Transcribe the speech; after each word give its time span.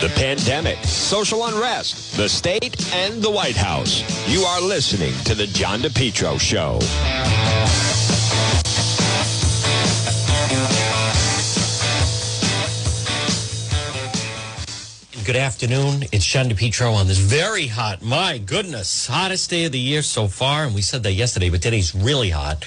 the 0.00 0.08
pandemic, 0.16 0.82
social 0.82 1.44
unrest, 1.44 2.16
the 2.16 2.26
state, 2.26 2.90
and 2.94 3.22
the 3.22 3.30
White 3.30 3.56
House. 3.56 4.02
You 4.26 4.40
are 4.44 4.62
listening 4.62 5.12
to 5.24 5.34
The 5.34 5.46
John 5.48 5.80
DePetro 5.80 6.40
Show. 6.40 6.78
Good 15.26 15.36
afternoon. 15.36 16.04
It's 16.12 16.24
John 16.24 16.48
DePetro 16.48 16.94
on 16.94 17.06
this 17.06 17.18
very 17.18 17.66
hot, 17.66 18.00
my 18.00 18.38
goodness, 18.38 19.06
hottest 19.06 19.50
day 19.50 19.66
of 19.66 19.72
the 19.72 19.78
year 19.78 20.00
so 20.00 20.28
far. 20.28 20.64
And 20.64 20.74
we 20.74 20.80
said 20.80 21.02
that 21.02 21.12
yesterday, 21.12 21.50
but 21.50 21.60
today's 21.60 21.94
really 21.94 22.30
hot. 22.30 22.64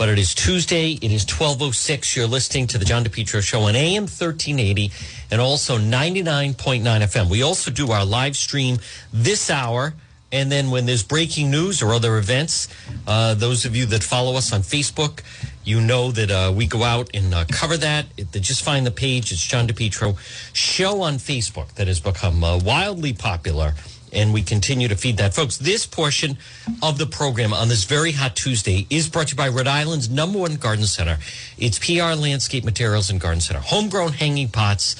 But 0.00 0.08
it 0.08 0.18
is 0.18 0.34
Tuesday. 0.34 0.92
It 0.92 1.12
is 1.12 1.24
1206. 1.24 2.16
You're 2.16 2.26
listening 2.26 2.66
to 2.68 2.78
the 2.78 2.86
John 2.86 3.04
DePetro 3.04 3.42
Show 3.42 3.60
on 3.64 3.76
AM 3.76 4.04
1380 4.04 4.90
and 5.30 5.42
also 5.42 5.76
99.9 5.76 6.54
FM. 6.82 7.28
We 7.28 7.42
also 7.42 7.70
do 7.70 7.90
our 7.90 8.06
live 8.06 8.34
stream 8.34 8.78
this 9.12 9.50
hour. 9.50 9.92
And 10.32 10.50
then 10.50 10.70
when 10.70 10.86
there's 10.86 11.02
breaking 11.02 11.50
news 11.50 11.82
or 11.82 11.92
other 11.92 12.16
events, 12.16 12.68
uh, 13.06 13.34
those 13.34 13.66
of 13.66 13.76
you 13.76 13.84
that 13.86 14.02
follow 14.02 14.36
us 14.36 14.54
on 14.54 14.62
Facebook, 14.62 15.20
you 15.64 15.82
know 15.82 16.10
that 16.12 16.30
uh, 16.30 16.50
we 16.50 16.66
go 16.66 16.82
out 16.82 17.10
and 17.12 17.34
uh, 17.34 17.44
cover 17.52 17.76
that. 17.76 18.06
It, 18.16 18.32
just 18.40 18.64
find 18.64 18.86
the 18.86 18.90
page. 18.90 19.32
It's 19.32 19.46
John 19.46 19.68
DePetro 19.68 20.16
show 20.54 21.02
on 21.02 21.16
Facebook 21.16 21.74
that 21.74 21.88
has 21.88 22.00
become 22.00 22.42
uh, 22.42 22.56
wildly 22.56 23.12
popular 23.12 23.74
and 24.12 24.32
we 24.32 24.42
continue 24.42 24.88
to 24.88 24.96
feed 24.96 25.16
that. 25.18 25.34
Folks, 25.34 25.56
this 25.56 25.86
portion 25.86 26.36
of 26.82 26.98
the 26.98 27.06
program 27.06 27.52
on 27.52 27.68
this 27.68 27.84
very 27.84 28.12
hot 28.12 28.36
Tuesday 28.36 28.86
is 28.90 29.08
brought 29.08 29.28
to 29.28 29.32
you 29.32 29.36
by 29.36 29.48
Rhode 29.48 29.66
Island's 29.66 30.10
number 30.10 30.38
one 30.38 30.56
garden 30.56 30.84
center. 30.86 31.18
It's 31.58 31.78
PR 31.78 32.14
Landscape 32.14 32.64
Materials 32.64 33.10
and 33.10 33.20
Garden 33.20 33.40
Center. 33.40 33.60
Homegrown 33.60 34.12
hanging 34.12 34.48
pots, 34.48 34.96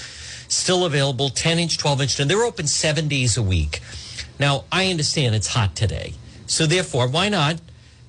still 0.48 0.84
available, 0.84 1.28
10 1.30 1.58
inch, 1.58 1.78
12 1.78 2.02
inch, 2.02 2.20
and 2.20 2.30
they're 2.30 2.44
open 2.44 2.66
seven 2.66 3.08
days 3.08 3.36
a 3.36 3.42
week. 3.42 3.80
Now, 4.38 4.64
I 4.72 4.90
understand 4.90 5.34
it's 5.34 5.48
hot 5.48 5.76
today. 5.76 6.14
So 6.46 6.66
therefore, 6.66 7.08
why 7.08 7.28
not, 7.28 7.60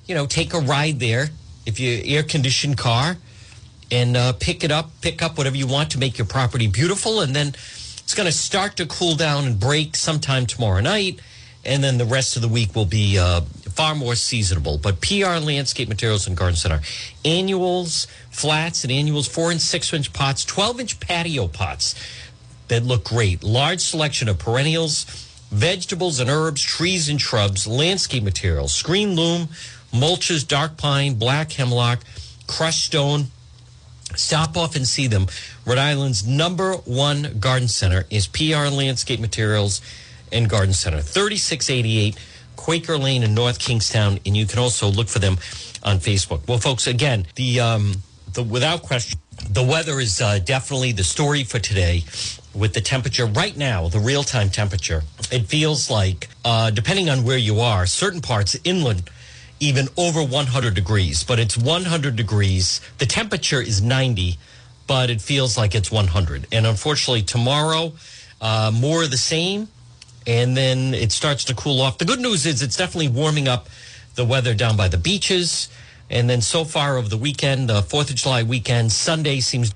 you 0.06 0.14
know, 0.14 0.26
take 0.26 0.54
a 0.54 0.58
ride 0.58 0.98
there 0.98 1.28
if 1.66 1.78
you 1.78 2.02
air 2.04 2.22
conditioned 2.22 2.78
car 2.78 3.16
and 3.90 4.16
uh, 4.16 4.32
pick 4.32 4.64
it 4.64 4.70
up, 4.70 4.90
pick 5.00 5.22
up 5.22 5.36
whatever 5.36 5.56
you 5.56 5.66
want 5.66 5.90
to 5.90 5.98
make 5.98 6.18
your 6.18 6.26
property 6.26 6.66
beautiful 6.66 7.20
and 7.20 7.36
then 7.36 7.54
it's 8.12 8.18
going 8.18 8.26
to 8.26 8.32
start 8.32 8.76
to 8.76 8.84
cool 8.84 9.14
down 9.16 9.46
and 9.46 9.58
break 9.58 9.96
sometime 9.96 10.44
tomorrow 10.44 10.82
night, 10.82 11.18
and 11.64 11.82
then 11.82 11.96
the 11.96 12.04
rest 12.04 12.36
of 12.36 12.42
the 12.42 12.48
week 12.48 12.74
will 12.74 12.84
be 12.84 13.18
uh, 13.18 13.40
far 13.70 13.94
more 13.94 14.14
seasonable. 14.14 14.76
But 14.76 15.00
PR 15.00 15.38
Landscape 15.38 15.88
Materials 15.88 16.26
and 16.26 16.36
Garden 16.36 16.56
Center, 16.56 16.82
annuals, 17.24 18.06
flats, 18.30 18.84
and 18.84 18.92
annuals, 18.92 19.26
four 19.26 19.50
and 19.50 19.58
six 19.58 19.90
inch 19.94 20.12
pots, 20.12 20.44
12 20.44 20.80
inch 20.80 21.00
patio 21.00 21.48
pots 21.48 21.94
that 22.68 22.82
look 22.82 23.04
great. 23.04 23.42
Large 23.42 23.80
selection 23.80 24.28
of 24.28 24.38
perennials, 24.38 25.04
vegetables 25.50 26.20
and 26.20 26.28
herbs, 26.28 26.60
trees 26.60 27.08
and 27.08 27.18
shrubs, 27.18 27.66
landscape 27.66 28.24
materials, 28.24 28.74
screen 28.74 29.16
loam, 29.16 29.48
mulches, 29.90 30.46
dark 30.46 30.76
pine, 30.76 31.14
black 31.14 31.52
hemlock, 31.52 32.00
crushed 32.46 32.84
stone 32.84 33.28
Stop 34.16 34.56
off 34.56 34.76
and 34.76 34.86
see 34.86 35.06
them. 35.06 35.26
Rhode 35.66 35.78
Island's 35.78 36.26
number 36.26 36.74
one 36.74 37.38
garden 37.38 37.68
center 37.68 38.04
is 38.10 38.26
PR 38.26 38.68
Landscape 38.68 39.20
Materials 39.20 39.80
and 40.30 40.48
Garden 40.48 40.74
Center, 40.74 41.00
3688 41.00 42.18
Quaker 42.56 42.98
Lane 42.98 43.22
in 43.22 43.34
North 43.34 43.58
Kingstown. 43.58 44.18
And 44.24 44.36
you 44.36 44.46
can 44.46 44.58
also 44.58 44.88
look 44.88 45.08
for 45.08 45.18
them 45.18 45.38
on 45.82 45.98
Facebook. 45.98 46.46
Well, 46.48 46.58
folks, 46.58 46.86
again, 46.86 47.26
the, 47.34 47.60
um, 47.60 47.94
the 48.32 48.42
without 48.42 48.82
question, 48.82 49.18
the 49.50 49.62
weather 49.62 49.98
is 50.00 50.20
uh, 50.20 50.38
definitely 50.38 50.92
the 50.92 51.04
story 51.04 51.44
for 51.44 51.58
today 51.58 52.04
with 52.54 52.74
the 52.74 52.80
temperature 52.80 53.26
right 53.26 53.56
now, 53.56 53.88
the 53.88 53.98
real 53.98 54.22
time 54.22 54.50
temperature. 54.50 55.02
It 55.30 55.46
feels 55.46 55.90
like, 55.90 56.28
uh, 56.44 56.70
depending 56.70 57.08
on 57.08 57.24
where 57.24 57.38
you 57.38 57.60
are, 57.60 57.86
certain 57.86 58.20
parts 58.20 58.56
inland 58.64 59.10
even 59.62 59.86
over 59.96 60.20
100 60.24 60.74
degrees, 60.74 61.22
but 61.22 61.38
it's 61.38 61.56
100 61.56 62.16
degrees. 62.16 62.80
The 62.98 63.06
temperature 63.06 63.60
is 63.60 63.80
90, 63.80 64.36
but 64.88 65.08
it 65.08 65.20
feels 65.20 65.56
like 65.56 65.76
it's 65.76 65.90
100. 65.90 66.48
And 66.50 66.66
unfortunately, 66.66 67.22
tomorrow, 67.22 67.92
uh, 68.40 68.72
more 68.74 69.04
of 69.04 69.12
the 69.12 69.16
same, 69.16 69.68
and 70.26 70.56
then 70.56 70.94
it 70.94 71.12
starts 71.12 71.44
to 71.44 71.54
cool 71.54 71.80
off. 71.80 71.98
The 71.98 72.04
good 72.04 72.18
news 72.18 72.44
is 72.44 72.60
it's 72.60 72.76
definitely 72.76 73.08
warming 73.08 73.46
up 73.46 73.68
the 74.16 74.24
weather 74.24 74.52
down 74.52 74.76
by 74.76 74.88
the 74.88 74.98
beaches. 74.98 75.68
And 76.10 76.28
then 76.28 76.40
so 76.40 76.64
far 76.64 76.98
over 76.98 77.08
the 77.08 77.16
weekend, 77.16 77.68
the 77.68 77.82
4th 77.82 78.10
of 78.10 78.16
July 78.16 78.42
weekend, 78.42 78.90
Sunday 78.90 79.38
seems 79.38 79.72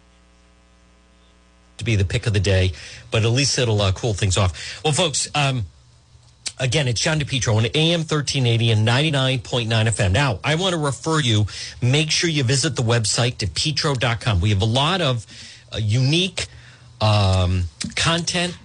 to 1.79 1.85
be 1.85 1.95
the 1.95 2.05
pick 2.05 2.27
of 2.27 2.33
the 2.33 2.41
day, 2.41 2.73
but 3.13 3.23
at 3.23 3.29
least 3.31 3.57
it'll 3.57 3.81
uh, 3.81 3.93
cool 3.93 4.15
things 4.15 4.37
off. 4.37 4.83
Well, 4.83 4.93
folks, 4.93 5.29
um, 5.33 5.65
Again, 6.59 6.89
it's 6.89 7.01
John 7.01 7.21
DePetro 7.21 7.57
on 7.57 7.67
AM 7.75 8.01
1380 8.01 8.71
and 8.71 8.89
99.9 8.89 9.67
FM. 9.69 10.13
Now, 10.13 10.41
I 10.43 10.55
want 10.55 10.73
to 10.75 10.81
refer 10.81 11.21
you, 11.21 11.47
make 11.83 12.11
sure 12.11 12.31
you 12.31 12.45
visit 12.45 12.77
the 12.77 12.83
website, 12.83 13.37
depetro.com. 13.37 14.41
We 14.41 14.51
have 14.51 14.63
a 14.63 14.67
lot 14.67 15.03
of 15.03 15.27
uh, 15.71 15.77
unique 15.77 16.47
um, 17.03 17.65
content 17.95 18.57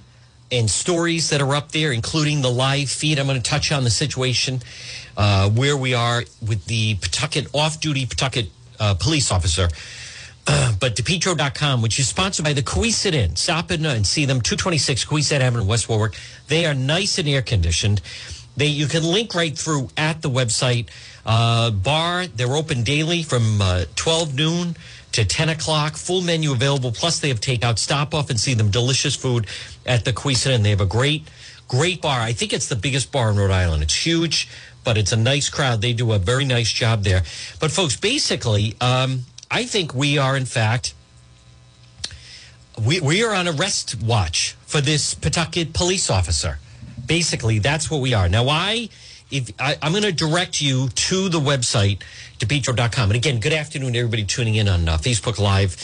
and 0.52 0.70
stories 0.70 1.30
that 1.32 1.42
are 1.42 1.54
up 1.54 1.74
there, 1.74 1.92
including 1.92 2.42
the 2.42 2.52
live 2.52 2.90
feed. 2.90 3.20
I'm 3.20 3.28
going 3.28 3.42
to 3.42 3.50
touch 3.50 3.74
on 3.74 3.84
the 3.84 3.90
situation 3.90 4.62
uh, 5.18 5.50
where 5.50 5.76
we 5.76 5.94
are 5.94 6.24
with 6.46 6.66
the 6.68 6.96
Pawtucket 6.96 7.48
off 7.54 7.82
duty 7.82 8.06
Pawtucket 8.06 8.50
uh, 8.80 8.96
police 8.96 9.32
officer 9.32 9.68
but 10.80 10.96
DePetro.com, 10.96 11.82
which 11.82 12.00
is 12.00 12.08
sponsored 12.08 12.44
by 12.44 12.54
the 12.54 12.64
Cowesett 12.64 13.14
Inn. 13.14 13.36
Stop 13.36 13.72
in 13.72 13.86
and 13.86 14.06
see 14.06 14.26
them, 14.26 14.42
226 14.42 15.06
Cowesett 15.06 15.40
Avenue, 15.40 15.66
West 15.66 15.88
Warwick. 15.88 16.16
They 16.48 16.66
are 16.66 16.74
nice 16.74 17.18
and 17.18 17.28
air 17.28 17.42
conditioned. 17.42 18.02
They 18.58 18.68
You 18.68 18.88
can 18.88 19.04
link 19.04 19.34
right 19.34 19.58
through 19.58 19.90
at 19.96 20.22
the 20.22 20.30
website. 20.30 20.88
Uh, 21.26 21.72
bar, 21.72 22.28
they're 22.28 22.56
open 22.56 22.84
daily 22.84 23.24
from 23.24 23.62
uh, 23.62 23.86
12 23.96 24.36
noon 24.36 24.76
to 25.14 25.26
10 25.26 25.50
o'clock. 25.50 25.96
Full 25.96 26.22
menu 26.22 26.52
available. 26.52 26.92
Plus, 26.92 27.20
they 27.20 27.30
have 27.30 27.40
takeout. 27.40 27.78
Stop 27.78 28.14
off 28.14 28.30
and 28.30 28.40
see 28.40 28.54
them. 28.54 28.72
Delicious 28.72 29.16
food 29.16 29.48
at 29.86 30.06
the 30.06 30.14
Cowesett 30.14 30.52
Inn. 30.52 30.64
They 30.64 30.72
have 30.72 30.82
a 30.82 30.86
great, 30.86 31.28
great 31.68 32.02
bar. 32.02 32.20
I 32.20 32.34
think 32.34 32.54
it's 32.54 32.68
the 32.68 32.76
biggest 32.76 33.12
bar 33.12 33.32
in 33.32 33.38
Rhode 33.38 33.52
Island. 33.52 33.84
It's 33.84 34.06
huge, 34.06 34.50
but 34.84 34.98
it's 34.98 35.12
a 35.12 35.18
nice 35.18 35.50
crowd. 35.50 35.82
They 35.82 35.94
do 35.94 36.12
a 36.12 36.20
very 36.20 36.46
nice 36.46 36.72
job 36.72 37.04
there. 37.04 37.24
But, 37.60 37.72
folks, 37.72 37.96
basically, 37.96 38.76
um, 38.82 39.26
I 39.52 39.66
think 39.66 39.94
we 39.94 40.18
are, 40.18 40.38
in 40.38 40.46
fact, 40.46 40.94
we, 42.80 43.02
we 43.02 43.22
are 43.22 43.36
on 43.36 43.50
arrest 43.50 44.02
watch 44.02 44.56
for 44.66 44.80
this 44.80 45.14
Pawtucket 45.14 45.74
police 45.74 46.10
officer. 46.10 46.60
Basically, 47.06 47.60
that's 47.60 47.92
what 47.92 48.00
we 48.00 48.14
are. 48.14 48.30
Now, 48.30 48.48
I, 48.48 48.88
if 49.30 49.52
I, 49.60 49.78
am 49.82 49.92
going 49.92 50.04
to 50.04 50.14
direct 50.14 50.62
you 50.62 50.88
to 50.88 51.28
the 51.28 51.40
website, 51.40 52.02
depetro.com. 52.40 53.10
And 53.10 53.18
again, 53.18 53.42
good 53.42 53.52
afternoon, 53.52 53.92
to 53.94 54.00
everybody 54.00 54.24
tuning 54.24 54.56
in 54.56 54.70
on 54.70 54.88
uh, 54.88 54.98
Facebook 54.98 55.38
Live. 55.38 55.76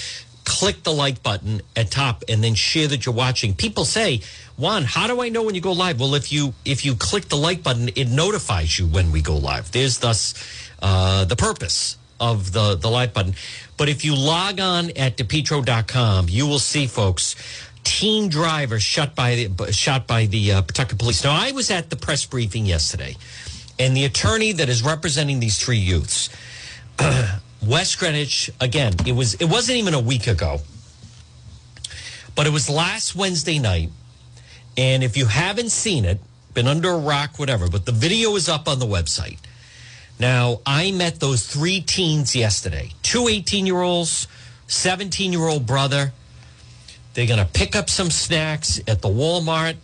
Click 0.45 0.83
the 0.83 0.93
like 0.93 1.21
button 1.21 1.61
at 1.75 1.91
top 1.91 2.23
and 2.29 2.41
then 2.41 2.55
share 2.55 2.87
that 2.87 3.05
you're 3.05 3.13
watching. 3.13 3.53
People 3.53 3.83
say, 3.83 4.21
Juan, 4.55 4.85
how 4.85 5.07
do 5.07 5.21
I 5.21 5.27
know 5.27 5.43
when 5.43 5.55
you 5.55 5.61
go 5.61 5.73
live? 5.73 5.99
Well, 5.99 6.15
if 6.15 6.31
you 6.31 6.53
if 6.63 6.85
you 6.85 6.95
click 6.95 7.25
the 7.25 7.35
like 7.35 7.63
button, 7.63 7.89
it 7.97 8.07
notifies 8.07 8.79
you 8.79 8.87
when 8.87 9.11
we 9.11 9.21
go 9.21 9.35
live. 9.35 9.73
There's 9.73 9.97
thus 9.97 10.33
uh, 10.81 11.25
the 11.25 11.35
purpose 11.35 11.97
of 12.19 12.51
the, 12.51 12.75
the 12.75 12.89
like 12.89 13.13
button. 13.13 13.33
But 13.77 13.89
if 13.89 14.03
you 14.03 14.15
log 14.15 14.59
on 14.59 14.91
at 14.91 15.17
depetro.com, 15.17 16.27
you 16.29 16.47
will 16.47 16.59
see, 16.59 16.87
folks, 16.87 17.35
teen 17.83 18.29
driver 18.29 18.79
shot 18.79 19.15
by 19.15 19.35
the, 19.35 19.71
shot 19.71 20.07
by 20.07 20.25
the 20.25 20.53
uh, 20.53 20.61
Pawtucket 20.61 20.99
police. 20.99 21.23
Now, 21.23 21.37
I 21.39 21.51
was 21.51 21.71
at 21.71 21.89
the 21.89 21.95
press 21.95 22.25
briefing 22.25 22.65
yesterday, 22.65 23.15
and 23.79 23.95
the 23.95 24.05
attorney 24.05 24.51
that 24.53 24.69
is 24.69 24.83
representing 24.83 25.39
these 25.39 25.63
three 25.63 25.77
youths, 25.77 26.29
West 27.65 27.97
Greenwich, 27.99 28.51
again, 28.59 28.93
it 29.05 29.13
was 29.13 29.35
it 29.35 29.45
wasn't 29.45 29.77
even 29.77 29.93
a 29.93 29.99
week 29.99 30.27
ago, 30.27 30.59
but 32.35 32.45
it 32.45 32.51
was 32.51 32.69
last 32.69 33.15
Wednesday 33.15 33.59
night. 33.59 33.89
And 34.77 35.03
if 35.03 35.17
you 35.17 35.25
haven't 35.25 35.71
seen 35.71 36.05
it, 36.05 36.19
been 36.53 36.67
under 36.67 36.91
a 36.91 36.97
rock, 36.97 37.39
whatever, 37.39 37.67
but 37.67 37.85
the 37.85 37.91
video 37.91 38.35
is 38.35 38.47
up 38.47 38.67
on 38.67 38.79
the 38.79 38.85
website. 38.85 39.39
Now, 40.19 40.61
I 40.65 40.91
met 40.91 41.19
those 41.19 41.45
three 41.45 41.81
teens 41.81 42.35
yesterday 42.35 42.91
two 43.03 43.27
18 43.27 43.65
year 43.65 43.81
olds, 43.81 44.27
17 44.67 45.31
year 45.31 45.47
old 45.47 45.65
brother. 45.65 46.11
They're 47.13 47.27
going 47.27 47.39
to 47.39 47.51
pick 47.51 47.75
up 47.75 47.89
some 47.89 48.11
snacks 48.11 48.79
at 48.87 49.01
the 49.01 49.07
Walmart. 49.07 49.75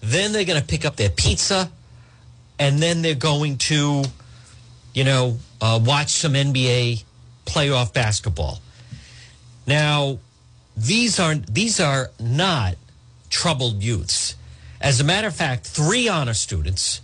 Then 0.00 0.32
they're 0.32 0.44
going 0.44 0.60
to 0.60 0.66
pick 0.66 0.84
up 0.84 0.96
their 0.96 1.10
pizza. 1.10 1.70
And 2.58 2.80
then 2.80 3.02
they're 3.02 3.14
going 3.14 3.58
to, 3.58 4.04
you 4.94 5.04
know, 5.04 5.38
uh, 5.60 5.80
watch 5.82 6.10
some 6.10 6.34
NBA 6.34 7.04
playoff 7.46 7.92
basketball. 7.92 8.60
Now, 9.66 10.18
these 10.76 11.18
aren't 11.18 11.52
these 11.52 11.80
are 11.80 12.10
not 12.20 12.76
troubled 13.30 13.82
youths. 13.82 14.36
As 14.80 15.00
a 15.00 15.04
matter 15.04 15.28
of 15.28 15.34
fact, 15.34 15.66
three 15.66 16.08
honor 16.08 16.34
students 16.34 17.00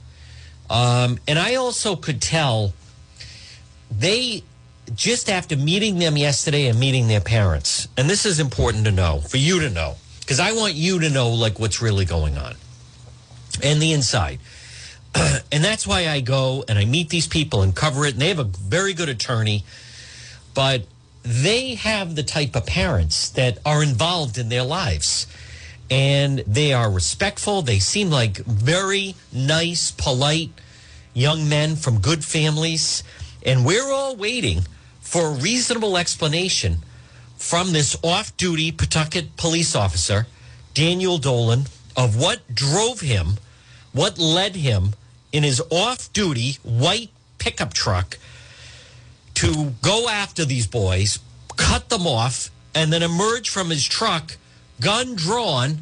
um, 0.71 1.19
and 1.27 1.39
I 1.39 1.57
also 1.57 1.97
could 1.97 2.21
tell 2.21 2.73
they 3.91 4.43
just 4.95 5.29
after 5.29 5.57
meeting 5.57 5.99
them 5.99 6.17
yesterday 6.17 6.67
and 6.67 6.79
meeting 6.79 7.09
their 7.09 7.21
parents, 7.21 7.89
and 7.97 8.09
this 8.09 8.25
is 8.25 8.41
important 8.41 8.85
to 8.85 8.93
know 8.93 9.21
for 9.21 9.37
you 9.37 9.61
to 9.61 9.71
know 9.71 9.97
because 10.21 10.41
I 10.41 10.53
want 10.53 10.75
you 10.75 11.01
to 11.01 11.11
know 11.11 11.31
like 11.31 11.59
what's 11.59 11.81
really 11.81 12.05
going 12.05 12.37
on 12.37 12.55
and 13.63 13.81
the 13.81 13.93
inside. 13.93 14.39
and 15.15 15.65
that's 15.65 15.87
why 15.87 16.09
I 16.09 16.21
go 16.21 16.65
and 16.69 16.79
I 16.79 16.85
meet 16.85 17.09
these 17.09 17.27
people 17.27 17.63
and 17.63 17.75
cover 17.75 18.05
it. 18.05 18.13
And 18.13 18.23
they 18.23 18.29
have 18.29 18.39
a 18.39 18.45
very 18.45 18.93
good 18.93 19.09
attorney, 19.09 19.65
but 20.55 20.83
they 21.23 21.75
have 21.75 22.15
the 22.15 22.23
type 22.23 22.55
of 22.57 22.67
parents 22.67 23.31
that 23.31 23.59
are 23.65 23.83
involved 23.83 24.39
in 24.39 24.49
their 24.49 24.63
lives. 24.63 25.27
And 25.91 26.41
they 26.41 26.73
are 26.73 26.91
respectful. 26.91 27.63
They 27.63 27.79
seem 27.79 28.11
like 28.11 28.37
very 28.39 29.15
nice, 29.33 29.91
polite 29.91 30.51
young 31.15 31.49
men 31.49 31.77
from 31.77 32.01
good 32.01 32.25
families. 32.25 33.03
And 33.45 33.65
we're 33.65 33.91
all 33.91 34.15
waiting 34.15 34.67
for 35.01 35.29
a 35.29 35.35
reasonable 35.35 35.97
explanation 35.97 36.79
from 37.37 37.73
this 37.73 37.97
off 38.03 38.37
duty 38.37 38.71
Pawtucket 38.71 39.37
police 39.37 39.75
officer, 39.75 40.27
Daniel 40.75 41.19
Dolan, 41.19 41.67
of 41.97 42.21
what 42.21 42.55
drove 42.55 43.01
him, 43.01 43.39
what 43.93 44.19
led 44.19 44.57
him 44.57 44.95
in 45.33 45.43
his 45.43 45.63
off 45.71 46.13
duty 46.13 46.59
white 46.63 47.11
pickup 47.39 47.73
truck 47.73 48.19
to 49.35 49.75
go 49.83 50.09
after 50.09 50.45
these 50.45 50.67
boys, 50.67 51.21
cut 51.57 51.89
them 51.89 52.07
off, 52.07 52.51
and 52.75 52.93
then 52.93 53.03
emerge 53.03 53.49
from 53.49 53.71
his 53.71 53.85
truck, 53.87 54.37
gun 54.81 55.15
drawn, 55.15 55.79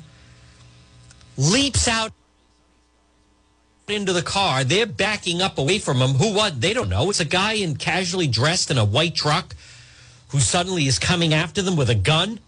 leaps 1.36 1.88
out 1.88 2.12
into 3.88 4.12
the 4.12 4.22
car. 4.22 4.64
They're 4.64 4.86
backing 4.86 5.40
up 5.40 5.58
away 5.58 5.78
from 5.78 5.98
him. 5.98 6.10
Who 6.10 6.34
what? 6.34 6.60
They 6.60 6.72
don't 6.72 6.88
know. 6.88 7.10
It's 7.10 7.20
a 7.20 7.24
guy 7.24 7.54
in 7.54 7.76
casually 7.76 8.26
dressed 8.26 8.70
in 8.70 8.78
a 8.78 8.84
white 8.84 9.14
truck 9.14 9.54
who 10.28 10.40
suddenly 10.40 10.86
is 10.86 10.98
coming 10.98 11.32
after 11.32 11.62
them 11.62 11.76
with 11.76 11.90
a 11.90 11.94
gun. 11.94 12.40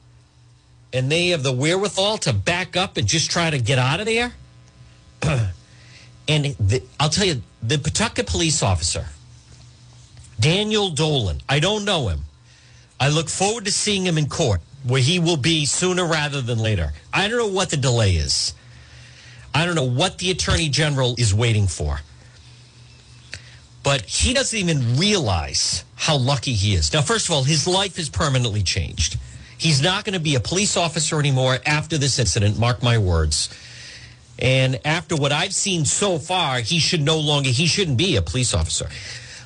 And 0.92 1.12
they 1.12 1.28
have 1.28 1.42
the 1.42 1.52
wherewithal 1.52 2.18
to 2.18 2.32
back 2.32 2.76
up 2.76 2.96
and 2.96 3.06
just 3.06 3.30
try 3.30 3.50
to 3.50 3.58
get 3.58 3.78
out 3.78 4.00
of 4.00 4.06
there. 4.06 4.32
and 5.22 5.52
the, 6.58 6.82
I'll 6.98 7.10
tell 7.10 7.26
you, 7.26 7.42
the 7.62 7.78
Pawtucket 7.78 8.26
police 8.26 8.62
officer, 8.62 9.06
Daniel 10.40 10.90
Dolan, 10.90 11.40
I 11.48 11.60
don't 11.60 11.84
know 11.84 12.08
him. 12.08 12.20
I 12.98 13.10
look 13.10 13.28
forward 13.28 13.66
to 13.66 13.72
seeing 13.72 14.06
him 14.06 14.18
in 14.18 14.28
court, 14.28 14.60
where 14.88 15.02
he 15.02 15.18
will 15.18 15.36
be 15.36 15.66
sooner 15.66 16.06
rather 16.06 16.40
than 16.40 16.58
later. 16.58 16.92
I 17.12 17.28
don't 17.28 17.38
know 17.38 17.46
what 17.46 17.70
the 17.70 17.76
delay 17.76 18.12
is. 18.12 18.54
I 19.54 19.66
don't 19.66 19.74
know 19.74 19.84
what 19.84 20.18
the 20.18 20.30
attorney 20.30 20.68
general 20.70 21.14
is 21.18 21.34
waiting 21.34 21.66
for. 21.66 22.00
But 23.82 24.02
he 24.02 24.34
doesn't 24.34 24.58
even 24.58 24.96
realize 24.96 25.84
how 25.94 26.16
lucky 26.16 26.54
he 26.54 26.74
is. 26.74 26.92
Now, 26.92 27.02
first 27.02 27.26
of 27.26 27.34
all, 27.34 27.44
his 27.44 27.66
life 27.66 27.98
is 27.98 28.08
permanently 28.08 28.62
changed. 28.62 29.18
He's 29.58 29.82
not 29.82 30.04
going 30.04 30.14
to 30.14 30.20
be 30.20 30.36
a 30.36 30.40
police 30.40 30.76
officer 30.76 31.18
anymore 31.18 31.58
after 31.66 31.98
this 31.98 32.18
incident, 32.18 32.58
mark 32.58 32.82
my 32.82 32.96
words. 32.96 33.48
And 34.38 34.80
after 34.84 35.16
what 35.16 35.32
I've 35.32 35.54
seen 35.54 35.84
so 35.84 36.18
far, 36.18 36.60
he 36.60 36.78
should 36.78 37.02
no 37.02 37.18
longer, 37.18 37.50
he 37.50 37.66
shouldn't 37.66 37.98
be 37.98 38.16
a 38.16 38.22
police 38.22 38.54
officer. 38.54 38.88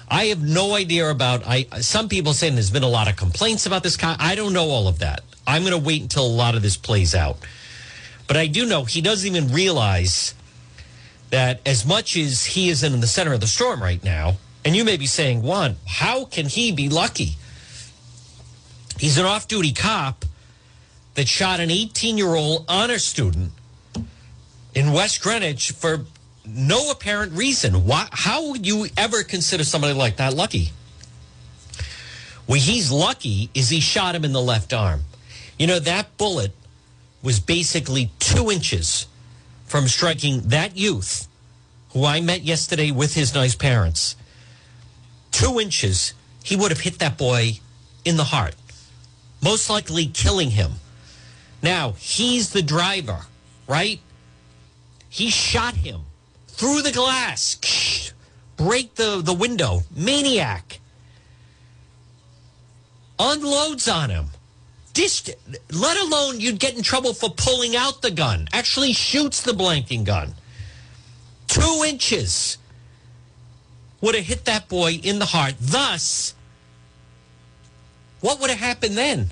I 0.09 0.27
have 0.27 0.43
no 0.43 0.75
idea 0.75 1.09
about, 1.09 1.43
I, 1.47 1.65
some 1.81 2.09
people 2.09 2.35
saying 2.35 2.55
there's 2.55 2.71
been 2.71 2.83
a 2.83 2.89
lot 2.89 3.09
of 3.09 3.17
complaints 3.17 3.65
about 3.65 3.83
this 3.83 3.97
guy. 3.97 4.15
I 4.19 4.35
don't 4.35 4.53
know 4.53 4.69
all 4.69 4.87
of 4.87 4.99
that. 4.99 5.25
I'm 5.47 5.63
going 5.63 5.73
to 5.73 5.79
wait 5.79 6.03
until 6.03 6.27
a 6.27 6.29
lot 6.29 6.55
of 6.55 6.63
this 6.63 6.77
plays 6.77 7.15
out. 7.15 7.39
But 8.27 8.37
I 8.37 8.47
do 8.47 8.65
know 8.67 8.85
he 8.85 9.01
doesn't 9.01 9.27
even 9.27 9.53
realize 9.53 10.35
that 11.31 11.61
as 11.67 11.87
much 11.87 12.17
as 12.17 12.45
he 12.45 12.69
is 12.69 12.83
in 12.83 13.01
the 13.01 13.07
center 13.07 13.33
of 13.33 13.41
the 13.41 13.47
storm 13.47 13.83
right 13.83 14.03
now, 14.05 14.37
and 14.65 14.77
you 14.77 14.85
may 14.85 14.97
be 14.97 15.07
saying, 15.07 15.43
Juan, 15.43 15.77
how 15.87 16.25
can 16.25 16.47
he 16.47 16.73
be 16.73 16.89
lucky? 16.89 17.37
He's 18.99 19.19
an 19.19 19.25
off 19.25 19.49
duty 19.49 19.73
cop 19.73 20.25
that 21.15 21.29
shot 21.29 21.61
an 21.61 21.71
18 21.71 22.17
year 22.17 22.35
old 22.35 22.65
honor 22.69 22.99
student 22.99 23.53
in 24.75 24.93
West 24.93 25.21
Greenwich 25.23 25.73
for 25.73 26.05
no 26.47 26.91
apparent 26.91 27.33
reason. 27.33 27.87
Why, 27.87 28.09
how 28.13 28.51
would 28.51 28.67
you 28.67 28.87
ever 28.97 29.23
consider 29.23 29.65
somebody 29.65 29.95
like 29.95 30.17
that 30.17 30.35
lucky? 30.35 30.71
Well, 32.47 32.61
he's 32.61 32.91
lucky 32.91 33.51
is 33.55 33.69
he 33.69 33.81
shot 33.81 34.15
him 34.15 34.25
in 34.25 34.33
the 34.33 34.41
left 34.41 34.73
arm. 34.73 35.03
You 35.59 35.67
know, 35.67 35.79
that 35.79 36.17
bullet 36.17 36.53
was 37.23 37.41
basically 37.41 38.11
two 38.19 38.51
inches 38.51 39.07
from 39.67 39.89
striking 39.89 40.41
that 40.49 40.77
youth 40.77 41.29
who 41.93 42.05
I 42.05 42.21
met 42.21 42.43
yesterday 42.43 42.91
with 42.91 43.15
his 43.15 43.35
nice 43.35 43.55
parents. 43.55 44.17
Two 45.31 45.61
inches, 45.61 46.15
he 46.43 46.57
would 46.57 46.71
have 46.71 46.81
hit 46.81 46.99
that 46.99 47.19
boy 47.19 47.61
in 48.05 48.17
the 48.17 48.25
heart, 48.25 48.55
most 49.43 49.69
likely 49.71 50.07
killing 50.07 50.51
him. 50.51 50.73
Now, 51.63 51.93
he's 51.99 52.51
the 52.51 52.63
driver, 52.63 53.21
right? 53.69 54.01
He 55.09 55.31
shot 55.31 55.75
him 55.75 56.01
through 56.49 56.83
the 56.83 56.93
glass, 56.93 58.13
break 58.57 58.95
the, 58.97 59.21
the 59.23 59.35
window, 59.35 59.83
maniac. 59.95 60.81
Unloads 63.19 63.87
on 63.87 64.11
him 64.11 64.32
just 64.95 65.31
let 65.71 65.97
alone 65.97 66.41
you'd 66.41 66.59
get 66.59 66.77
in 66.77 66.83
trouble 66.83 67.15
for 67.15 67.31
pulling 67.31 67.77
out 67.77 68.03
the 68.03 68.11
gun. 68.11 68.49
Actually 68.53 68.93
shoots 68.93 69.43
the 69.43 69.53
blanking 69.53 70.05
gun. 70.05 70.35
Two 71.47 71.83
inches 71.87 72.59
would 74.01 74.15
have 74.15 74.25
hit 74.25 74.45
that 74.45 74.69
boy 74.69 74.93
in 75.03 75.19
the 75.19 75.27
heart. 75.27 75.55
Thus, 75.61 76.35
what 78.21 78.41
would 78.41 78.51
have 78.51 78.59
happened 78.59 78.97
then? 78.97 79.31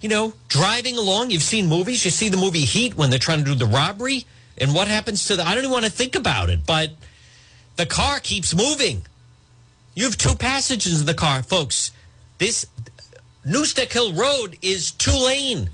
You 0.00 0.08
know, 0.08 0.32
driving 0.48 0.96
along, 0.96 1.30
you've 1.30 1.42
seen 1.42 1.66
movies, 1.66 2.04
you 2.04 2.10
see 2.10 2.28
the 2.28 2.36
movie 2.36 2.60
Heat 2.60 2.96
when 2.96 3.10
they're 3.10 3.18
trying 3.18 3.38
to 3.38 3.44
do 3.44 3.54
the 3.54 3.66
robbery, 3.66 4.26
and 4.56 4.74
what 4.74 4.88
happens 4.88 5.26
to 5.26 5.36
the 5.36 5.42
I 5.42 5.54
don't 5.54 5.64
even 5.64 5.70
want 5.72 5.84
to 5.84 5.90
think 5.90 6.14
about 6.14 6.50
it, 6.50 6.66
but 6.66 6.92
the 7.76 7.86
car 7.86 8.20
keeps 8.20 8.54
moving. 8.54 9.02
You 9.94 10.04
have 10.04 10.16
two 10.16 10.34
passengers 10.34 11.00
in 11.00 11.06
the 11.06 11.14
car, 11.14 11.42
folks. 11.42 11.90
This 12.38 12.66
Nooseneck 13.48 13.92
Hill 13.92 14.12
Road 14.12 14.58
is 14.60 14.90
two 14.90 15.16
lane. 15.16 15.70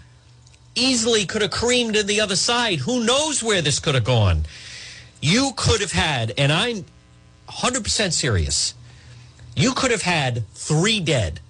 Easily 0.77 1.27
could 1.27 1.43
have 1.43 1.51
creamed 1.51 1.97
in 1.97 2.07
the 2.07 2.21
other 2.21 2.37
side. 2.37 2.79
Who 2.81 3.05
knows 3.05 3.43
where 3.43 3.63
this 3.63 3.81
could 3.81 3.95
have 3.95 4.05
gone? 4.05 4.45
You 5.21 5.53
could 5.57 5.81
have 5.81 5.93
had, 5.93 6.33
and 6.39 6.53
I'm 6.53 6.85
100% 7.49 8.13
serious, 8.13 8.75
you 9.57 9.73
could 9.73 9.91
have 9.91 10.03
had 10.03 10.45
three 10.55 11.01
dead 11.01 11.41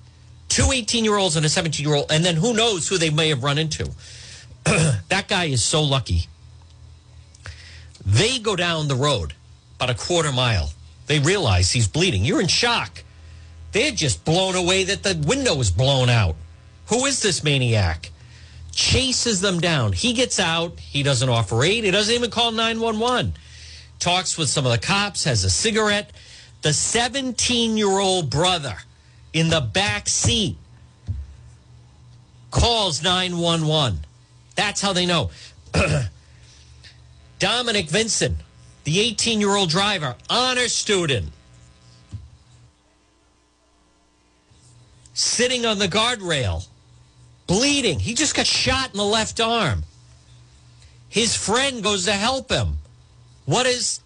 two 0.55 0.71
18 0.71 1.05
year 1.05 1.17
olds 1.17 1.35
and 1.35 1.45
a 1.45 1.49
17 1.49 1.85
year 1.85 1.97
old, 1.97 2.13
and 2.13 2.25
then 2.25 2.37
who 2.37 2.55
knows 2.55 2.87
who 2.87 2.97
they 2.97 3.11
may 3.11 3.29
have 3.31 3.43
run 3.43 3.59
into. 3.59 3.91
that 4.65 5.25
guy 5.27 5.47
is 5.47 5.65
so 5.65 5.83
lucky. 5.83 6.29
They 8.07 8.39
go 8.39 8.55
down 8.55 8.87
the 8.87 8.95
road 8.95 9.35
about 9.77 9.91
a 9.91 9.95
quarter 9.95 10.31
mile. 10.31 10.71
They 11.07 11.19
realize 11.19 11.73
he's 11.73 11.89
bleeding. 11.89 12.25
You're 12.25 12.41
in 12.41 12.47
shock. 12.47 13.03
They're 13.75 13.91
just 13.91 14.25
blown 14.25 14.55
away 14.55 14.85
that 14.85 15.03
the 15.03 15.21
window 15.27 15.57
was 15.57 15.73
blown 15.73 16.09
out. 16.09 16.37
Who 16.91 17.07
is 17.07 17.21
this 17.21 17.43
maniac? 17.43 18.13
Chases 18.71 19.41
them 19.41 19.59
down. 19.59 19.93
He 19.93 20.13
gets 20.13 20.39
out. 20.39 20.79
He 20.79 21.03
doesn't 21.03 21.29
offer 21.29 21.65
aid. 21.65 21.83
He 21.83 21.91
doesn't 21.91 22.15
even 22.15 22.31
call 22.31 22.53
911. 22.53 23.35
Talks 23.99 24.39
with 24.39 24.49
some 24.49 24.65
of 24.65 24.71
the 24.71 24.79
cops, 24.79 25.25
has 25.25 25.43
a 25.43 25.51
cigarette. 25.51 26.13
The 26.63 26.73
17 26.73 27.77
year 27.77 27.99
old 27.99 28.31
brother 28.31 28.77
in 29.33 29.49
the 29.49 29.61
back 29.61 30.09
seat 30.09 30.57
calls 32.53 33.03
911. 33.03 33.99
That's 34.55 34.81
how 34.81 34.93
they 34.93 35.05
know. 35.05 35.31
Dominic 37.41 37.89
Vincent, 37.91 38.39
the 38.85 39.01
18 39.01 39.41
year 39.41 39.57
old 39.57 39.69
driver, 39.69 40.15
honor 40.31 40.69
student, 40.69 41.33
sitting 45.15 45.65
on 45.65 45.79
the 45.79 45.89
guardrail, 45.89 46.67
bleeding. 47.47 48.01
He 48.01 48.15
just 48.15 48.37
got 48.37 48.47
shot 48.47 48.91
in 48.91 48.99
the 48.99 49.05
left 49.05 49.41
arm. 49.41 49.85
His 51.09 51.37
friend 51.37 51.83
goes 51.83 52.05
to 52.05 52.13
help 52.13 52.51
him. 52.51 52.79
What 53.47 53.65
does 53.65 54.01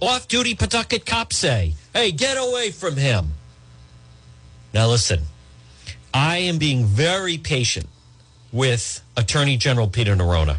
off 0.00 0.28
duty 0.28 0.54
Pawtucket 0.54 1.06
cop 1.06 1.32
say? 1.32 1.74
Hey, 1.92 2.12
get 2.12 2.36
away 2.36 2.70
from 2.70 2.96
him. 2.96 3.32
Now, 4.72 4.88
listen, 4.88 5.22
I 6.14 6.38
am 6.38 6.58
being 6.58 6.84
very 6.84 7.38
patient 7.38 7.88
with 8.52 9.02
Attorney 9.16 9.56
General 9.56 9.88
Peter 9.88 10.14
Neronha. 10.14 10.58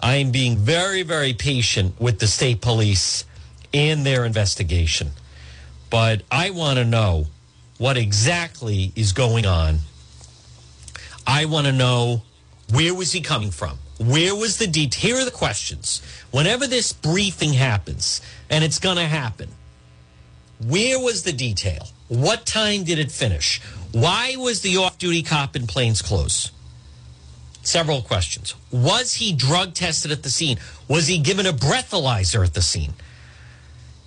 I 0.00 0.16
am 0.16 0.30
being 0.30 0.56
very, 0.56 1.02
very 1.02 1.34
patient 1.34 2.00
with 2.00 2.18
the 2.18 2.26
state 2.26 2.60
police 2.60 3.24
in 3.72 4.02
their 4.02 4.24
investigation. 4.24 5.10
But 5.90 6.22
I 6.30 6.50
want 6.50 6.78
to 6.78 6.84
know 6.84 7.26
what 7.80 7.96
exactly 7.96 8.92
is 8.94 9.12
going 9.12 9.46
on. 9.46 9.78
I 11.26 11.46
want 11.46 11.66
to 11.66 11.72
know 11.72 12.20
where 12.74 12.94
was 12.94 13.12
he 13.12 13.22
coming 13.22 13.50
from? 13.50 13.78
Where 13.98 14.34
was 14.34 14.58
the 14.58 14.66
detail? 14.66 15.00
Here 15.00 15.22
are 15.22 15.24
the 15.24 15.30
questions. 15.30 16.02
Whenever 16.30 16.66
this 16.66 16.92
briefing 16.92 17.54
happens, 17.54 18.20
and 18.50 18.62
it's 18.62 18.78
going 18.78 18.98
to 18.98 19.06
happen, 19.06 19.48
where 20.62 21.00
was 21.00 21.22
the 21.22 21.32
detail? 21.32 21.88
What 22.08 22.44
time 22.44 22.84
did 22.84 22.98
it 22.98 23.10
finish? 23.10 23.62
Why 23.92 24.34
was 24.36 24.60
the 24.60 24.76
off 24.76 24.98
duty 24.98 25.22
cop 25.22 25.56
in 25.56 25.66
plain 25.66 25.94
clothes? 25.94 26.52
Several 27.62 28.02
questions. 28.02 28.54
Was 28.70 29.14
he 29.14 29.32
drug 29.32 29.72
tested 29.72 30.12
at 30.12 30.22
the 30.22 30.30
scene? 30.30 30.58
Was 30.86 31.06
he 31.06 31.16
given 31.16 31.46
a 31.46 31.52
breathalyzer 31.54 32.44
at 32.44 32.52
the 32.52 32.60
scene? 32.60 32.92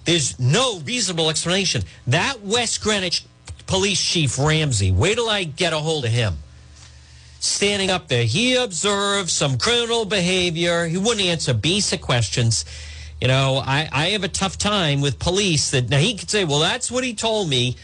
There's 0.05 0.39
no 0.39 0.79
reasonable 0.81 1.31
explanation. 1.31 1.81
That 2.05 2.41
West 2.41 2.83
Greenwich 2.83 3.25
police 3.73 3.99
chief 3.99 4.37
Ramsey, 4.37 4.91
wait 4.91 5.15
till 5.15 5.27
I 5.27 5.45
get 5.45 5.73
a 5.73 5.79
hold 5.79 6.05
of 6.05 6.11
him. 6.11 6.35
Standing 7.39 7.89
up 7.89 8.07
there, 8.07 8.23
he 8.23 8.55
observed 8.55 9.31
some 9.31 9.57
criminal 9.57 10.05
behavior. 10.05 10.85
He 10.85 10.99
wouldn't 10.99 11.25
answer 11.25 11.55
basic 11.55 11.99
questions. 11.99 12.65
You 13.19 13.29
know, 13.29 13.63
I, 13.65 13.89
I 13.91 14.05
have 14.09 14.23
a 14.23 14.27
tough 14.27 14.59
time 14.59 15.01
with 15.01 15.17
police 15.17 15.71
that 15.71 15.89
now 15.89 15.97
he 15.97 16.15
could 16.15 16.29
say, 16.29 16.45
well, 16.45 16.59
that's 16.59 16.91
what 16.91 17.03
he 17.03 17.15
told 17.15 17.49
me. 17.49 17.75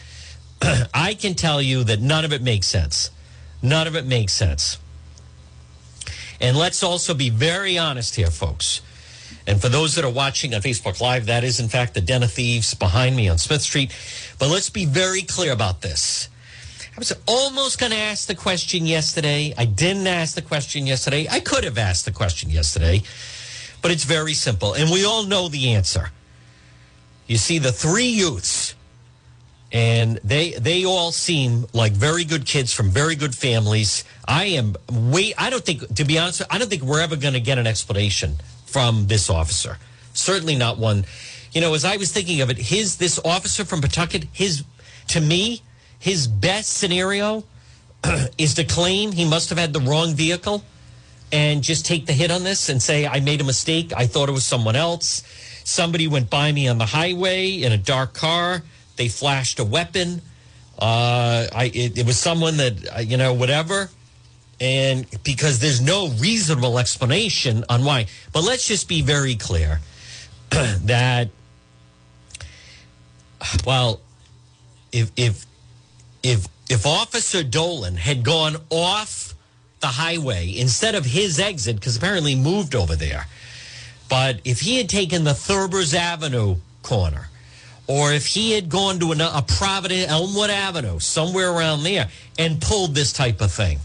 I 0.94 1.14
can 1.14 1.34
tell 1.34 1.60
you 1.60 1.82
that 1.82 2.00
none 2.00 2.24
of 2.24 2.32
it 2.32 2.40
makes 2.40 2.68
sense. 2.68 3.10
None 3.60 3.88
of 3.88 3.96
it 3.96 4.06
makes 4.06 4.32
sense. 4.32 4.78
And 6.40 6.56
let's 6.56 6.84
also 6.84 7.14
be 7.14 7.30
very 7.30 7.78
honest 7.78 8.14
here, 8.14 8.30
folks. 8.30 8.80
And 9.46 9.60
for 9.60 9.68
those 9.68 9.96
that 9.96 10.04
are 10.04 10.10
watching 10.10 10.54
on 10.54 10.60
Facebook 10.60 11.00
Live, 11.00 11.26
that 11.26 11.42
is, 11.42 11.58
in 11.58 11.68
fact, 11.68 11.94
the 11.94 12.00
Den 12.00 12.22
of 12.22 12.32
Thieves 12.32 12.74
behind 12.74 13.16
me 13.16 13.28
on 13.28 13.38
Smith 13.38 13.62
Street. 13.62 13.90
But 14.40 14.48
let's 14.48 14.70
be 14.70 14.86
very 14.86 15.20
clear 15.20 15.52
about 15.52 15.82
this. 15.82 16.30
I 16.96 16.98
was 16.98 17.12
almost 17.28 17.78
going 17.78 17.92
to 17.92 17.98
ask 17.98 18.26
the 18.26 18.34
question 18.34 18.86
yesterday. 18.86 19.54
I 19.56 19.66
didn't 19.66 20.06
ask 20.06 20.34
the 20.34 20.42
question 20.42 20.86
yesterday. 20.86 21.28
I 21.30 21.40
could 21.40 21.62
have 21.64 21.76
asked 21.76 22.06
the 22.06 22.10
question 22.10 22.48
yesterday, 22.48 23.02
but 23.82 23.90
it's 23.90 24.04
very 24.04 24.32
simple. 24.32 24.72
And 24.72 24.90
we 24.90 25.04
all 25.04 25.24
know 25.24 25.48
the 25.48 25.74
answer. 25.74 26.10
You 27.26 27.36
see, 27.36 27.58
the 27.58 27.70
three 27.70 28.08
youths, 28.08 28.74
and 29.72 30.18
they 30.24 30.52
they 30.52 30.84
all 30.84 31.12
seem 31.12 31.66
like 31.72 31.92
very 31.92 32.24
good 32.24 32.44
kids 32.44 32.72
from 32.72 32.90
very 32.90 33.14
good 33.14 33.34
families. 33.34 34.04
I 34.26 34.46
am 34.46 34.74
wait. 34.90 35.34
I 35.38 35.50
don't 35.50 35.64
think, 35.64 35.94
to 35.94 36.04
be 36.04 36.18
honest, 36.18 36.42
I 36.50 36.58
don't 36.58 36.68
think 36.68 36.82
we're 36.82 37.02
ever 37.02 37.14
going 37.14 37.34
to 37.34 37.40
get 37.40 37.58
an 37.58 37.66
explanation 37.66 38.36
from 38.66 39.06
this 39.06 39.28
officer. 39.30 39.76
Certainly 40.12 40.56
not 40.56 40.78
one. 40.78 41.04
You 41.52 41.60
know, 41.60 41.74
as 41.74 41.84
I 41.84 41.96
was 41.96 42.12
thinking 42.12 42.40
of 42.40 42.50
it, 42.50 42.58
his 42.58 42.96
this 42.96 43.18
officer 43.24 43.64
from 43.64 43.80
Pawtucket, 43.80 44.26
his 44.32 44.64
to 45.08 45.20
me, 45.20 45.62
his 45.98 46.26
best 46.26 46.74
scenario 46.76 47.44
is 48.38 48.54
to 48.54 48.64
claim 48.64 49.12
he 49.12 49.28
must 49.28 49.48
have 49.50 49.58
had 49.58 49.72
the 49.72 49.80
wrong 49.80 50.14
vehicle 50.14 50.64
and 51.32 51.62
just 51.62 51.86
take 51.86 52.06
the 52.06 52.12
hit 52.12 52.30
on 52.30 52.44
this 52.44 52.68
and 52.68 52.82
say 52.82 53.06
I 53.06 53.20
made 53.20 53.40
a 53.40 53.44
mistake. 53.44 53.92
I 53.96 54.06
thought 54.06 54.28
it 54.28 54.32
was 54.32 54.44
someone 54.44 54.76
else. 54.76 55.22
Somebody 55.64 56.08
went 56.08 56.30
by 56.30 56.50
me 56.52 56.68
on 56.68 56.78
the 56.78 56.86
highway 56.86 57.62
in 57.62 57.72
a 57.72 57.78
dark 57.78 58.14
car. 58.14 58.62
They 58.96 59.08
flashed 59.08 59.58
a 59.58 59.64
weapon. 59.64 60.22
Uh, 60.78 61.46
I 61.54 61.70
it, 61.74 61.98
it 61.98 62.06
was 62.06 62.18
someone 62.18 62.56
that 62.56 62.96
uh, 62.96 63.00
you 63.00 63.16
know 63.16 63.34
whatever 63.34 63.90
and 64.60 65.06
because 65.24 65.58
there's 65.58 65.80
no 65.80 66.08
reasonable 66.18 66.78
explanation 66.78 67.64
on 67.68 67.84
why. 67.84 68.06
But 68.32 68.44
let's 68.44 68.66
just 68.66 68.88
be 68.88 69.00
very 69.00 69.34
clear 69.34 69.80
that, 70.50 71.30
well, 73.66 74.00
if 74.92 75.10
if 75.16 75.46
if 76.22 76.46
if 76.68 76.86
Officer 76.86 77.42
Dolan 77.42 77.96
had 77.96 78.22
gone 78.24 78.56
off 78.70 79.34
the 79.80 79.86
highway 79.86 80.52
instead 80.56 80.94
of 80.94 81.04
his 81.04 81.38
exit, 81.38 81.76
because 81.76 81.96
apparently 81.96 82.34
moved 82.34 82.74
over 82.74 82.96
there, 82.96 83.26
but 84.08 84.40
if 84.44 84.60
he 84.60 84.76
had 84.76 84.88
taken 84.88 85.24
the 85.24 85.30
Thurbers 85.32 85.94
Avenue 85.94 86.56
corner, 86.82 87.28
or 87.86 88.12
if 88.12 88.26
he 88.26 88.52
had 88.52 88.68
gone 88.68 88.98
to 89.00 89.12
a 89.12 89.42
Providence 89.42 90.10
Elmwood 90.10 90.50
Avenue, 90.50 90.98
somewhere 90.98 91.50
around 91.50 91.82
there, 91.82 92.08
and 92.38 92.60
pulled 92.60 92.94
this 92.94 93.12
type 93.12 93.40
of 93.40 93.50
thing 93.50 93.78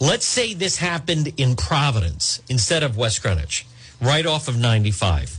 Let's 0.00 0.26
say 0.26 0.54
this 0.54 0.76
happened 0.76 1.32
in 1.36 1.54
Providence 1.56 2.42
instead 2.48 2.82
of 2.82 2.96
West 2.96 3.22
Greenwich, 3.22 3.64
right 4.00 4.26
off 4.26 4.48
of 4.48 4.58
95. 4.58 5.38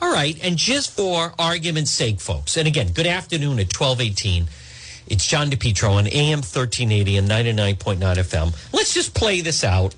All 0.00 0.12
right, 0.12 0.38
and 0.42 0.56
just 0.56 0.90
for 0.90 1.32
argument's 1.38 1.90
sake, 1.90 2.20
folks, 2.20 2.56
and 2.56 2.68
again, 2.68 2.92
good 2.92 3.06
afternoon 3.06 3.58
at 3.58 3.72
1218. 3.72 4.46
It's 5.06 5.26
John 5.26 5.50
DePetro 5.50 5.90
on 5.90 6.06
AM 6.06 6.38
1380 6.38 7.18
and 7.18 7.28
99.9 7.28 7.98
FM. 7.98 8.72
Let's 8.72 8.94
just 8.94 9.14
play 9.14 9.40
this 9.40 9.62
out. 9.62 9.94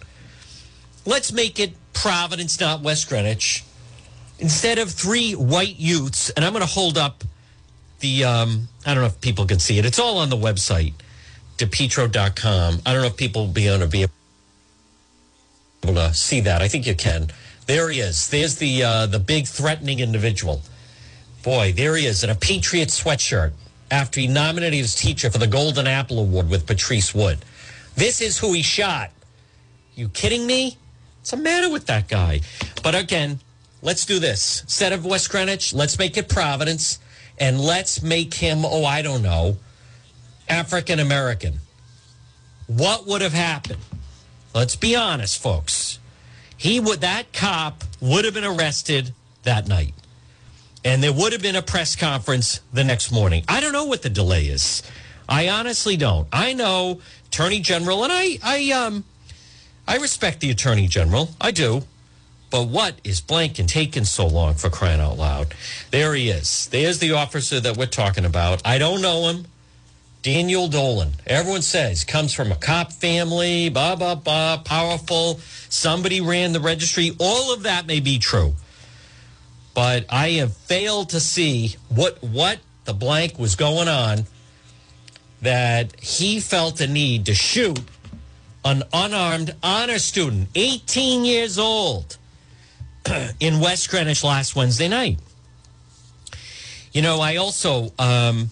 Let's 1.05 1.33
make 1.33 1.59
it 1.59 1.73
Providence, 1.93 2.61
not 2.61 2.83
West 2.83 3.09
Greenwich. 3.09 3.65
Instead 4.38 4.79
of 4.79 4.91
three 4.91 5.33
white 5.33 5.79
youths, 5.79 6.31
and 6.31 6.45
I'm 6.45 6.53
going 6.53 6.65
to 6.65 6.71
hold 6.71 6.99
up 6.99 7.25
the, 8.00 8.25
um, 8.25 8.69
I 8.85 8.93
don't 8.95 9.03
know 9.03 9.09
if 9.09 9.21
people 9.21 9.47
can 9.47 9.59
see 9.59 9.79
it, 9.79 9.87
it's 9.87 9.99
all 9.99 10.19
on 10.19 10.29
the 10.29 10.37
website 10.37 10.93
depetro.com. 11.59 12.81
I 12.85 12.93
don't 12.93 13.03
know 13.03 13.09
if 13.09 13.17
people 13.17 13.47
will 13.47 13.53
be 13.53 13.69
able 13.69 13.81
to 13.81 13.87
be 13.87 14.07
able 15.83 15.95
to 15.95 16.15
see 16.15 16.41
that. 16.41 16.62
I 16.62 16.69
think 16.69 16.87
you 16.87 16.95
can. 16.95 17.29
There 17.67 17.91
he 17.91 18.01
is. 18.01 18.29
There's 18.29 18.57
the 18.57 18.83
uh, 18.83 19.07
the 19.07 19.19
big 19.19 19.47
threatening 19.47 19.99
individual. 20.01 20.63
Boy, 21.43 21.73
there 21.73 21.97
he 21.97 22.07
is 22.07 22.25
in 22.25 22.31
a 22.31 22.35
Patriot 22.35 22.89
sweatshirt 22.89 23.53
after 23.91 24.21
he 24.21 24.27
nominated 24.27 24.79
his 24.79 24.95
teacher 24.95 25.31
for 25.31 25.39
the 25.39 25.47
Golden 25.47 25.87
Apple 25.87 26.19
Award 26.19 26.49
with 26.49 26.67
Patrice 26.67 27.15
Wood. 27.15 27.39
This 27.95 28.21
is 28.21 28.39
who 28.39 28.53
he 28.53 28.63
shot. 28.63 29.11
You 29.95 30.09
kidding 30.09 30.47
me? 30.47 30.77
What's 31.21 31.31
the 31.31 31.37
matter 31.39 31.71
with 31.71 31.87
that 31.87 32.09
guy? 32.09 32.41
But 32.83 32.95
again, 32.95 33.41
let's 33.83 34.05
do 34.05 34.19
this. 34.19 34.63
Instead 34.63 34.93
of 34.93 35.05
West 35.05 35.31
Greenwich, 35.31 35.73
let's 35.73 35.99
make 35.99 36.17
it 36.17 36.29
Providence 36.29 36.99
and 37.39 37.61
let's 37.61 38.03
make 38.03 38.35
him, 38.35 38.65
oh, 38.65 38.85
I 38.85 39.03
don't 39.03 39.23
know, 39.23 39.57
African 40.49 41.01
American. 41.01 41.61
What 42.67 43.07
would 43.07 43.23
have 43.23 43.33
happened? 43.33 43.81
Let's 44.55 44.77
be 44.77 44.97
honest, 44.97 45.41
folks. 45.41 45.99
He 46.57 46.81
would 46.81 47.01
that 47.01 47.33
cop 47.33 47.85
would 48.01 48.25
have 48.25 48.35
been 48.35 48.45
arrested 48.45 49.13
that 49.43 49.69
night. 49.69 49.95
And 50.85 51.03
there 51.03 51.13
would 51.13 51.33
have 51.33 51.43
been 51.43 51.57
a 51.57 51.63
press 51.63 51.97
conference 51.97 52.61
the 52.73 52.85
next 52.85 53.11
morning. 53.11 53.45
I 53.49 53.61
don't 53.61 53.73
know 53.73 53.85
what 53.85 54.03
the 54.03 54.11
delay 54.11 54.45
is. 54.45 54.83
I 55.29 55.49
honestly 55.49 55.97
don't. 55.97 56.29
I 56.33 56.53
know 56.53 57.01
Attorney 57.27 57.61
General 57.61 58.05
and 58.05 58.13
I 58.13 58.39
I 58.43 58.71
um 58.71 59.05
I 59.89 59.97
respect 59.97 60.41
the 60.41 60.51
Attorney 60.51 60.87
General. 60.87 61.31
I 61.41 61.51
do. 61.51 61.83
But 62.51 62.69
what 62.69 63.01
is 63.03 63.21
blank 63.21 63.59
and 63.59 63.69
taking 63.69 64.05
so 64.05 64.27
long 64.27 64.55
for 64.55 64.71
crying 64.71 65.01
out 65.01 65.19
loud? 65.19 65.55
There 65.91 66.15
he 66.15 66.31
is. 66.31 66.69
There's 66.69 67.01
the 67.01 67.13
officer 67.13 67.59
that 67.61 67.77
we're 67.77 67.87
talking 67.87 68.25
about. 68.25 68.63
I 68.65 68.79
don't 68.79 69.03
know 69.03 69.29
him. 69.29 69.47
Daniel 70.26 70.66
Dolan. 70.66 71.12
Everyone 71.25 71.62
says 71.62 72.02
comes 72.02 72.33
from 72.33 72.50
a 72.50 72.56
cop 72.56 72.90
family, 72.90 73.68
blah, 73.68 73.95
blah, 73.95 74.16
blah, 74.16 74.56
powerful. 74.56 75.38
Somebody 75.68 76.21
ran 76.21 76.52
the 76.52 76.59
registry. 76.59 77.12
All 77.21 77.54
of 77.54 77.62
that 77.62 77.87
may 77.87 78.00
be 78.00 78.18
true. 78.18 78.54
But 79.73 80.04
I 80.11 80.30
have 80.30 80.56
failed 80.56 81.11
to 81.11 81.21
see 81.21 81.76
what 81.88 82.21
what 82.25 82.59
the 82.87 82.92
blank 82.92 83.38
was 83.38 83.54
going 83.54 83.87
on 83.87 84.26
that 85.42 85.95
he 86.00 86.40
felt 86.40 86.78
the 86.78 86.88
need 86.88 87.26
to 87.26 87.35
shoot 87.35 87.78
an 88.64 88.83
unarmed 88.92 89.54
honor 89.62 90.00
student, 90.00 90.49
18 90.56 91.25
years 91.25 91.56
old, 91.56 92.16
in 93.38 93.61
West 93.61 93.88
Greenwich 93.90 94.25
last 94.25 94.56
Wednesday 94.56 94.88
night. 94.88 95.21
You 96.90 97.02
know, 97.02 97.21
I 97.21 97.37
also 97.37 97.92
um, 98.00 98.50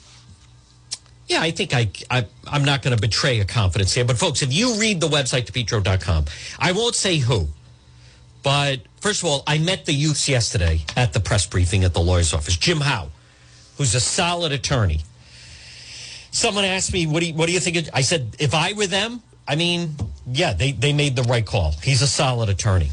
yeah, 1.27 1.41
I 1.41 1.51
think 1.51 1.73
I, 1.75 1.91
I 2.11 2.27
am 2.53 2.65
not 2.65 2.83
going 2.83 2.95
to 2.95 3.01
betray 3.01 3.41
a 3.41 3.45
confidence 3.45 3.95
here. 3.95 4.05
But 4.05 4.19
folks, 4.19 4.43
if 4.43 4.53
you 4.53 4.79
read 4.79 5.01
the 5.01 5.09
website 5.09 5.51
depetro.com, 5.51 6.27
I 6.59 6.73
won't 6.73 6.95
say 6.95 7.17
who. 7.17 7.49
But 8.43 8.81
first 9.01 9.23
of 9.23 9.29
all, 9.29 9.43
I 9.47 9.59
met 9.59 9.87
the 9.87 9.95
youths 9.95 10.29
yesterday 10.29 10.83
at 10.97 11.15
the 11.15 11.21
press 11.21 11.47
briefing 11.47 11.83
at 11.85 11.95
the 11.95 12.01
lawyer's 12.01 12.35
office. 12.35 12.57
Jim 12.57 12.81
Howe, 12.81 13.09
who's 13.79 13.95
a 13.95 14.01
solid 14.01 14.53
attorney. 14.53 15.01
Someone 16.31 16.65
asked 16.65 16.93
me, 16.93 17.07
what 17.07 17.21
do 17.21 17.27
you, 17.27 17.35
what 17.35 17.47
do 17.47 17.53
you 17.53 17.61
think? 17.61 17.89
I 17.95 18.03
said, 18.03 18.37
if 18.39 18.55
I 18.55 18.75
were 18.75 18.87
them, 18.87 19.23
I 19.49 19.57
mean, 19.57 19.95
yeah, 20.27 20.53
they, 20.53 20.73
they 20.73 20.93
made 20.93 21.17
the 21.17 21.23
right 21.23 21.47
call. 21.47 21.73
He's 21.83 22.03
a 22.03 22.07
solid 22.07 22.51
attorney. 22.51 22.91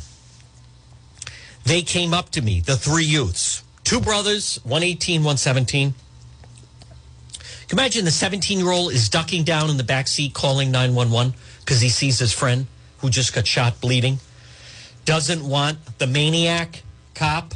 They 1.65 1.81
came 1.81 2.13
up 2.13 2.29
to 2.31 2.41
me, 2.41 2.61
the 2.61 2.77
three 2.77 3.03
youths, 3.03 3.63
two 3.83 3.99
brothers, 3.99 4.59
118, 4.63 5.21
117 5.21 5.95
you 7.71 7.77
imagine 7.77 8.05
the 8.05 8.11
17 8.11 8.59
year 8.59 8.71
old 8.71 8.91
is 8.91 9.09
ducking 9.09 9.43
down 9.43 9.69
in 9.69 9.77
the 9.77 9.83
back 9.83 10.07
seat 10.07 10.33
calling 10.33 10.71
911 10.71 11.33
because 11.59 11.81
he 11.81 11.89
sees 11.89 12.19
his 12.19 12.33
friend 12.33 12.67
who 12.99 13.09
just 13.09 13.33
got 13.33 13.47
shot 13.47 13.79
bleeding? 13.79 14.19
Doesn't 15.05 15.47
want 15.47 15.77
the 15.97 16.07
maniac 16.07 16.83
cop 17.15 17.53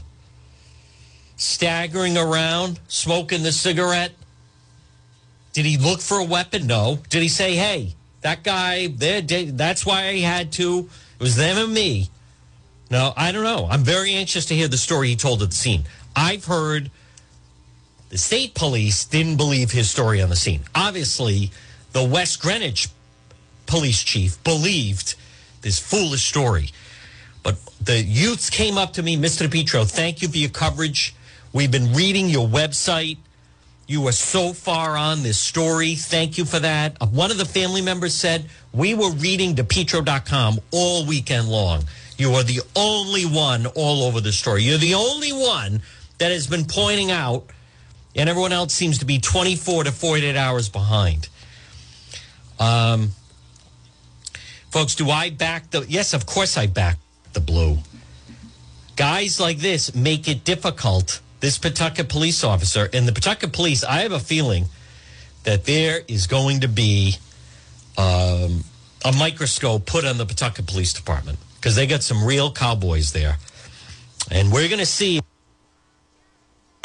staggering 1.35 2.17
around, 2.17 2.79
smoking 2.87 3.43
the 3.43 3.51
cigarette. 3.51 4.13
Did 5.53 5.65
he 5.65 5.77
look 5.77 6.01
for 6.01 6.17
a 6.17 6.23
weapon? 6.23 6.67
No. 6.67 6.99
Did 7.09 7.21
he 7.21 7.29
say, 7.29 7.55
hey, 7.55 7.95
that 8.21 8.43
guy, 8.43 8.87
that's 8.87 9.85
why 9.85 10.07
I 10.07 10.17
had 10.19 10.51
to? 10.53 10.89
It 11.19 11.23
was 11.23 11.35
them 11.35 11.57
and 11.57 11.73
me. 11.73 12.09
No, 12.89 13.13
I 13.15 13.31
don't 13.31 13.43
know. 13.43 13.67
I'm 13.69 13.83
very 13.83 14.13
anxious 14.13 14.45
to 14.47 14.55
hear 14.55 14.67
the 14.67 14.77
story 14.77 15.09
he 15.09 15.15
told 15.15 15.41
at 15.41 15.49
the 15.49 15.55
scene. 15.55 15.83
I've 16.15 16.45
heard 16.45 16.91
the 18.15 18.19
state 18.19 18.53
police 18.53 19.03
didn't 19.03 19.35
believe 19.35 19.71
his 19.71 19.91
story 19.91 20.21
on 20.21 20.29
the 20.29 20.37
scene. 20.37 20.61
Obviously, 20.73 21.51
the 21.91 22.01
West 22.01 22.41
Greenwich 22.41 22.87
police 23.65 24.01
chief 24.01 24.41
believed 24.45 25.15
this 25.63 25.79
foolish 25.79 26.23
story. 26.23 26.69
But 27.43 27.57
the 27.81 28.01
youths 28.01 28.49
came 28.49 28.77
up 28.77 28.93
to 28.93 29.03
me, 29.03 29.17
Mr. 29.17 29.49
DePietro, 29.49 29.85
thank 29.85 30.21
you 30.21 30.29
for 30.29 30.37
your 30.37 30.49
coverage. 30.49 31.13
We've 31.51 31.69
been 31.69 31.91
reading 31.91 32.29
your 32.29 32.47
website. 32.47 33.17
You 33.85 34.07
are 34.07 34.13
so 34.13 34.53
far 34.53 34.95
on 34.95 35.21
this 35.21 35.37
story. 35.37 35.95
Thank 35.95 36.37
you 36.37 36.45
for 36.45 36.59
that. 36.59 36.95
Uh, 37.01 37.07
One 37.07 37.31
of 37.31 37.37
the 37.37 37.43
family 37.43 37.81
members 37.81 38.13
said, 38.13 38.45
We 38.71 38.93
were 38.93 39.11
reading 39.11 39.55
DePietro.com 39.55 40.61
all 40.71 41.05
weekend 41.05 41.49
long. 41.49 41.83
You 42.17 42.31
are 42.35 42.43
the 42.43 42.61
only 42.77 43.25
one 43.25 43.65
all 43.65 44.03
over 44.03 44.21
the 44.21 44.31
story. 44.31 44.63
You're 44.63 44.77
the 44.77 44.93
only 44.93 45.33
one 45.33 45.81
that 46.19 46.31
has 46.31 46.47
been 46.47 46.63
pointing 46.63 47.11
out, 47.11 47.49
and 48.15 48.29
everyone 48.29 48.53
else 48.53 48.73
seems 48.73 48.99
to 48.99 49.05
be 49.05 49.19
24 49.19 49.85
to 49.85 49.91
48 49.91 50.35
hours 50.35 50.69
behind. 50.69 51.27
Um, 52.59 53.09
folks, 54.71 54.95
do 54.95 55.09
I 55.09 55.29
back 55.29 55.71
the? 55.71 55.85
Yes, 55.87 56.13
of 56.13 56.25
course 56.25 56.57
I 56.57 56.67
back 56.67 56.97
the 57.33 57.41
blue. 57.41 57.79
Guys 58.95 59.39
like 59.39 59.57
this 59.57 59.93
make 59.93 60.27
it 60.27 60.43
difficult. 60.43 61.19
This 61.41 61.57
Pawtucket 61.57 62.07
police 62.09 62.43
officer 62.43 62.89
and 62.93 63.07
the 63.07 63.11
Pawtucket 63.11 63.51
police, 63.51 63.83
I 63.83 63.99
have 63.99 64.13
a 64.13 64.19
feeling 64.19 64.65
that 65.43 65.65
there 65.65 66.01
is 66.07 66.27
going 66.27 66.61
to 66.61 66.67
be 66.67 67.17
um, 67.97 68.63
a 69.03 69.11
microscope 69.17 69.85
put 69.85 70.05
on 70.05 70.17
the 70.17 70.25
Pawtucket 70.25 70.65
Police 70.65 70.93
Department 70.93 71.37
because 71.55 71.75
they 71.75 71.85
got 71.85 72.03
some 72.03 72.23
real 72.23 72.51
cowboys 72.51 73.11
there. 73.11 73.37
And 74.31 74.51
we're 74.51 74.67
going 74.67 74.79
to 74.79 74.87
see 74.87 75.21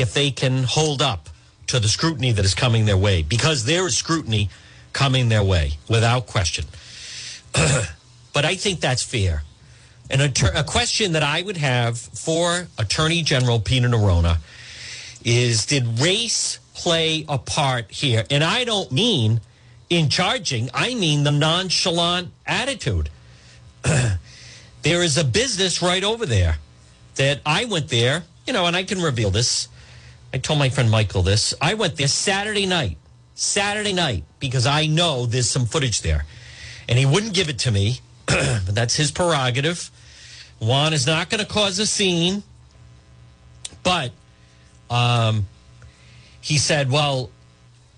if 0.01 0.15
they 0.15 0.31
can 0.31 0.65
hold 0.65 1.03
up 1.03 1.29
to 1.67 1.79
the 1.79 1.89
scrutiny 1.89 2.33
that 2.33 2.45
is 2.45 2.55
coming 2.55 2.87
their 2.87 2.97
way 2.97 3.23
because 3.23 3.65
there 3.65 3.87
is 3.87 3.97
scrutiny 3.97 4.51
coming 4.93 5.29
their 5.29 5.45
way 5.45 5.73
without 5.89 6.27
question. 6.27 6.65
but 7.53 8.45
I 8.45 8.57
think 8.57 8.81
that's 8.81 9.03
fair. 9.03 9.43
And 10.11 10.23
a, 10.23 10.61
a 10.61 10.65
question 10.65 11.13
that 11.13 11.23
I 11.23 11.43
would 11.43 11.57
have 11.59 11.97
for 11.97 12.67
Attorney 12.79 13.23
General 13.23 13.61
Peter 13.61 13.89
Neronha 13.89 14.39
is 15.25 15.67
Did 15.67 16.01
race 16.01 16.59
play 16.75 17.25
a 17.29 17.39
part 17.39 17.91
here? 17.93 18.25
And 18.31 18.43
I 18.43 18.65
don't 18.65 18.91
mean 18.91 19.41
in 19.89 20.09
charging, 20.09 20.71
I 20.75 20.95
mean 20.95 21.25
the 21.25 21.31
nonchalant 21.31 22.31
attitude. 22.47 23.11
there 23.83 25.03
is 25.03 25.17
a 25.17 25.25
business 25.25 25.83
right 25.83 26.03
over 26.03 26.27
there 26.27 26.57
that 27.17 27.41
I 27.45 27.65
went 27.67 27.89
there, 27.89 28.25
you 28.47 28.53
know, 28.53 28.67
and 28.67 28.75
I 28.75 28.83
can 28.83 29.01
reveal 29.01 29.31
this. 29.31 29.69
I 30.33 30.39
told 30.39 30.59
my 30.59 30.69
friend 30.69 30.91
Michael 30.91 31.23
this. 31.23 31.55
I 31.61 31.75
went 31.75 31.97
there 31.97 32.09
Saturday 32.09 32.67
night, 32.67 32.99
Saturday 33.35 33.93
night, 33.93 34.25
because 34.39 34.67
I 34.67 34.87
know 34.87 35.27
there's 35.27 35.49
some 35.49 35.67
footage 35.67 36.03
there. 36.03 36.25
And 36.89 36.99
he 36.99 37.07
wouldn't 37.07 37.35
give 37.35 37.49
it 37.49 37.59
to 37.61 37.71
me, 37.71 38.01
but 38.27 38.75
that's 38.75 38.95
his 38.97 39.11
prerogative. 39.11 39.91
Juan 40.61 40.93
is 40.93 41.07
not 41.07 41.31
going 41.31 41.41
to 41.45 41.51
cause 41.51 41.79
a 41.79 41.87
scene, 41.87 42.43
but 43.83 44.13
um, 44.91 45.47
he 46.41 46.59
said, 46.59 46.91
well, 46.91 47.31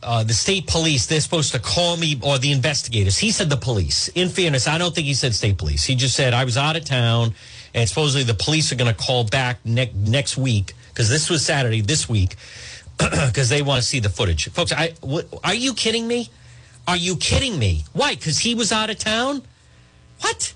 uh, 0.03 0.25
the 0.25 0.35
state 0.35 0.67
police, 0.67 1.07
they're 1.07 1.21
supposed 1.21 1.53
to 1.53 1.59
call 1.59 1.97
me, 1.97 2.19
or 2.23 2.39
the 2.39 2.51
investigators. 2.51 3.19
He 3.19 3.31
said 3.31 3.51
the 3.51 3.57
police. 3.57 4.09
In 4.09 4.29
fairness, 4.29 4.67
I 4.67 4.79
don't 4.79 4.95
think 4.95 5.07
he 5.07 5.15
said 5.15 5.35
state 5.35 5.59
police. 5.59 5.85
He 5.85 5.95
just 5.95 6.17
said, 6.17 6.35
I 6.35 6.45
was 6.45 6.57
out 6.57 6.77
of 6.77 6.85
town, 6.85 7.35
and 7.75 7.89
supposedly 7.89 8.25
the 8.25 8.35
police 8.35 8.73
are 8.73 8.77
going 8.77 8.93
to 8.93 9.01
call 9.01 9.25
back 9.25 9.59
ne- 9.65 9.93
next 9.95 10.37
week, 10.37 10.75
because 10.92 11.08
this 11.08 11.30
was 11.30 11.44
Saturday, 11.44 11.80
this 11.80 12.08
week, 12.08 12.37
because 12.99 13.49
they 13.49 13.62
want 13.62 13.80
to 13.80 13.87
see 13.87 14.00
the 14.00 14.08
footage. 14.08 14.49
Folks, 14.50 14.72
I, 14.72 14.90
w- 15.00 15.26
are 15.42 15.54
you 15.54 15.75
kidding 15.75 16.06
me? 16.06 16.30
Are 16.87 16.96
you 16.96 17.16
kidding 17.16 17.58
me? 17.58 17.84
Why? 17.92 18.14
Because 18.14 18.38
he 18.38 18.54
was 18.54 18.72
out 18.72 18.90
of 18.90 18.99
town? 18.99 19.42
What? 20.20 20.52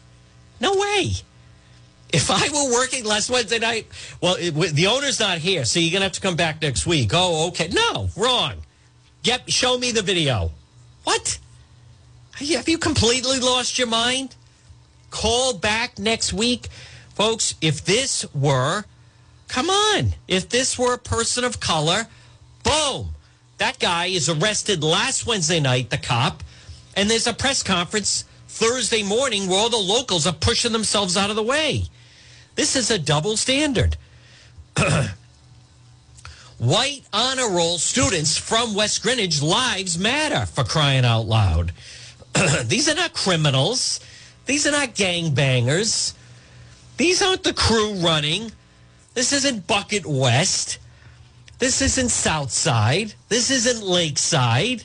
No 0.61 0.75
way. 0.75 1.13
If 2.13 2.31
I 2.31 2.49
were 2.49 2.73
working 2.73 3.05
last 3.05 3.31
Wednesday 3.31 3.59
night, 3.59 3.87
well, 4.21 4.37
it, 4.39 4.53
the 4.53 4.87
owner's 4.87 5.19
not 5.21 5.39
here, 5.39 5.65
so 5.65 5.81
you're 5.81 5.91
going 5.91 6.01
to 6.01 6.07
have 6.07 6.13
to 6.13 6.21
come 6.21 6.37
back 6.37 6.63
next 6.63 6.87
week. 6.87 7.11
Oh, 7.13 7.49
okay. 7.49 7.69
No, 7.69 8.09
wrong. 8.17 8.55
Get, 9.23 9.51
show 9.53 9.77
me 9.77 9.91
the 9.91 10.03
video. 10.03 10.53
What? 11.05 11.39
Have 12.35 12.69
you 12.69 12.79
completely 12.79 13.41
lost 13.41 13.79
your 13.79 13.89
mind? 13.89 14.35
Call 15.11 15.55
back 15.55 15.99
next 15.99 16.33
week. 16.33 16.69
Folks, 17.15 17.55
if 17.61 17.85
this 17.85 18.25
were, 18.35 18.85
come 19.49 19.71
on, 19.71 20.15
if 20.29 20.49
this 20.49 20.79
were 20.79 20.95
a 20.95 20.99
person 20.99 21.45
of 21.45 21.61
color, 21.61 22.07
boom, 22.63 23.15
that 23.59 23.79
guy 23.79 24.07
is 24.07 24.29
arrested 24.29 24.83
last 24.83 25.27
Wednesday 25.27 25.61
night, 25.61 25.91
the 25.91 25.99
cop, 25.99 26.43
and 26.95 27.11
there's 27.11 27.27
a 27.27 27.33
press 27.33 27.63
conference 27.63 28.25
Thursday 28.49 29.03
morning 29.03 29.49
where 29.49 29.59
all 29.59 29.69
the 29.69 29.77
locals 29.77 30.27
are 30.27 30.33
pushing 30.33 30.73
themselves 30.73 31.17
out 31.17 31.31
of 31.31 31.37
the 31.37 31.43
way. 31.43 31.85
This 32.55 32.75
is 32.75 32.91
a 32.91 32.99
double 32.99 33.37
standard. 33.37 33.97
White 36.59 37.03
honor 37.13 37.51
roll 37.51 37.77
students 37.77 38.39
from 38.39 38.75
West 38.75 39.03
Greenwich 39.03 39.43
lives 39.43 39.99
matter 39.99 40.47
for 40.47 40.65
crying 40.65 41.05
out 41.05 41.27
loud. 41.27 41.73
These 42.65 42.89
are 42.89 42.95
not 42.95 43.13
criminals. 43.13 44.01
These 44.47 44.67
are 44.67 44.71
not 44.71 44.95
gangbangers. 44.95 46.15
These 46.97 47.21
aren't 47.21 47.43
the 47.43 47.53
crew 47.53 47.95
running. 47.95 48.53
This 49.17 49.33
isn't 49.33 49.67
Bucket 49.67 50.05
West. 50.05 50.79
This 51.59 51.81
isn't 51.81 52.11
Southside. 52.11 53.15
This 53.31 53.51
isn't 53.51 53.83
Lakeside. 53.83 54.85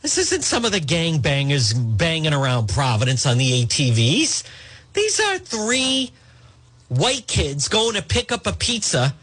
This 0.00 0.18
isn't 0.18 0.42
some 0.42 0.64
of 0.64 0.72
the 0.72 0.80
gangbangers 0.80 1.72
banging 1.96 2.34
around 2.34 2.70
Providence 2.70 3.24
on 3.24 3.38
the 3.38 3.64
ATVs. 3.64 4.42
These 4.94 5.20
are 5.20 5.38
three 5.38 6.10
white 6.88 7.28
kids 7.28 7.68
going 7.68 7.94
to 7.94 8.02
pick 8.02 8.32
up 8.32 8.48
a 8.48 8.52
pizza 8.52 9.14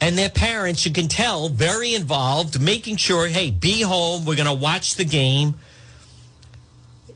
and 0.00 0.16
their 0.16 0.30
parents, 0.30 0.86
you 0.86 0.92
can 0.92 1.06
tell, 1.08 1.50
very 1.50 1.94
involved, 1.94 2.58
making 2.58 2.96
sure, 2.96 3.28
hey, 3.28 3.50
be 3.50 3.82
home. 3.82 4.24
We're 4.24 4.36
going 4.36 4.46
to 4.46 4.54
watch 4.54 4.94
the 4.94 5.04
game. 5.04 5.56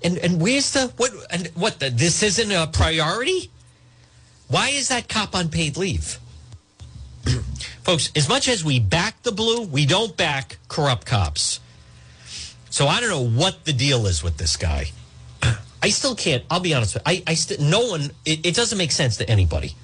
And 0.05 0.19
and 0.19 0.39
where's 0.39 0.71
the 0.73 0.93
what? 0.99 1.13
And 1.31 1.47
what? 1.55 1.81
The, 1.81 1.89
this 1.89 2.23
isn't 2.23 2.53
a 2.53 2.67
priority. 2.67 3.51
Why 4.49 4.71
is 4.71 4.89
that 4.89 5.09
cop 5.09 5.35
on 5.35 5.51
paid 5.51 5.77
leave? 5.77 6.19
Folks, 7.83 8.11
as 8.17 8.29
much 8.29 8.49
as 8.49 8.65
we 8.65 8.81
back 8.81 9.23
the 9.23 9.33
blue, 9.33 9.63
we 9.63 9.87
don't 9.87 10.17
back 10.17 10.59
corrupt 10.69 11.07
cops. 11.07 11.61
So 12.71 12.87
I 12.87 13.01
don't 13.01 13.11
know 13.11 13.27
what 13.27 13.65
the 13.65 13.73
deal 13.73 14.07
is 14.07 14.23
with 14.23 14.39
this 14.39 14.57
guy. 14.57 14.91
I 15.83 15.91
still 15.91 16.15
can't. 16.15 16.45
I'll 16.51 16.61
be 16.61 16.75
honest 16.75 16.95
with 16.95 17.03
you. 17.07 17.23
I, 17.27 17.33
I 17.33 17.37
no 17.61 17.87
one. 17.87 18.11
It, 18.25 18.47
it 18.47 18.55
doesn't 18.55 18.79
make 18.79 18.93
sense 18.93 19.19
to 19.19 19.29
anybody. 19.29 19.75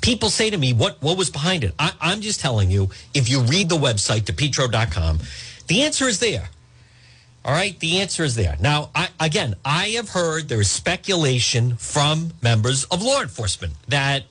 People 0.00 0.30
say 0.30 0.50
to 0.50 0.56
me, 0.56 0.72
"What 0.72 1.02
what 1.02 1.18
was 1.18 1.30
behind 1.30 1.64
it?" 1.64 1.74
I, 1.78 1.92
I'm 2.00 2.20
just 2.20 2.40
telling 2.40 2.70
you. 2.70 2.90
If 3.14 3.28
you 3.28 3.40
read 3.40 3.68
the 3.68 3.76
website, 3.76 4.22
depetro.com, 4.22 5.20
the 5.66 5.82
answer 5.82 6.06
is 6.06 6.20
there. 6.20 6.48
All 7.44 7.52
right, 7.52 7.78
the 7.78 8.00
answer 8.00 8.24
is 8.24 8.34
there. 8.34 8.56
Now, 8.60 8.90
I, 8.94 9.08
again, 9.20 9.54
I 9.64 9.88
have 9.90 10.10
heard 10.10 10.48
there 10.48 10.60
is 10.60 10.70
speculation 10.70 11.76
from 11.76 12.32
members 12.42 12.84
of 12.84 13.02
law 13.02 13.22
enforcement 13.22 13.74
that, 13.88 14.24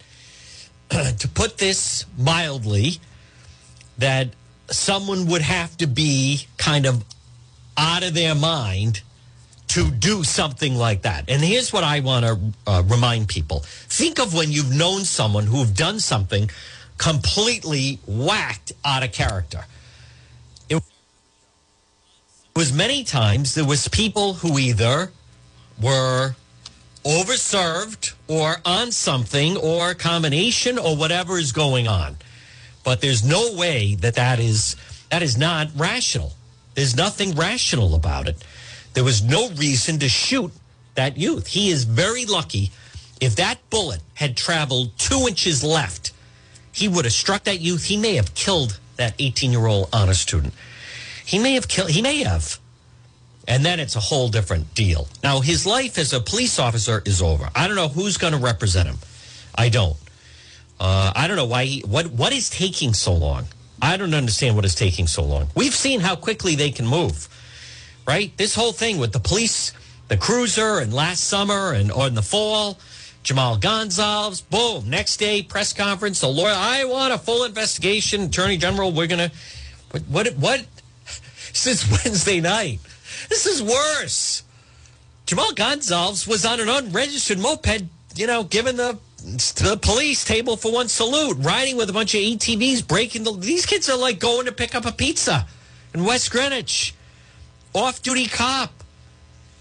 to 0.89 1.27
put 1.33 1.57
this 1.57 2.05
mildly, 2.17 2.99
that 3.97 4.29
someone 4.69 5.25
would 5.27 5.41
have 5.41 5.75
to 5.77 5.87
be 5.87 6.45
kind 6.57 6.85
of 6.85 7.03
out 7.77 8.03
of 8.03 8.13
their 8.13 8.35
mind 8.35 9.01
to 9.69 9.91
do 9.91 10.23
something 10.23 10.75
like 10.75 11.01
that. 11.03 11.25
And 11.27 11.41
here's 11.41 11.73
what 11.73 11.83
I 11.83 11.99
want 11.99 12.25
to 12.25 12.39
uh, 12.65 12.83
remind 12.85 13.27
people 13.27 13.59
think 13.65 14.19
of 14.19 14.33
when 14.33 14.51
you've 14.51 14.73
known 14.73 15.01
someone 15.01 15.45
who've 15.45 15.73
done 15.73 15.99
something 15.99 16.49
completely 16.97 17.99
whacked 18.07 18.71
out 18.83 19.03
of 19.03 19.11
character. 19.11 19.65
Was 22.57 22.73
many 22.73 23.03
times 23.03 23.53
there 23.53 23.63
was 23.63 23.87
people 23.87 24.33
who 24.33 24.57
either 24.57 25.11
were 25.79 26.33
overserved 27.05 28.15
or 28.27 28.55
on 28.65 28.91
something 28.91 29.55
or 29.57 29.93
combination 29.93 30.79
or 30.79 30.95
whatever 30.95 31.37
is 31.37 31.51
going 31.51 31.87
on. 31.87 32.17
But 32.83 32.99
there's 32.99 33.23
no 33.23 33.53
way 33.53 33.93
that 33.99 34.15
that 34.15 34.39
is 34.39 34.75
that 35.11 35.21
is 35.21 35.37
not 35.37 35.67
rational. 35.75 36.33
There's 36.73 36.95
nothing 36.95 37.35
rational 37.35 37.93
about 37.93 38.27
it. 38.27 38.43
There 38.95 39.03
was 39.03 39.21
no 39.21 39.51
reason 39.51 39.99
to 39.99 40.09
shoot 40.09 40.51
that 40.95 41.15
youth. 41.15 41.45
He 41.45 41.69
is 41.69 41.83
very 41.83 42.25
lucky. 42.25 42.71
If 43.21 43.35
that 43.35 43.59
bullet 43.69 44.01
had 44.15 44.35
traveled 44.35 44.97
two 44.97 45.27
inches 45.27 45.63
left, 45.63 46.11
he 46.71 46.87
would 46.87 47.05
have 47.05 47.13
struck 47.13 47.43
that 47.43 47.61
youth. 47.61 47.83
He 47.85 47.97
may 47.97 48.15
have 48.15 48.33
killed 48.33 48.79
that 48.95 49.13
18 49.19 49.51
year 49.51 49.67
old 49.67 49.89
honor 49.93 50.15
student. 50.15 50.55
He 51.27 51.39
may 51.39 51.55
have 51.55 51.67
killed, 51.67 51.89
he 51.89 52.01
may 52.01 52.23
have. 52.23 52.57
And 53.49 53.65
then 53.65 53.81
it's 53.81 53.97
a 53.97 53.99
whole 53.99 54.29
different 54.29 54.73
deal. 54.73 55.09
Now, 55.23 55.41
his 55.41 55.65
life 55.65 55.97
as 55.97 56.13
a 56.13 56.21
police 56.21 56.57
officer 56.57 57.01
is 57.05 57.21
over. 57.21 57.49
I 57.53 57.67
don't 57.67 57.75
know 57.75 57.89
who's 57.89 58.17
going 58.17 58.31
to 58.31 58.39
represent 58.39 58.87
him. 58.87 58.97
I 59.53 59.67
don't. 59.67 59.97
Uh, 60.79 61.11
I 61.13 61.27
don't 61.27 61.35
know 61.35 61.45
why. 61.45 61.65
He, 61.65 61.81
what 61.81 62.07
what 62.07 62.31
is 62.31 62.49
taking 62.49 62.93
so 62.93 63.13
long? 63.13 63.45
I 63.81 63.97
don't 63.97 64.13
understand 64.13 64.55
what 64.55 64.63
is 64.63 64.73
taking 64.73 65.07
so 65.07 65.23
long. 65.23 65.47
We've 65.53 65.75
seen 65.75 65.99
how 65.99 66.15
quickly 66.15 66.55
they 66.55 66.71
can 66.71 66.87
move, 66.87 67.27
right? 68.07 68.35
This 68.37 68.55
whole 68.55 68.71
thing 68.71 68.97
with 68.97 69.11
the 69.11 69.19
police 69.19 69.73
the 70.07 70.15
cruiser 70.15 70.79
and 70.79 70.93
last 70.93 71.25
summer 71.25 71.73
and 71.73 71.91
or 71.91 72.07
in 72.07 72.15
the 72.15 72.21
fall. 72.21 72.79
Jamal 73.23 73.57
Gonzalez, 73.57 74.39
boom. 74.39 74.89
Next 74.89 75.17
day, 75.17 75.41
press 75.41 75.73
conference. 75.73 76.21
The 76.21 76.29
lawyer, 76.29 76.53
I 76.55 76.85
want 76.85 77.11
a 77.11 77.17
full 77.17 77.43
investigation. 77.43 78.23
Attorney 78.23 78.55
General, 78.55 78.93
we're 78.93 79.07
gonna. 79.07 79.31
What? 79.91 80.03
What? 80.03 80.27
what? 80.37 80.65
Is 81.65 81.89
Wednesday 82.05 82.41
night. 82.41 82.79
This 83.29 83.45
is 83.45 83.63
worse. 83.63 84.43
Jamal 85.25 85.53
Gonzalez 85.53 86.27
was 86.27 86.45
on 86.45 86.59
an 86.59 86.69
unregistered 86.69 87.39
moped, 87.39 87.83
you 88.15 88.27
know, 88.27 88.43
giving 88.43 88.77
the 88.77 88.97
the 89.23 89.77
police 89.81 90.23
table 90.23 90.55
for 90.55 90.71
one 90.71 90.87
salute, 90.87 91.37
riding 91.39 91.75
with 91.75 91.89
a 91.89 91.93
bunch 91.93 92.13
of 92.13 92.21
ATVs, 92.21 92.87
breaking 92.87 93.23
the. 93.23 93.33
These 93.33 93.65
kids 93.65 93.89
are 93.89 93.97
like 93.97 94.19
going 94.19 94.45
to 94.45 94.51
pick 94.51 94.75
up 94.75 94.85
a 94.85 94.91
pizza 94.91 95.47
in 95.93 96.05
West 96.05 96.31
Greenwich. 96.31 96.93
Off 97.73 98.01
duty 98.01 98.27
cop 98.27 98.71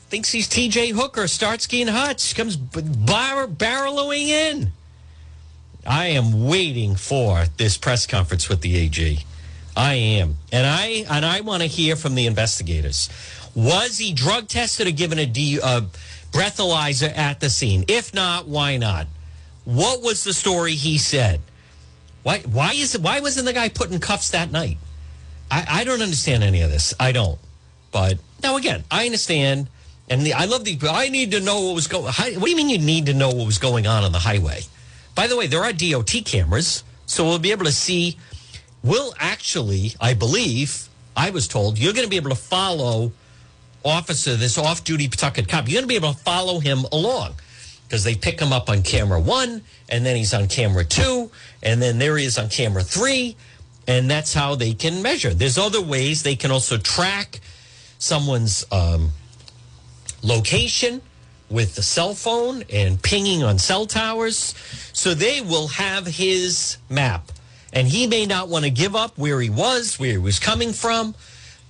thinks 0.09 0.30
he's 0.30 0.48
TJ 0.48 0.92
Hooker, 0.92 1.26
Starsky 1.26 1.80
and 1.80 1.90
Hutch, 1.90 2.35
comes 2.35 2.56
bar- 2.56 3.48
barreling 3.48 4.28
in. 4.28 4.72
I 5.85 6.06
am 6.09 6.46
waiting 6.46 6.96
for 6.96 7.46
this 7.56 7.76
press 7.76 8.06
conference 8.06 8.48
with 8.48 8.61
the 8.61 8.76
AG. 8.76 9.24
I 9.76 9.94
am, 9.94 10.36
and 10.52 10.66
I 10.66 11.04
and 11.10 11.24
I 11.24 11.40
want 11.42 11.62
to 11.62 11.68
hear 11.68 11.96
from 11.96 12.14
the 12.14 12.26
investigators. 12.26 13.08
Was 13.54 13.98
he 13.98 14.12
drug 14.12 14.48
tested 14.48 14.86
or 14.86 14.90
given 14.90 15.18
a 15.18 15.22
uh, 15.22 15.82
breathalyzer 16.32 17.16
at 17.16 17.40
the 17.40 17.50
scene? 17.50 17.84
If 17.88 18.14
not, 18.14 18.48
why 18.48 18.76
not? 18.76 19.06
What 19.64 20.02
was 20.02 20.24
the 20.24 20.32
story 20.32 20.72
he 20.72 20.98
said? 20.98 21.40
Why 22.22 22.38
why 22.40 22.72
is 22.72 22.98
why 22.98 23.20
wasn't 23.20 23.46
the 23.46 23.52
guy 23.52 23.68
put 23.68 23.90
in 23.90 24.00
cuffs 24.00 24.30
that 24.30 24.50
night? 24.50 24.78
I, 25.50 25.66
I 25.68 25.84
don't 25.84 26.02
understand 26.02 26.42
any 26.42 26.62
of 26.62 26.70
this. 26.70 26.94
I 26.98 27.12
don't. 27.12 27.38
But 27.92 28.18
now 28.42 28.56
again, 28.56 28.84
I 28.90 29.06
understand 29.06 29.68
and 30.08 30.22
the, 30.22 30.34
I 30.34 30.44
love 30.44 30.64
the. 30.64 30.78
I 30.88 31.08
need 31.08 31.32
to 31.32 31.40
know 31.40 31.60
what 31.62 31.74
was 31.74 31.88
going. 31.88 32.04
What 32.04 32.44
do 32.44 32.50
you 32.50 32.56
mean 32.56 32.68
you 32.68 32.78
need 32.78 33.06
to 33.06 33.14
know 33.14 33.28
what 33.28 33.46
was 33.46 33.58
going 33.58 33.86
on 33.86 34.04
on 34.04 34.12
the 34.12 34.20
highway? 34.20 34.62
By 35.14 35.26
the 35.26 35.36
way, 35.36 35.46
there 35.46 35.64
are 35.64 35.72
DOT 35.72 36.12
cameras, 36.24 36.84
so 37.06 37.24
we'll 37.24 37.38
be 37.38 37.50
able 37.50 37.64
to 37.64 37.72
see. 37.72 38.18
We'll 38.87 39.14
actually, 39.18 39.94
I 40.01 40.14
believe, 40.14 40.88
I 41.16 41.31
was 41.31 41.49
told 41.49 41.79
you're 41.79 41.92
going 41.92 42.05
to 42.05 42.11
be 42.11 42.16
able 42.16 42.31
to 42.31 42.37
follow 42.37 43.12
officer 43.85 44.37
this 44.37 44.59
off-duty 44.59 45.09
Pawtucket 45.09 45.49
cop. 45.49 45.68
You're 45.68 45.81
going 45.81 45.85
to 45.85 45.88
be 45.88 45.96
able 45.96 46.12
to 46.12 46.18
follow 46.18 46.61
him 46.61 46.85
along 46.92 47.35
because 47.85 48.05
they 48.05 48.14
pick 48.14 48.40
him 48.40 48.53
up 48.53 48.68
on 48.68 48.83
camera 48.83 49.20
one, 49.20 49.62
and 49.88 50.05
then 50.05 50.16
he's 50.16 50.33
on 50.35 50.49
camera 50.49 50.85
two, 50.85 51.31
and 51.62 51.83
then 51.83 51.99
there 51.99 52.16
he 52.16 52.25
is 52.25 52.38
on 52.38 52.49
camera 52.49 52.83
three, 52.83 53.37
and 53.87 54.11
that's 54.11 54.33
how 54.35 54.55
they 54.55 54.72
can 54.72 55.03
measure. 55.03 55.35
There's 55.35 55.59
other 55.59 55.83
ways 55.83 56.22
they 56.22 56.37
can 56.37 56.51
also 56.51 56.79
track 56.79 57.40
someone's. 57.99 58.64
Um, 58.72 59.11
location 60.22 61.01
with 61.49 61.77
the 61.77 61.83
cell 61.83 62.14
phone 62.14 62.64
and 62.72 63.01
pinging 63.03 63.42
on 63.42 63.59
cell 63.59 63.87
towers. 63.87 64.55
So 64.92 65.14
they 65.14 65.40
will 65.40 65.68
have 65.68 66.07
his 66.07 66.79
map. 66.90 67.31
And 67.72 67.88
he 67.88 68.07
may 68.07 68.26
not 68.26 68.48
want 68.48 68.64
to 68.64 68.70
give 68.70 68.94
up 68.96 69.18
where 69.18 69.40
he 69.40 69.50
was, 69.50 69.98
where 69.98 70.12
he 70.12 70.18
was 70.18 70.38
coming 70.38 70.72
from. 70.72 71.14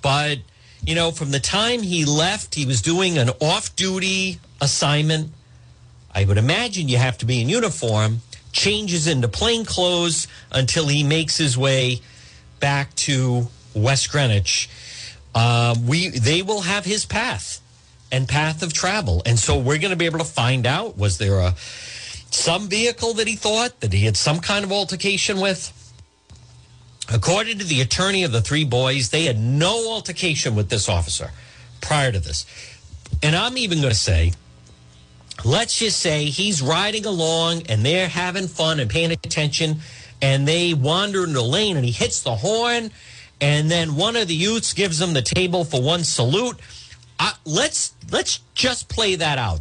But, 0.03 0.39
you 0.85 0.95
know, 0.95 1.11
from 1.11 1.31
the 1.31 1.41
time 1.41 1.83
he 1.83 2.05
left, 2.05 2.55
he 2.55 2.67
was 2.67 2.83
doing 2.83 3.19
an 3.19 3.31
off 3.41 3.75
duty 3.75 4.39
assignment. 4.61 5.33
I 6.15 6.25
would 6.25 6.39
imagine 6.39 6.89
you 6.89 6.99
have 6.99 7.19
to 7.19 7.27
be 7.27 7.41
in 7.41 7.49
uniform, 7.49 8.21
changes 8.53 9.07
into 9.07 9.29
plain 9.29 9.65
clothes 9.65 10.29
until 10.51 10.87
he 10.87 11.03
makes 11.03 11.37
his 11.37 11.59
way 11.59 12.01
back 12.61 12.95
to 12.97 13.49
West 13.75 14.11
Greenwich. 14.11 14.69
Uh, 15.35 15.75
we 15.87 16.09
they 16.09 16.41
will 16.41 16.63
have 16.63 16.87
his 16.87 17.05
path 17.05 17.61
and 18.11 18.27
path 18.29 18.63
of 18.63 18.73
travel. 18.73 19.23
And 19.27 19.39
so 19.39 19.59
we're 19.59 19.79
going 19.79 19.91
to 19.91 19.97
be 19.97 20.07
able 20.07 20.19
to 20.19 20.25
find 20.25 20.67
out 20.67 20.97
was 20.97 21.19
there 21.19 21.39
a 21.39 21.55
some 22.31 22.69
vehicle 22.69 23.15
that 23.15 23.27
he 23.27 23.37
thought 23.37 23.81
that 23.81 23.93
he 23.93 24.05
had 24.05 24.17
some 24.17 24.41
kind 24.41 24.65
of 24.65 24.73
altercation 24.73 25.41
with? 25.41 25.73
According 27.13 27.59
to 27.59 27.65
the 27.65 27.81
attorney 27.81 28.25
of 28.25 28.33
the 28.33 28.41
three 28.41 28.65
boys, 28.65 29.11
they 29.11 29.25
had 29.25 29.39
no 29.39 29.91
altercation 29.93 30.55
with 30.55 30.71
this 30.71 30.89
officer 30.89 31.31
prior 31.81 32.11
to 32.11 32.19
this. 32.19 32.47
And 33.23 33.37
I'm 33.37 33.57
even 33.59 33.79
going 33.79 33.93
to 33.93 33.99
say, 33.99 34.33
let's 35.45 35.79
just 35.79 36.01
say 36.01 36.25
he's 36.25 36.61
riding 36.61 37.07
along 37.07 37.63
and 37.69 37.85
they're 37.85 38.09
having 38.09 38.49
fun 38.49 38.81
and 38.81 38.91
paying 38.91 39.13
attention 39.13 39.77
and 40.21 40.49
they 40.49 40.75
wander 40.75 41.25
in 41.25 41.33
the 41.33 41.43
lane 41.43 41.77
and 41.77 41.85
he 41.85 41.93
hits 41.93 42.23
the 42.23 42.37
horn 42.37 42.91
and 43.41 43.71
then 43.71 43.97
one 43.97 44.17
of 44.17 44.29
the 44.29 44.35
youths 44.35 44.73
gives 44.73 45.01
him 45.01 45.13
the 45.13 45.23
table 45.23 45.65
for 45.65 45.81
one 45.81 46.03
salute 46.03 46.59
uh, 47.19 47.33
let's 47.45 47.95
let's 48.11 48.41
just 48.55 48.89
play 48.89 49.17
that 49.17 49.39
out. 49.39 49.61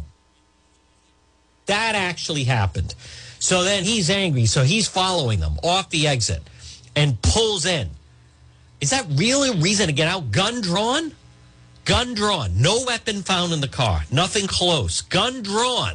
That 1.66 1.94
actually 1.94 2.44
happened. 2.44 2.94
So 3.38 3.64
then 3.64 3.84
he's 3.84 4.10
angry. 4.10 4.46
So 4.46 4.62
he's 4.62 4.88
following 4.88 5.40
them 5.40 5.56
off 5.62 5.90
the 5.90 6.06
exit 6.06 6.42
and 6.96 7.20
pulls 7.22 7.66
in. 7.66 7.90
Is 8.80 8.90
that 8.90 9.06
really 9.14 9.50
a 9.50 9.52
reason 9.52 9.86
to 9.86 9.92
get 9.92 10.08
out? 10.08 10.30
Gun 10.32 10.60
drawn? 10.60 11.12
Gun 11.84 12.14
drawn. 12.14 12.60
No 12.60 12.82
weapon 12.86 13.22
found 13.22 13.52
in 13.52 13.60
the 13.60 13.68
car. 13.68 14.02
Nothing 14.10 14.46
close. 14.46 15.02
Gun 15.02 15.42
drawn. 15.42 15.94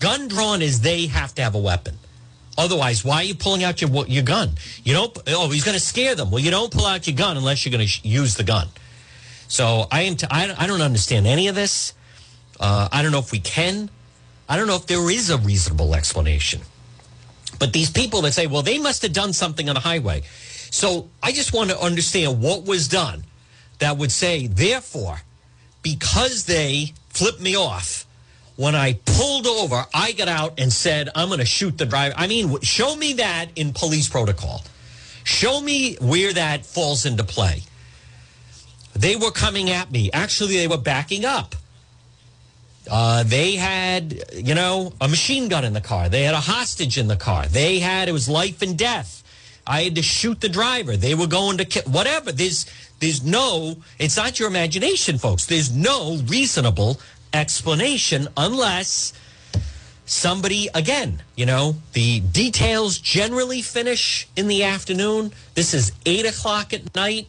Gun 0.00 0.28
drawn 0.28 0.62
is 0.62 0.80
they 0.80 1.06
have 1.06 1.34
to 1.36 1.42
have 1.42 1.54
a 1.54 1.60
weapon. 1.60 1.96
Otherwise, 2.58 3.04
why 3.04 3.16
are 3.16 3.24
you 3.24 3.34
pulling 3.34 3.62
out 3.62 3.80
your 3.80 4.06
your 4.06 4.22
gun? 4.22 4.50
You 4.82 4.94
don't. 4.94 5.16
Oh, 5.28 5.50
he's 5.50 5.64
going 5.64 5.76
to 5.76 5.84
scare 5.84 6.14
them. 6.14 6.30
Well, 6.30 6.42
you 6.42 6.50
don't 6.50 6.72
pull 6.72 6.86
out 6.86 7.06
your 7.06 7.16
gun 7.16 7.36
unless 7.36 7.64
you're 7.64 7.76
going 7.76 7.86
to 7.86 8.08
use 8.08 8.34
the 8.34 8.44
gun. 8.44 8.68
So 9.48 9.86
I 9.90 10.02
am. 10.02 10.16
T- 10.16 10.26
I, 10.30 10.54
I 10.58 10.66
don't 10.66 10.80
understand 10.80 11.26
any 11.26 11.48
of 11.48 11.54
this. 11.54 11.92
Uh, 12.58 12.88
I 12.90 13.02
don't 13.02 13.12
know 13.12 13.18
if 13.18 13.30
we 13.30 13.40
can. 13.40 13.90
I 14.48 14.56
don't 14.56 14.66
know 14.66 14.76
if 14.76 14.86
there 14.86 15.10
is 15.10 15.28
a 15.28 15.38
reasonable 15.38 15.94
explanation. 15.94 16.62
But 17.58 17.72
these 17.72 17.90
people 17.90 18.22
that 18.22 18.32
say, 18.32 18.46
well, 18.46 18.62
they 18.62 18.78
must 18.78 19.02
have 19.02 19.12
done 19.12 19.32
something 19.32 19.68
on 19.68 19.74
the 19.74 19.80
highway. 19.80 20.22
So 20.70 21.08
I 21.22 21.32
just 21.32 21.52
want 21.52 21.70
to 21.70 21.80
understand 21.80 22.40
what 22.40 22.64
was 22.64 22.88
done 22.88 23.24
that 23.78 23.96
would 23.96 24.12
say, 24.12 24.46
therefore, 24.46 25.22
because 25.82 26.44
they 26.44 26.92
flipped 27.10 27.40
me 27.40 27.56
off, 27.56 28.06
when 28.56 28.74
I 28.74 28.94
pulled 29.04 29.46
over, 29.46 29.84
I 29.92 30.12
got 30.12 30.28
out 30.28 30.58
and 30.58 30.72
said, 30.72 31.10
I'm 31.14 31.28
going 31.28 31.40
to 31.40 31.46
shoot 31.46 31.76
the 31.76 31.84
driver. 31.84 32.14
I 32.16 32.26
mean, 32.26 32.58
show 32.60 32.96
me 32.96 33.14
that 33.14 33.48
in 33.54 33.72
police 33.72 34.08
protocol. 34.08 34.64
Show 35.24 35.60
me 35.60 35.96
where 36.00 36.32
that 36.32 36.64
falls 36.64 37.04
into 37.04 37.22
play. 37.22 37.62
They 38.94 39.16
were 39.16 39.30
coming 39.30 39.70
at 39.70 39.90
me. 39.90 40.10
Actually, 40.12 40.56
they 40.56 40.68
were 40.68 40.78
backing 40.78 41.24
up. 41.26 41.54
Uh, 42.90 43.22
they 43.24 43.56
had, 43.56 44.22
you 44.32 44.54
know, 44.54 44.92
a 45.00 45.08
machine 45.08 45.48
gun 45.48 45.64
in 45.64 45.72
the 45.72 45.80
car. 45.80 46.08
They 46.08 46.22
had 46.22 46.34
a 46.34 46.40
hostage 46.40 46.98
in 46.98 47.08
the 47.08 47.16
car. 47.16 47.46
They 47.46 47.80
had, 47.80 48.08
it 48.08 48.12
was 48.12 48.28
life 48.28 48.62
and 48.62 48.78
death. 48.78 49.22
I 49.66 49.82
had 49.82 49.96
to 49.96 50.02
shoot 50.02 50.40
the 50.40 50.48
driver. 50.48 50.96
They 50.96 51.14
were 51.14 51.26
going 51.26 51.58
to 51.58 51.64
kill, 51.64 51.82
whatever. 51.84 52.30
There's, 52.30 52.66
there's 53.00 53.24
no, 53.24 53.76
it's 53.98 54.16
not 54.16 54.38
your 54.38 54.48
imagination, 54.48 55.18
folks. 55.18 55.46
There's 55.46 55.74
no 55.74 56.18
reasonable 56.26 57.00
explanation 57.32 58.28
unless 58.36 59.12
somebody, 60.04 60.68
again, 60.72 61.22
you 61.34 61.46
know, 61.46 61.74
the 61.92 62.20
details 62.20 62.98
generally 62.98 63.60
finish 63.60 64.28
in 64.36 64.46
the 64.46 64.62
afternoon. 64.62 65.32
This 65.54 65.74
is 65.74 65.92
eight 66.06 66.24
o'clock 66.24 66.72
at 66.72 66.94
night. 66.94 67.26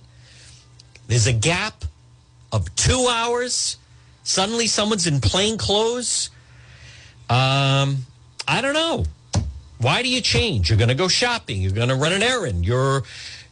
There's 1.07 1.25
a 1.25 1.33
gap 1.33 1.85
of 2.51 2.73
two 2.75 3.07
hours. 3.09 3.77
Suddenly, 4.27 4.67
someone's 4.67 5.07
in 5.07 5.21
plain 5.21 5.57
clothes. 5.57 6.31
Um, 7.29 8.05
I 8.45 8.59
don't 8.61 8.73
know. 8.73 9.05
Why 9.77 10.03
do 10.03 10.09
you 10.09 10.19
change? 10.19 10.69
You're 10.69 10.77
going 10.77 10.89
to 10.89 10.95
go 10.95 11.07
shopping. 11.07 11.61
You're 11.61 11.71
going 11.71 11.87
to 11.87 11.95
run 11.95 12.11
an 12.11 12.21
errand. 12.21 12.65
You're 12.65 13.03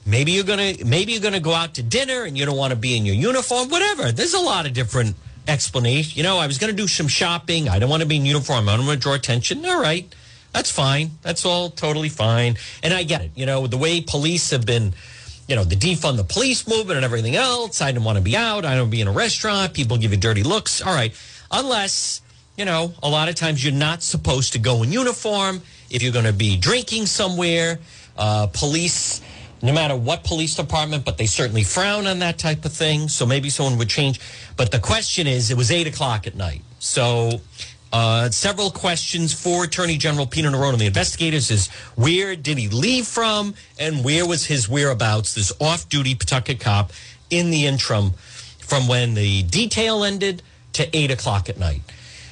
maybe 0.06 0.34
you're 0.34 0.44
going 0.44 0.76
to 0.76 0.84
maybe 0.84 1.14
you're 1.14 1.22
going 1.22 1.34
to 1.34 1.40
go 1.40 1.54
out 1.54 1.76
to 1.76 1.84
dinner 1.84 2.24
and 2.24 2.38
you 2.38 2.46
don't 2.46 2.58
want 2.58 2.72
to 2.72 2.76
be 2.76 2.98
in 2.98 3.06
your 3.06 3.16
uniform. 3.16 3.70
Whatever. 3.70 4.12
There's 4.12 4.34
a 4.34 4.40
lot 4.40 4.66
of 4.66 4.74
different 4.74 5.16
explanations. 5.48 6.18
You 6.18 6.24
know, 6.24 6.40
I 6.40 6.46
was 6.46 6.58
going 6.58 6.76
to 6.76 6.76
do 6.76 6.90
some 6.90 7.08
shopping. 7.08 7.70
I 7.70 7.80
don't 7.80 7.90
want 7.90 8.02
to 8.04 8.08
be 8.08 8.18
in 8.18 8.26
uniform. 8.26 8.68
I 8.68 8.76
don't 8.76 8.86
want 8.86 9.00
to 9.00 9.02
draw 9.02 9.14
attention. 9.14 9.66
All 9.66 9.82
right, 9.82 10.14
that's 10.52 10.72
fine. 10.72 11.12
That's 11.22 11.46
all 11.46 11.70
totally 11.70 12.10
fine. 12.10 12.58
And 12.84 12.94
I 12.94 13.04
get 13.04 13.22
it. 13.22 13.32
You 13.34 13.46
know, 13.46 13.66
the 13.66 13.78
way 13.78 14.02
police 14.02 14.50
have 14.52 14.66
been 14.66 14.94
you 15.48 15.56
know, 15.56 15.64
the 15.64 15.76
defund 15.76 16.18
the 16.18 16.24
police 16.24 16.68
movement 16.68 16.98
and 16.98 17.06
everything 17.06 17.36
else. 17.36 17.82
I 17.82 17.92
don't 17.92 18.04
want 18.04 18.18
to 18.18 18.24
be 18.24 18.36
out. 18.36 18.66
I 18.66 18.76
don't 18.76 18.90
be 18.90 19.02
in 19.02 19.08
a 19.08 19.12
restaurant. 19.12 19.74
People 19.74 19.98
give 19.98 20.12
you 20.12 20.18
dirty 20.18 20.44
looks. 20.44 20.82
All 20.82 20.94
right. 20.94 21.14
Unless, 21.52 22.22
you 22.58 22.66
know, 22.66 22.94
a 23.04 23.10
lot 23.10 23.30
of 23.30 23.36
times 23.36 23.64
you're 23.64 23.74
not 23.74 24.02
supposed 24.02 24.54
to 24.54 24.60
go 24.60 24.84
in 24.84 24.92
uniform. 24.92 25.62
If 25.90 26.02
you're 26.02 26.14
going 26.14 26.26
to 26.26 26.34
be 26.34 26.58
drinking 26.58 27.06
somewhere, 27.06 27.80
uh, 28.18 28.48
police, 28.48 29.22
no 29.62 29.72
matter 29.72 29.96
what 29.96 30.24
police 30.24 30.56
department, 30.56 31.06
but 31.06 31.18
they 31.18 31.28
certainly 31.28 31.64
frown 31.64 32.08
on 32.08 32.20
that 32.20 32.40
type 32.40 32.66
of 32.66 32.74
thing. 32.74 33.08
So 33.08 33.26
maybe 33.26 33.50
someone 33.50 33.78
would 33.78 33.90
change. 33.90 34.20
But 34.58 34.72
the 34.72 34.80
question 34.80 35.28
is, 35.28 35.52
it 35.52 35.58
was 35.58 35.70
eight 35.70 35.86
o'clock 35.86 36.26
at 36.26 36.36
night. 36.36 36.62
So 36.80 37.42
uh, 37.96 38.30
several 38.30 38.70
questions 38.70 39.32
for 39.32 39.64
Attorney 39.64 39.96
General 39.96 40.28
Peter 40.28 40.50
Neronha. 40.50 40.78
The 40.78 40.86
investigators 40.86 41.50
is 41.50 41.68
where 41.96 42.36
did 42.36 42.58
he 42.58 42.68
leave 42.68 43.08
from 43.08 43.56
and 43.80 44.04
where 44.04 44.28
was 44.28 44.46
his 44.46 44.68
whereabouts, 44.68 45.34
this 45.34 45.54
off 45.62 45.88
duty 45.88 46.14
Pawtucket 46.14 46.60
cop 46.60 46.92
in 47.30 47.52
the 47.52 47.66
interim 47.66 48.12
from 48.60 48.90
when 48.90 49.14
the 49.14 49.44
detail 49.44 50.04
ended 50.04 50.44
to 50.74 50.94
8 50.94 51.12
o'clock 51.12 51.48
at 51.48 51.58
night. 51.58 51.84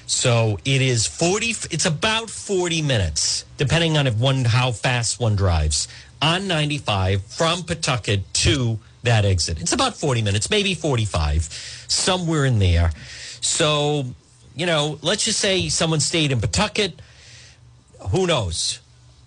So 0.06 0.60
it 0.66 0.82
is 0.82 1.08
40, 1.08 1.52
it's 1.72 1.86
about 1.86 2.30
40 2.30 2.82
minutes, 2.82 3.46
depending 3.56 3.98
on 3.98 4.06
if 4.06 4.18
one, 4.18 4.44
how 4.44 4.74
fast 4.74 5.22
one 5.22 5.38
drives 5.38 5.88
on 6.22 6.46
95 6.46 7.24
from 7.24 7.64
Pawtucket 7.64 8.22
to 8.34 8.80
that 9.04 9.24
exit. 9.24 9.62
It's 9.62 9.72
about 9.72 9.96
40 9.96 10.24
minutes, 10.24 10.50
maybe 10.50 10.74
45, 10.74 11.44
somewhere 11.88 12.44
in 12.44 12.60
there. 12.60 12.92
So, 13.40 14.08
you 14.56 14.66
know, 14.66 15.00
let's 15.02 15.26
just 15.26 15.40
say 15.40 15.70
someone 15.70 16.00
stayed 16.00 16.32
in 16.32 16.40
Pawtucket. 16.40 17.02
Who 18.12 18.28
knows? 18.28 18.80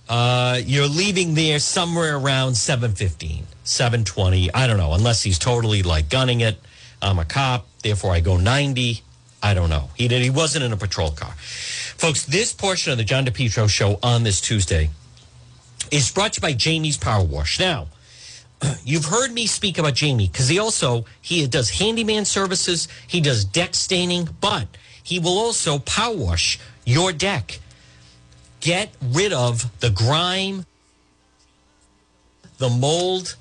Uh, 0.08 0.60
you're 0.64 0.86
leaving 0.86 1.34
there 1.34 1.58
somewhere 1.58 2.16
around 2.16 2.54
715, 2.54 3.44
720. 3.64 4.54
I 4.54 4.66
don't 4.66 4.76
know, 4.76 4.92
unless 4.92 5.22
he's 5.22 5.38
totally 5.38 5.82
like 5.82 6.08
gunning 6.08 6.40
it. 6.40 6.58
I'm 7.02 7.18
a 7.18 7.24
cop, 7.24 7.66
therefore 7.82 8.12
I 8.12 8.20
go 8.20 8.36
90. 8.36 9.02
I 9.42 9.54
don't 9.54 9.70
know. 9.70 9.90
He 9.94 10.08
did. 10.08 10.22
He 10.22 10.30
wasn't 10.30 10.64
in 10.64 10.72
a 10.72 10.76
patrol 10.76 11.10
car. 11.10 11.32
Folks, 11.32 12.24
this 12.24 12.52
portion 12.52 12.92
of 12.92 12.98
the 12.98 13.04
John 13.04 13.24
DePetro 13.24 13.68
show 13.68 13.98
on 14.02 14.22
this 14.22 14.40
Tuesday 14.40 14.90
is 15.90 16.10
brought 16.10 16.34
to 16.34 16.38
you 16.38 16.42
by 16.42 16.52
Jamie's 16.52 16.96
Power 16.96 17.24
Wash. 17.24 17.58
Now, 17.58 17.88
you've 18.84 19.06
heard 19.06 19.32
me 19.32 19.46
speak 19.46 19.78
about 19.78 19.94
Jamie 19.94 20.28
because 20.28 20.48
he 20.48 20.58
also 20.58 21.04
he 21.20 21.46
does 21.46 21.70
handyman 21.70 22.24
services, 22.24 22.88
he 23.06 23.20
does 23.20 23.44
deck 23.44 23.74
staining, 23.74 24.28
but 24.40 24.66
he 25.06 25.20
will 25.20 25.38
also 25.38 25.78
power 25.78 26.16
wash 26.16 26.58
your 26.84 27.12
deck. 27.12 27.60
Get 28.58 28.90
rid 29.00 29.32
of 29.32 29.70
the 29.78 29.90
grime, 29.90 30.66
the 32.58 32.68
mold, 32.68 33.36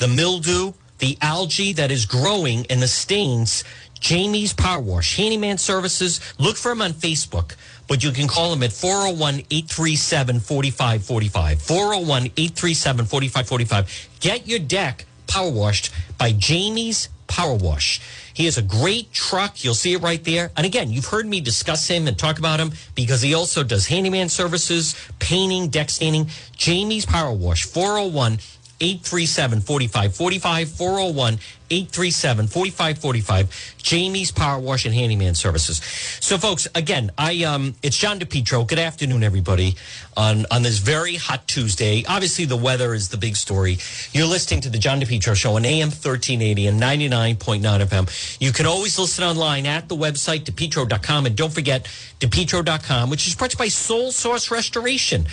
the 0.00 0.06
mildew, 0.06 0.74
the 0.98 1.16
algae 1.22 1.72
that 1.72 1.90
is 1.90 2.04
growing 2.04 2.66
and 2.68 2.82
the 2.82 2.88
stains. 2.88 3.64
Jamie's 3.98 4.52
Power 4.52 4.82
Wash, 4.82 5.16
Handyman 5.16 5.56
Services. 5.56 6.20
Look 6.38 6.58
for 6.58 6.72
him 6.72 6.82
on 6.82 6.92
Facebook, 6.92 7.56
but 7.88 8.04
you 8.04 8.12
can 8.12 8.28
call 8.28 8.52
him 8.52 8.62
at 8.62 8.72
401 8.72 9.46
837 9.50 10.40
4545. 10.40 11.62
401 11.62 12.22
837 12.36 13.06
4545. 13.06 14.08
Get 14.20 14.46
your 14.46 14.58
deck 14.58 15.06
power 15.26 15.50
washed 15.50 15.90
by 16.18 16.32
Jamie's 16.32 17.08
Power 17.28 17.54
Wash. 17.54 17.98
He 18.38 18.44
has 18.44 18.56
a 18.56 18.62
great 18.62 19.12
truck. 19.12 19.64
You'll 19.64 19.74
see 19.74 19.94
it 19.94 20.00
right 20.00 20.22
there. 20.22 20.52
And 20.56 20.64
again, 20.64 20.92
you've 20.92 21.06
heard 21.06 21.26
me 21.26 21.40
discuss 21.40 21.88
him 21.88 22.06
and 22.06 22.16
talk 22.16 22.38
about 22.38 22.60
him 22.60 22.70
because 22.94 23.20
he 23.20 23.34
also 23.34 23.64
does 23.64 23.88
handyman 23.88 24.28
services, 24.28 24.94
painting, 25.18 25.70
deck 25.70 25.90
staining. 25.90 26.28
Jamie's 26.56 27.04
Power 27.04 27.32
Wash, 27.32 27.64
401 27.64 28.38
837 28.80 29.60
4545 29.60 30.68
401 30.70 31.38
837 31.70 32.46
4545 32.46 33.74
Jamie's 33.78 34.30
Power 34.30 34.58
Wash 34.58 34.86
and 34.86 34.94
Handyman 34.94 35.34
Services. 35.34 35.78
So 36.20 36.38
folks, 36.38 36.68
again, 36.74 37.10
I 37.18 37.44
um 37.44 37.74
it's 37.82 37.96
John 37.96 38.20
DePetro. 38.20 38.66
Good 38.66 38.78
afternoon 38.78 39.22
everybody 39.22 39.76
on 40.16 40.46
on 40.50 40.62
this 40.62 40.78
very 40.78 41.16
hot 41.16 41.46
Tuesday. 41.46 42.04
Obviously 42.08 42.44
the 42.44 42.56
weather 42.56 42.94
is 42.94 43.08
the 43.08 43.16
big 43.16 43.36
story. 43.36 43.78
You're 44.12 44.26
listening 44.26 44.60
to 44.62 44.70
the 44.70 44.78
John 44.78 45.00
DePetro 45.00 45.34
show 45.34 45.56
on 45.56 45.64
AM 45.64 45.88
1380 45.88 46.68
and 46.68 46.80
99.9 46.80 47.60
FM. 47.60 48.40
You 48.40 48.52
can 48.52 48.66
always 48.66 48.98
listen 48.98 49.24
online 49.24 49.66
at 49.66 49.88
the 49.88 49.96
website 49.96 50.44
depetro.com 50.44 51.26
and 51.26 51.36
don't 51.36 51.52
forget 51.52 51.84
depetro.com 52.20 53.10
which 53.10 53.26
is 53.26 53.34
brought 53.34 53.56
by 53.58 53.68
Sole 53.68 54.12
Source 54.12 54.50
Restoration. 54.50 55.26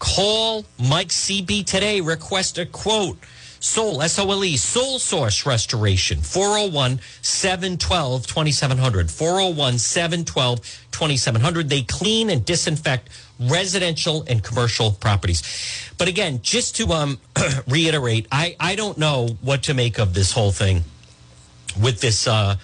Call 0.00 0.64
Mike 0.78 1.08
CB 1.08 1.64
today. 1.64 2.00
Request 2.00 2.58
a 2.58 2.66
quote. 2.66 3.18
Sole, 3.60 4.00
S 4.00 4.18
O 4.18 4.30
L 4.30 4.42
E, 4.42 4.56
Sole 4.56 4.98
Source 4.98 5.44
Restoration, 5.44 6.22
401 6.22 6.98
712 7.20 8.26
2700. 8.26 9.10
401 9.10 9.78
712 9.78 10.60
2700. 10.90 11.68
They 11.68 11.82
clean 11.82 12.30
and 12.30 12.42
disinfect 12.44 13.10
residential 13.38 14.24
and 14.26 14.42
commercial 14.42 14.92
properties. 14.92 15.42
But 15.98 16.08
again, 16.08 16.40
just 16.42 16.76
to 16.76 16.88
um, 16.88 17.20
reiterate, 17.68 18.26
I, 18.32 18.56
I 18.58 18.74
don't 18.76 18.96
know 18.96 19.36
what 19.42 19.64
to 19.64 19.74
make 19.74 19.98
of 19.98 20.14
this 20.14 20.32
whole 20.32 20.52
thing 20.52 20.84
with 21.78 22.00
this 22.00 22.26
uh, 22.26 22.56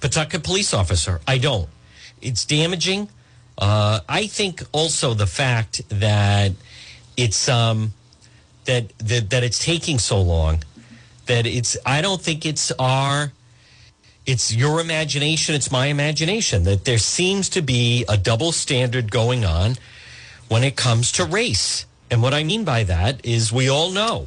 Pawtucket 0.00 0.42
police 0.42 0.74
officer. 0.74 1.20
I 1.28 1.38
don't. 1.38 1.68
It's 2.20 2.44
damaging. 2.44 3.08
Uh, 3.56 4.00
I 4.08 4.26
think 4.26 4.64
also 4.72 5.14
the 5.14 5.26
fact 5.26 5.82
that 5.90 6.52
it's 7.20 7.48
um 7.48 7.92
that, 8.64 8.96
that 8.98 9.30
that 9.30 9.42
it's 9.42 9.64
taking 9.64 9.98
so 9.98 10.20
long 10.20 10.62
that 11.26 11.46
it's 11.46 11.76
I 11.84 12.00
don't 12.00 12.20
think 12.20 12.46
it's 12.46 12.72
our 12.72 13.32
it's 14.26 14.54
your 14.54 14.80
imagination 14.80 15.54
it's 15.54 15.70
my 15.70 15.86
imagination 15.86 16.64
that 16.64 16.84
there 16.84 16.98
seems 16.98 17.48
to 17.50 17.62
be 17.62 18.04
a 18.08 18.16
double 18.16 18.52
standard 18.52 19.10
going 19.10 19.44
on 19.44 19.76
when 20.48 20.64
it 20.64 20.76
comes 20.76 21.12
to 21.12 21.24
race. 21.24 21.86
And 22.10 22.22
what 22.22 22.34
I 22.34 22.42
mean 22.42 22.64
by 22.64 22.82
that 22.84 23.24
is 23.24 23.52
we 23.52 23.68
all 23.68 23.90
know 23.90 24.26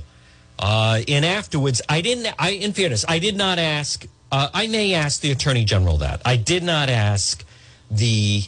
uh, 0.59 1.01
and 1.07 1.25
afterwards 1.25 1.81
I 1.89 2.01
didn't 2.01 2.33
I 2.37 2.51
in 2.51 2.73
fairness 2.73 3.05
I 3.07 3.19
did 3.19 3.35
not 3.35 3.59
ask 3.59 4.05
uh, 4.31 4.49
I 4.53 4.67
may 4.67 4.93
ask 4.93 5.21
the 5.21 5.31
attorney 5.31 5.63
general 5.63 5.97
that. 5.97 6.21
I 6.25 6.37
did 6.37 6.63
not 6.63 6.89
ask 6.89 7.45
the 7.91 8.43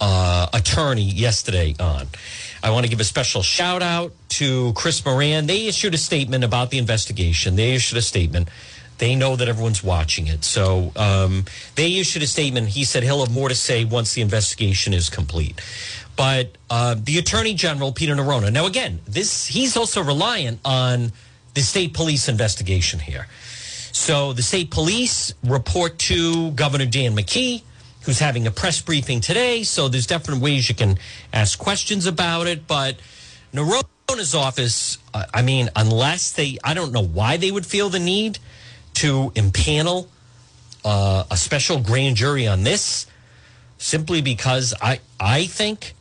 uh, 0.00 0.46
attorney 0.54 1.02
yesterday 1.02 1.74
on 1.78 2.06
I 2.62 2.70
want 2.70 2.84
to 2.84 2.90
give 2.90 3.00
a 3.00 3.04
special 3.04 3.42
shout 3.42 3.82
out 3.82 4.12
to 4.30 4.72
Chris 4.74 5.04
Moran. 5.04 5.46
They 5.46 5.66
issued 5.66 5.94
a 5.94 5.98
statement 5.98 6.44
about 6.44 6.70
the 6.70 6.78
investigation. 6.78 7.56
They 7.56 7.74
issued 7.74 7.98
a 7.98 8.02
statement. 8.02 8.48
They 8.98 9.14
know 9.14 9.34
that 9.36 9.48
everyone's 9.48 9.82
watching 9.82 10.26
it. 10.26 10.44
So 10.44 10.92
um, 10.94 11.46
they 11.74 11.98
issued 11.98 12.22
a 12.22 12.26
statement. 12.26 12.68
He 12.68 12.84
said 12.84 13.02
he'll 13.02 13.24
have 13.24 13.32
more 13.32 13.48
to 13.48 13.54
say 13.54 13.84
once 13.84 14.12
the 14.12 14.20
investigation 14.20 14.92
is 14.92 15.08
complete. 15.08 15.60
But 16.16 16.58
uh, 16.68 16.96
the 17.02 17.16
Attorney 17.16 17.54
General, 17.54 17.92
Peter 17.92 18.14
Neronha, 18.14 18.52
now 18.52 18.66
again, 18.66 19.00
this 19.06 19.46
he's 19.46 19.74
also 19.74 20.02
reliant 20.02 20.60
on 20.66 21.12
the 21.54 21.62
state 21.62 21.94
police 21.94 22.28
investigation 22.28 23.00
here. 23.00 23.26
So 23.92 24.34
the 24.34 24.42
state 24.42 24.70
police 24.70 25.32
report 25.42 25.98
to 26.00 26.50
Governor 26.52 26.86
Dan 26.86 27.16
McKee 27.16 27.62
who's 28.10 28.18
having 28.18 28.44
a 28.44 28.50
press 28.50 28.82
briefing 28.82 29.20
today. 29.20 29.62
So 29.62 29.86
there's 29.86 30.04
different 30.04 30.42
ways 30.42 30.68
you 30.68 30.74
can 30.74 30.98
ask 31.32 31.56
questions 31.56 32.06
about 32.06 32.48
it. 32.48 32.66
But 32.66 32.96
Neronha's 33.54 34.34
office, 34.34 34.98
uh, 35.14 35.26
I 35.32 35.42
mean, 35.42 35.70
unless 35.76 36.32
they, 36.32 36.58
I 36.64 36.74
don't 36.74 36.90
know 36.90 37.04
why 37.04 37.36
they 37.36 37.52
would 37.52 37.64
feel 37.64 37.88
the 37.88 38.00
need 38.00 38.40
to 38.94 39.30
impanel 39.36 40.08
uh, 40.84 41.22
a 41.30 41.36
special 41.36 41.78
grand 41.78 42.16
jury 42.16 42.48
on 42.48 42.64
this, 42.64 43.06
simply 43.78 44.22
because 44.22 44.74
I, 44.82 44.98
I 45.20 45.46
think. 45.46 45.94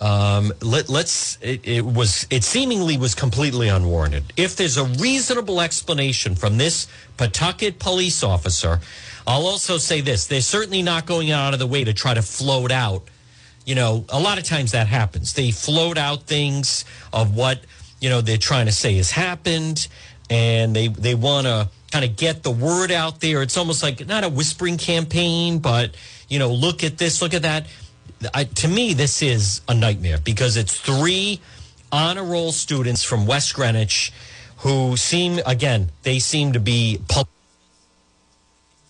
Um, 0.00 0.52
let, 0.62 0.88
let's. 0.88 1.38
It, 1.42 1.66
it 1.66 1.84
was. 1.84 2.26
It 2.30 2.44
seemingly 2.44 2.96
was 2.96 3.14
completely 3.14 3.68
unwarranted. 3.68 4.32
If 4.36 4.56
there's 4.56 4.76
a 4.76 4.84
reasonable 4.84 5.60
explanation 5.60 6.34
from 6.36 6.58
this 6.58 6.86
Pawtucket 7.16 7.78
police 7.78 8.22
officer, 8.22 8.80
I'll 9.26 9.46
also 9.46 9.76
say 9.78 10.00
this: 10.00 10.26
they're 10.26 10.40
certainly 10.40 10.82
not 10.82 11.06
going 11.06 11.30
out 11.30 11.52
of 11.52 11.58
the 11.58 11.66
way 11.66 11.82
to 11.84 11.92
try 11.92 12.14
to 12.14 12.22
float 12.22 12.70
out. 12.70 13.02
You 13.64 13.74
know, 13.74 14.04
a 14.08 14.20
lot 14.20 14.38
of 14.38 14.44
times 14.44 14.72
that 14.72 14.86
happens. 14.86 15.34
They 15.34 15.50
float 15.50 15.98
out 15.98 16.22
things 16.22 16.84
of 17.12 17.34
what 17.34 17.60
you 18.00 18.08
know 18.08 18.20
they're 18.20 18.38
trying 18.38 18.66
to 18.66 18.72
say 18.72 18.94
has 18.96 19.10
happened, 19.10 19.88
and 20.30 20.76
they 20.76 20.88
they 20.88 21.16
want 21.16 21.46
to 21.46 21.68
kind 21.90 22.04
of 22.04 22.16
get 22.16 22.42
the 22.42 22.50
word 22.50 22.92
out 22.92 23.20
there. 23.20 23.42
It's 23.42 23.56
almost 23.56 23.82
like 23.82 24.06
not 24.06 24.24
a 24.24 24.28
whispering 24.28 24.78
campaign, 24.78 25.58
but 25.58 25.96
you 26.28 26.38
know, 26.38 26.52
look 26.52 26.84
at 26.84 26.98
this, 26.98 27.22
look 27.22 27.34
at 27.34 27.42
that. 27.42 27.66
I, 28.34 28.44
to 28.44 28.68
me, 28.68 28.94
this 28.94 29.22
is 29.22 29.60
a 29.68 29.74
nightmare 29.74 30.18
because 30.22 30.56
it's 30.56 30.78
three 30.78 31.40
honor 31.92 32.24
roll 32.24 32.52
students 32.52 33.02
from 33.02 33.26
West 33.26 33.54
Greenwich 33.54 34.12
who 34.58 34.96
seem, 34.96 35.40
again, 35.46 35.90
they 36.02 36.18
seem 36.18 36.52
to 36.52 36.60
be 36.60 37.00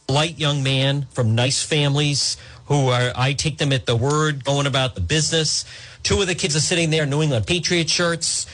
polite 0.07 0.39
young 0.39 0.63
man 0.63 1.07
from 1.11 1.35
nice 1.35 1.63
families 1.63 2.39
who 2.67 2.89
are, 2.89 3.13
I 3.15 3.35
take 3.35 3.59
them 3.59 3.73
at 3.73 3.87
the 3.87 3.97
word, 3.97 4.45
going 4.45 4.67
about 4.67 4.95
the 4.95 5.01
business. 5.01 5.65
Two 6.03 6.21
of 6.21 6.27
the 6.27 6.35
kids 6.35 6.57
are 6.57 6.61
sitting 6.61 6.91
there, 6.91 7.07
New 7.07 7.23
England 7.23 7.47
Patriot 7.47 7.89
shirts. 7.91 8.47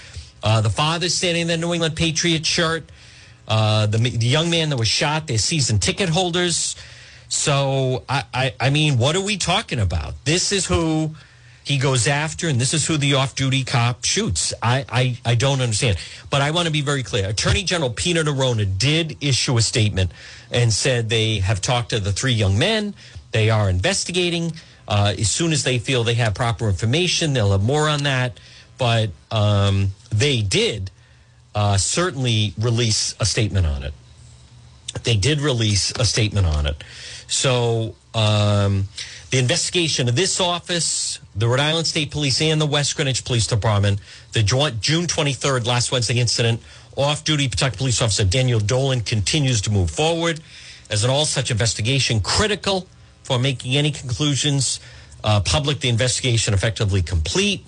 Uh, 0.42 0.60
the 0.60 0.70
father's 0.70 1.14
standing 1.14 1.46
there, 1.46 1.56
New 1.56 1.72
England 1.72 1.96
Patriot 1.96 2.44
shirt. 2.44 2.84
Uh, 3.46 3.86
the, 3.86 3.98
the, 3.98 4.26
young 4.26 4.50
man 4.50 4.70
that 4.70 4.78
was 4.78 4.88
shot, 4.88 5.26
they're 5.26 5.38
season 5.38 5.78
ticket 5.78 6.08
holders. 6.08 6.76
So, 7.34 8.04
I, 8.08 8.22
I, 8.32 8.54
I 8.60 8.70
mean, 8.70 8.96
what 8.96 9.16
are 9.16 9.20
we 9.20 9.36
talking 9.36 9.80
about? 9.80 10.14
This 10.24 10.52
is 10.52 10.64
who 10.64 11.10
he 11.64 11.78
goes 11.78 12.06
after, 12.06 12.48
and 12.48 12.60
this 12.60 12.72
is 12.72 12.86
who 12.86 12.96
the 12.96 13.14
off 13.14 13.34
duty 13.34 13.64
cop 13.64 14.04
shoots. 14.04 14.54
I, 14.62 14.84
I, 14.88 15.18
I 15.24 15.34
don't 15.34 15.60
understand. 15.60 15.98
But 16.30 16.42
I 16.42 16.52
want 16.52 16.66
to 16.66 16.72
be 16.72 16.80
very 16.80 17.02
clear. 17.02 17.28
Attorney 17.28 17.64
General 17.64 17.90
Peter 17.90 18.22
Neronha 18.22 18.78
did 18.78 19.18
issue 19.20 19.58
a 19.58 19.62
statement 19.62 20.12
and 20.52 20.72
said 20.72 21.10
they 21.10 21.40
have 21.40 21.60
talked 21.60 21.90
to 21.90 21.98
the 21.98 22.12
three 22.12 22.32
young 22.32 22.56
men. 22.56 22.94
They 23.32 23.50
are 23.50 23.68
investigating. 23.68 24.52
Uh, 24.86 25.14
as 25.18 25.28
soon 25.28 25.52
as 25.52 25.64
they 25.64 25.80
feel 25.80 26.04
they 26.04 26.14
have 26.14 26.34
proper 26.34 26.68
information, 26.68 27.32
they'll 27.32 27.50
have 27.50 27.64
more 27.64 27.88
on 27.88 28.04
that. 28.04 28.38
But 28.78 29.10
um, 29.32 29.88
they 30.10 30.40
did 30.40 30.92
uh, 31.54 31.78
certainly 31.78 32.54
release 32.58 33.16
a 33.18 33.26
statement 33.26 33.66
on 33.66 33.82
it. 33.82 33.92
They 35.02 35.16
did 35.16 35.40
release 35.40 35.92
a 35.98 36.04
statement 36.04 36.46
on 36.46 36.66
it. 36.66 36.82
So 37.26 37.94
um, 38.14 38.88
the 39.30 39.38
investigation 39.38 40.08
of 40.08 40.16
this 40.16 40.40
office, 40.40 41.18
the 41.34 41.48
Rhode 41.48 41.60
Island 41.60 41.86
State 41.86 42.10
Police, 42.10 42.40
and 42.40 42.60
the 42.60 42.66
West 42.66 42.94
Greenwich 42.96 43.24
Police 43.24 43.46
Department, 43.46 44.00
the 44.32 44.42
joint 44.42 44.80
June 44.80 45.06
23rd, 45.06 45.66
last 45.66 45.90
Wednesday 45.90 46.18
incident, 46.18 46.60
off 46.96 47.24
duty 47.24 47.48
Pawtucket 47.48 47.78
Police 47.78 48.00
Officer 48.00 48.24
Daniel 48.24 48.60
Dolan 48.60 49.00
continues 49.00 49.60
to 49.62 49.70
move 49.70 49.90
forward 49.90 50.40
as 50.90 51.02
an 51.02 51.10
all 51.10 51.24
such 51.24 51.50
investigation 51.50 52.20
critical 52.20 52.86
for 53.24 53.38
making 53.38 53.76
any 53.76 53.90
conclusions 53.90 54.80
uh, 55.24 55.40
public, 55.40 55.80
the 55.80 55.88
investigation 55.88 56.54
effectively 56.54 57.02
complete. 57.02 57.66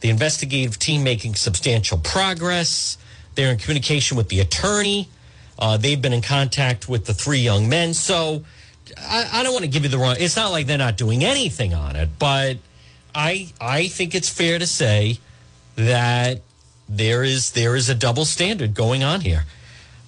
The 0.00 0.08
investigative 0.10 0.78
team 0.78 1.04
making 1.04 1.34
substantial 1.34 1.98
progress. 1.98 2.96
They're 3.34 3.52
in 3.52 3.58
communication 3.58 4.16
with 4.16 4.28
the 4.28 4.40
attorney. 4.40 5.08
Uh, 5.58 5.76
they've 5.76 6.00
been 6.00 6.12
in 6.12 6.22
contact 6.22 6.88
with 6.88 7.04
the 7.04 7.12
three 7.12 7.40
young 7.40 7.68
men. 7.68 7.92
So 7.94 8.44
I, 8.96 9.28
I 9.32 9.42
don't 9.42 9.52
want 9.52 9.64
to 9.64 9.70
give 9.70 9.82
you 9.82 9.88
the 9.88 9.98
wrong. 9.98 10.16
It's 10.18 10.36
not 10.36 10.50
like 10.50 10.66
they're 10.66 10.78
not 10.78 10.96
doing 10.96 11.24
anything 11.24 11.74
on 11.74 11.96
it, 11.96 12.10
but 12.18 12.58
I 13.14 13.52
I 13.60 13.88
think 13.88 14.14
it's 14.14 14.28
fair 14.28 14.58
to 14.58 14.66
say 14.66 15.18
that 15.76 16.42
there 16.88 17.22
is 17.22 17.52
there 17.52 17.76
is 17.76 17.88
a 17.88 17.94
double 17.94 18.24
standard 18.24 18.74
going 18.74 19.04
on 19.04 19.20
here. 19.20 19.44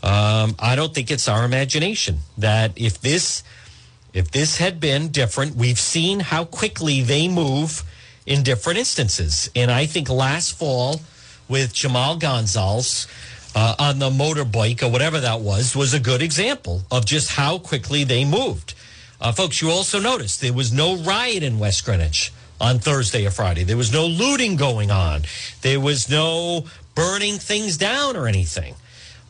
Um, 0.03 0.55
I 0.59 0.77
don't 0.77 0.95
think 0.95 1.11
it's 1.11 1.29
our 1.29 1.45
imagination 1.45 2.21
that 2.39 2.73
if 2.77 3.01
this 3.01 3.43
if 4.13 4.31
this 4.31 4.57
had 4.57 4.81
been 4.81 5.09
different, 5.09 5.57
we've 5.57 5.79
seen 5.79 6.21
how 6.21 6.45
quickly 6.45 7.03
they 7.03 7.29
move 7.29 7.83
in 8.27 8.43
different 8.43 8.79
instances, 8.79 9.51
and 9.55 9.71
I 9.71 9.87
think 9.87 10.09
last 10.09 10.57
fall 10.57 11.01
with 11.49 11.75
Jhamal 11.75 12.19
Gonsalves 12.21 13.07
uh, 13.55 13.75
on 13.79 13.99
the 13.99 14.11
motorbike 14.11 14.83
or 14.83 14.89
whatever 14.89 15.21
that 15.21 15.41
was 15.41 15.75
was 15.75 15.95
a 15.95 16.01
good 16.01 16.23
example 16.23 16.83
of 16.91 17.05
just 17.05 17.33
how 17.33 17.59
quickly 17.59 18.05
they 18.05 18.25
moved. 18.25 18.75
Uh, 19.21 19.33
folks, 19.33 19.61
you 19.61 19.71
also 19.71 20.01
noticed 20.01 20.41
there 20.41 20.53
was 20.53 20.73
no 20.73 20.97
riot 20.97 21.43
in 21.43 21.59
West 21.59 21.85
Greenwich 21.85 22.33
on 22.61 22.79
Thursday 22.79 23.27
or 23.27 23.31
Friday. 23.31 23.65
There 23.65 23.77
was 23.77 23.93
no 23.93 24.07
looting 24.07 24.57
going 24.57 24.91
on. 24.91 25.23
There 25.63 25.81
was 25.81 26.09
no 26.09 26.67
burning 26.95 27.35
things 27.35 27.77
down 27.77 28.17
or 28.17 28.27
anything. 28.27 28.75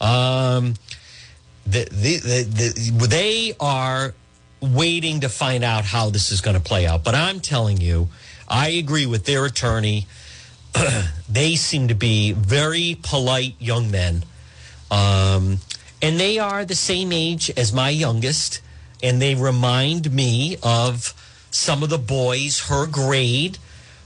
Um, 0.01 0.75
the, 1.67 1.89
the, 1.91 2.17
the, 2.43 3.07
they 3.09 3.55
are 3.61 4.15
waiting 4.61 5.21
to 5.21 5.29
find 5.29 5.65
out 5.65 5.85
how 5.85 6.11
this 6.11 6.33
is 6.33 6.41
going 6.41 6.57
to 6.57 6.63
play 6.63 6.87
out. 6.87 7.05
But 7.05 7.15
I'm 7.15 7.41
telling 7.41 7.79
you, 7.81 8.09
I 8.49 8.71
agree 8.71 9.07
with 9.07 9.25
their 9.25 9.45
attorney. 9.45 10.07
they 11.29 11.57
seem 11.57 11.89
to 11.89 11.95
be 11.95 12.33
very 12.33 12.99
polite 13.03 13.55
young 13.59 13.91
men. 13.91 14.25
Um, 14.91 15.59
and 16.03 16.19
they 16.19 16.39
are 16.39 16.65
the 16.65 16.75
same 16.75 17.13
age 17.13 17.51
as 17.57 17.73
my 17.73 17.91
youngest. 17.91 18.61
And 19.03 19.21
they 19.21 19.35
remind 19.35 20.13
me 20.13 20.57
of 20.63 21.15
some 21.51 21.83
of 21.83 21.89
the 21.89 21.99
boys 21.99 22.69
her 22.69 22.87
grade 22.87 23.59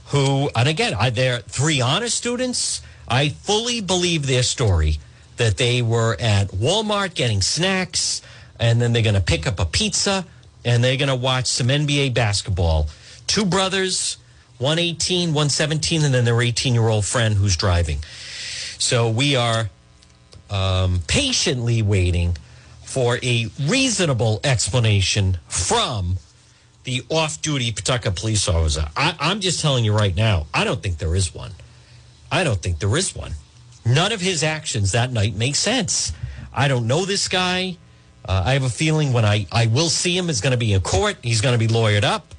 who, 0.07 0.49
and 0.55 0.67
again, 0.67 0.93
are 0.93 1.11
they're 1.11 1.39
three 1.39 1.81
honor 1.81 2.09
students. 2.09 2.81
I 3.07 3.29
fully 3.29 3.81
believe 3.81 4.27
their 4.27 4.43
story 4.43 4.99
that 5.37 5.57
they 5.57 5.81
were 5.81 6.15
at 6.19 6.49
Walmart 6.49 7.13
getting 7.13 7.41
snacks 7.41 8.21
and 8.59 8.81
then 8.81 8.93
they're 8.93 9.03
going 9.03 9.15
to 9.15 9.21
pick 9.21 9.47
up 9.47 9.59
a 9.59 9.65
pizza 9.65 10.25
and 10.63 10.83
they're 10.83 10.97
going 10.97 11.09
to 11.09 11.15
watch 11.15 11.47
some 11.47 11.67
NBA 11.67 12.13
basketball. 12.13 12.87
Two 13.27 13.45
brothers, 13.45 14.17
one 14.57 14.79
18, 14.79 15.33
one 15.33 15.49
17, 15.49 16.03
and 16.03 16.13
then 16.13 16.25
their 16.25 16.41
18 16.41 16.73
year 16.73 16.87
old 16.87 17.05
friend 17.05 17.35
who's 17.35 17.55
driving. 17.55 17.99
So 18.77 19.09
we 19.09 19.35
are 19.35 19.69
um, 20.49 21.01
patiently 21.07 21.81
waiting 21.81 22.37
for 22.83 23.17
a 23.23 23.47
reasonable 23.61 24.39
explanation 24.43 25.37
from 25.47 26.17
the 26.83 27.03
off 27.09 27.41
duty 27.41 27.71
Pawtucket 27.71 28.15
police 28.15 28.47
officer. 28.47 28.87
I, 28.95 29.15
I'm 29.19 29.39
just 29.39 29.59
telling 29.59 29.83
you 29.83 29.93
right 29.93 30.15
now, 30.15 30.47
I 30.53 30.63
don't 30.63 30.81
think 30.81 30.99
there 30.99 31.15
is 31.15 31.33
one. 31.33 31.51
I 32.31 32.43
don't 32.43 32.61
think 32.61 32.79
there 32.79 32.95
is 32.95 33.15
one. 33.15 33.33
None 33.85 34.11
of 34.11 34.21
his 34.21 34.43
actions 34.43 34.91
that 34.91 35.11
night 35.11 35.35
make 35.35 35.55
sense. 35.55 36.13
I 36.53 36.67
don't 36.67 36.87
know 36.87 37.05
this 37.05 37.27
guy. 37.27 37.77
Uh, 38.23 38.43
I 38.45 38.53
have 38.53 38.63
a 38.63 38.69
feeling 38.69 39.13
when 39.13 39.25
I, 39.25 39.45
I 39.51 39.67
will 39.67 39.89
see 39.89 40.17
him 40.17 40.29
is 40.29 40.41
going 40.41 40.51
to 40.51 40.57
be 40.57 40.73
in 40.73 40.81
court. 40.81 41.17
He's 41.21 41.41
going 41.41 41.57
to 41.57 41.67
be 41.67 41.71
lawyered 41.71 42.03
up. 42.03 42.34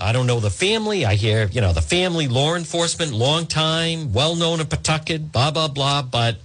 I 0.00 0.12
don't 0.12 0.26
know 0.26 0.40
the 0.40 0.50
family. 0.50 1.04
I 1.04 1.14
hear, 1.14 1.46
you 1.46 1.60
know, 1.60 1.72
the 1.72 1.82
family, 1.82 2.28
law 2.28 2.54
enforcement, 2.54 3.12
long 3.12 3.46
time, 3.46 4.12
well 4.12 4.34
known 4.34 4.60
in 4.60 4.66
Pawtucket, 4.66 5.32
blah, 5.32 5.50
blah, 5.50 5.68
blah. 5.68 6.02
But 6.02 6.36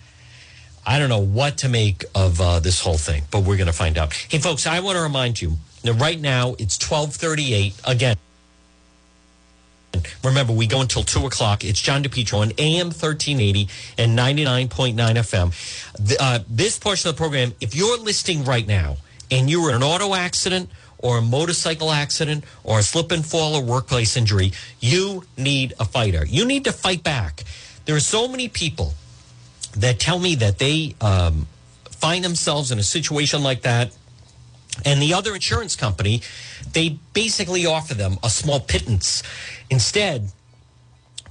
I 0.86 1.00
don't 1.00 1.10
know 1.10 1.20
what 1.20 1.58
to 1.60 1.70
make 1.70 2.04
of 2.14 2.42
uh, 2.42 2.60
this 2.60 2.82
whole 2.82 2.98
thing, 2.98 3.24
but 3.32 3.44
we're 3.44 3.58
going 3.58 3.68
to 3.68 3.74
find 3.74 3.98
out. 3.98 4.14
Hey, 4.14 4.40
folks, 4.40 4.68
I 4.68 4.80
want 4.82 4.98
to 4.98 5.02
remind 5.02 5.42
you 5.42 5.54
that 5.84 5.94
right 5.94 6.20
now 6.20 6.56
it's 6.60 6.78
1238. 6.80 7.74
Again, 7.86 8.18
Remember, 10.24 10.52
we 10.52 10.68
go 10.68 10.82
until 10.82 11.04
2 11.04 11.26
o'clock. 11.26 11.64
It's 11.64 11.82
John 11.82 12.04
DePetro 12.04 12.40
on 12.40 12.52
AM 12.58 12.88
1380 12.88 13.70
and 13.98 14.18
99.9 14.18 14.96
FM. 14.96 15.98
The, 16.06 16.18
uh, 16.22 16.40
this 16.50 16.78
portion 16.78 17.10
of 17.10 17.16
the 17.16 17.18
program, 17.18 17.54
if 17.62 17.76
you're 17.76 17.98
listening 17.98 18.44
right 18.44 18.68
now 18.68 18.98
and 19.32 19.50
you 19.50 19.62
were 19.62 19.70
in 19.70 19.78
an 19.78 19.84
auto 19.84 20.14
accident 20.14 20.70
or 21.06 21.20
a 21.20 21.22
motorcycle 21.22 21.92
accident 21.92 22.44
or 22.64 22.80
a 22.80 22.84
slip 22.84 23.12
and 23.12 23.24
fall 23.24 23.56
or 23.56 23.62
workplace 23.62 24.18
injury, 24.18 24.52
you 24.80 25.24
need 25.38 25.72
a 25.80 25.86
fighter. 25.86 26.26
You 26.26 26.46
need 26.46 26.64
to 26.64 26.72
fight 26.72 27.04
back. 27.04 27.44
There 27.86 27.96
are 27.96 28.08
so 28.16 28.28
many 28.28 28.48
people 28.50 28.96
that 29.78 30.00
tell 30.00 30.18
me 30.18 30.34
that 30.36 30.58
they 30.58 30.96
um, 31.02 31.46
find 31.92 32.26
themselves 32.26 32.72
in 32.72 32.80
a 32.80 32.84
situation 32.84 33.44
like 33.44 33.62
that 33.62 33.96
and 34.84 35.00
the 35.00 35.14
other 35.14 35.36
insurance 35.36 35.76
company, 35.76 36.22
they 36.74 36.98
basically 37.14 37.66
offer 37.68 37.94
them 37.94 38.18
a 38.24 38.30
small 38.30 38.60
pittance. 38.60 39.22
Instead, 39.70 40.32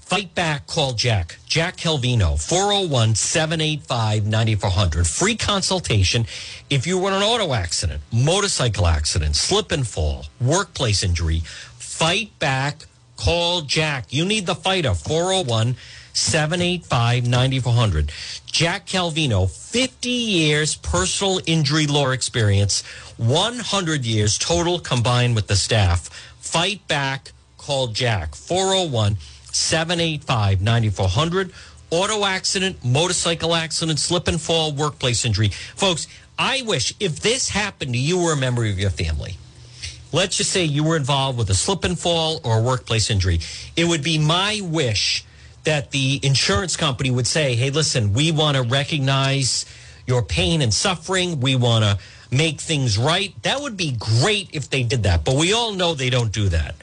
fight 0.05 0.35
back, 0.35 0.67
call 0.67 0.93
Jack. 0.93 1.37
Jack 1.47 1.77
Calvino, 1.77 2.41
401 2.41 3.15
785 3.15 4.27
9400. 4.27 5.07
Free 5.07 5.37
consultation 5.37 6.27
if 6.71 6.87
you 6.87 6.99
were 6.99 7.09
in 7.09 7.15
an 7.15 7.23
auto 7.23 7.55
accident, 7.55 8.03
motorcycle 8.13 8.87
accident, 8.87 9.35
slip 9.35 9.73
and 9.73 9.87
fall, 9.87 10.27
workplace 10.41 11.03
injury. 11.03 11.41
Fight 11.79 12.39
back, 12.39 12.87
call 13.17 13.63
Jack. 13.63 14.13
You 14.13 14.25
need 14.25 14.47
the 14.47 14.55
fighter, 14.55 14.95
401 14.95 15.77
785 16.13 17.27
9400. 17.27 18.13
Jack 18.47 18.87
Calvino, 18.87 19.51
50 19.51 20.09
years 20.09 20.77
personal 20.77 21.41
injury 21.47 21.87
law 21.87 22.11
experience, 22.11 22.83
100 23.17 24.05
years 24.05 24.39
total 24.39 24.79
combined 24.79 25.35
with 25.35 25.49
the 25.49 25.57
staff. 25.57 26.09
Fight 26.39 26.87
back, 26.87 27.33
call 27.59 27.89
Jack, 27.89 28.35
401 28.35 29.17
785 29.55 30.61
9400. 30.61 31.53
Auto 31.91 32.25
accident, 32.25 32.85
motorcycle 32.85 33.55
accident, 33.55 33.99
slip 34.01 34.27
and 34.27 34.41
fall, 34.41 34.73
workplace 34.73 35.25
injury. 35.25 35.49
Folks, 35.49 36.09
I 36.39 36.63
wish 36.63 36.95
if 36.99 37.21
this 37.21 37.51
happened 37.51 37.93
to 37.93 37.99
you 37.99 38.21
or 38.21 38.33
a 38.33 38.37
member 38.37 38.65
of 38.65 38.79
your 38.79 38.91
family, 38.91 39.37
let's 40.13 40.37
just 40.37 40.51
say 40.51 40.65
you 40.65 40.83
were 40.83 40.97
involved 40.97 41.39
with 41.39 41.51
a 41.51 41.55
slip 41.55 41.85
and 41.85 41.99
fall 41.99 42.41
or 42.43 42.59
a 42.59 42.63
workplace 42.63 43.11
injury, 43.11 43.41
it 43.77 43.85
would 43.85 44.03
be 44.03 44.19
my 44.19 44.61
wish 44.63 45.25
that 45.65 45.91
the 45.93 46.21
insurance 46.23 46.77
company 46.77 47.11
would 47.11 47.27
say, 47.27 47.55
hey, 47.55 47.71
listen, 47.71 48.13
we 48.13 48.33
want 48.33 48.57
to 48.57 48.63
recognize 48.63 49.65
your 50.07 50.23
pain 50.23 50.63
and 50.63 50.73
suffering. 50.73 51.41
We 51.41 51.57
want 51.57 51.85
to 51.85 51.99
make 52.35 52.61
things 52.61 52.99
right. 52.99 53.35
That 53.43 53.61
would 53.61 53.77
be 53.77 53.97
great 53.99 54.51
if 54.53 54.69
they 54.71 54.83
did 54.83 55.05
that. 55.05 55.25
But 55.25 55.37
we 55.37 55.53
all 55.53 55.73
know 55.73 55.95
they 55.95 56.11
don't 56.11 56.33
do 56.33 56.49
that. 56.51 56.75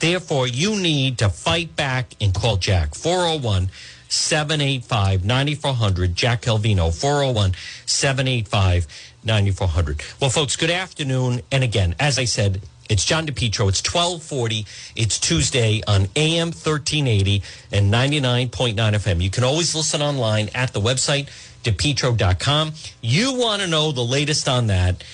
Therefore, 0.00 0.46
you 0.46 0.76
need 0.76 1.18
to 1.18 1.28
fight 1.28 1.76
back 1.76 2.14
and 2.20 2.34
call 2.34 2.56
Jack 2.56 2.94
401 2.94 3.70
785 4.08 5.24
9400. 5.24 6.16
Jack 6.16 6.42
Calvino 6.42 6.92
401 6.92 7.52
785 7.86 8.86
9400. 9.24 10.02
Well, 10.20 10.30
folks, 10.30 10.56
good 10.56 10.70
afternoon. 10.70 11.42
And 11.52 11.62
again, 11.62 11.94
as 12.00 12.18
I 12.18 12.24
said, 12.24 12.62
it's 12.88 13.04
John 13.04 13.26
DePetro. 13.26 13.68
It's 13.68 13.82
1240. 13.84 14.66
It's 14.96 15.20
Tuesday 15.20 15.82
on 15.86 16.08
AM 16.16 16.48
1380 16.48 17.42
and 17.70 17.92
99.9 17.92 18.74
FM. 18.74 19.22
You 19.22 19.30
can 19.30 19.44
always 19.44 19.74
listen 19.76 20.02
online 20.02 20.48
at 20.54 20.72
the 20.72 20.80
website, 20.80 21.28
depetro.com. 21.62 22.72
You 23.00 23.34
want 23.34 23.62
to 23.62 23.68
know 23.68 23.92
the 23.92 24.04
latest 24.04 24.48
on 24.48 24.66
that. 24.68 25.04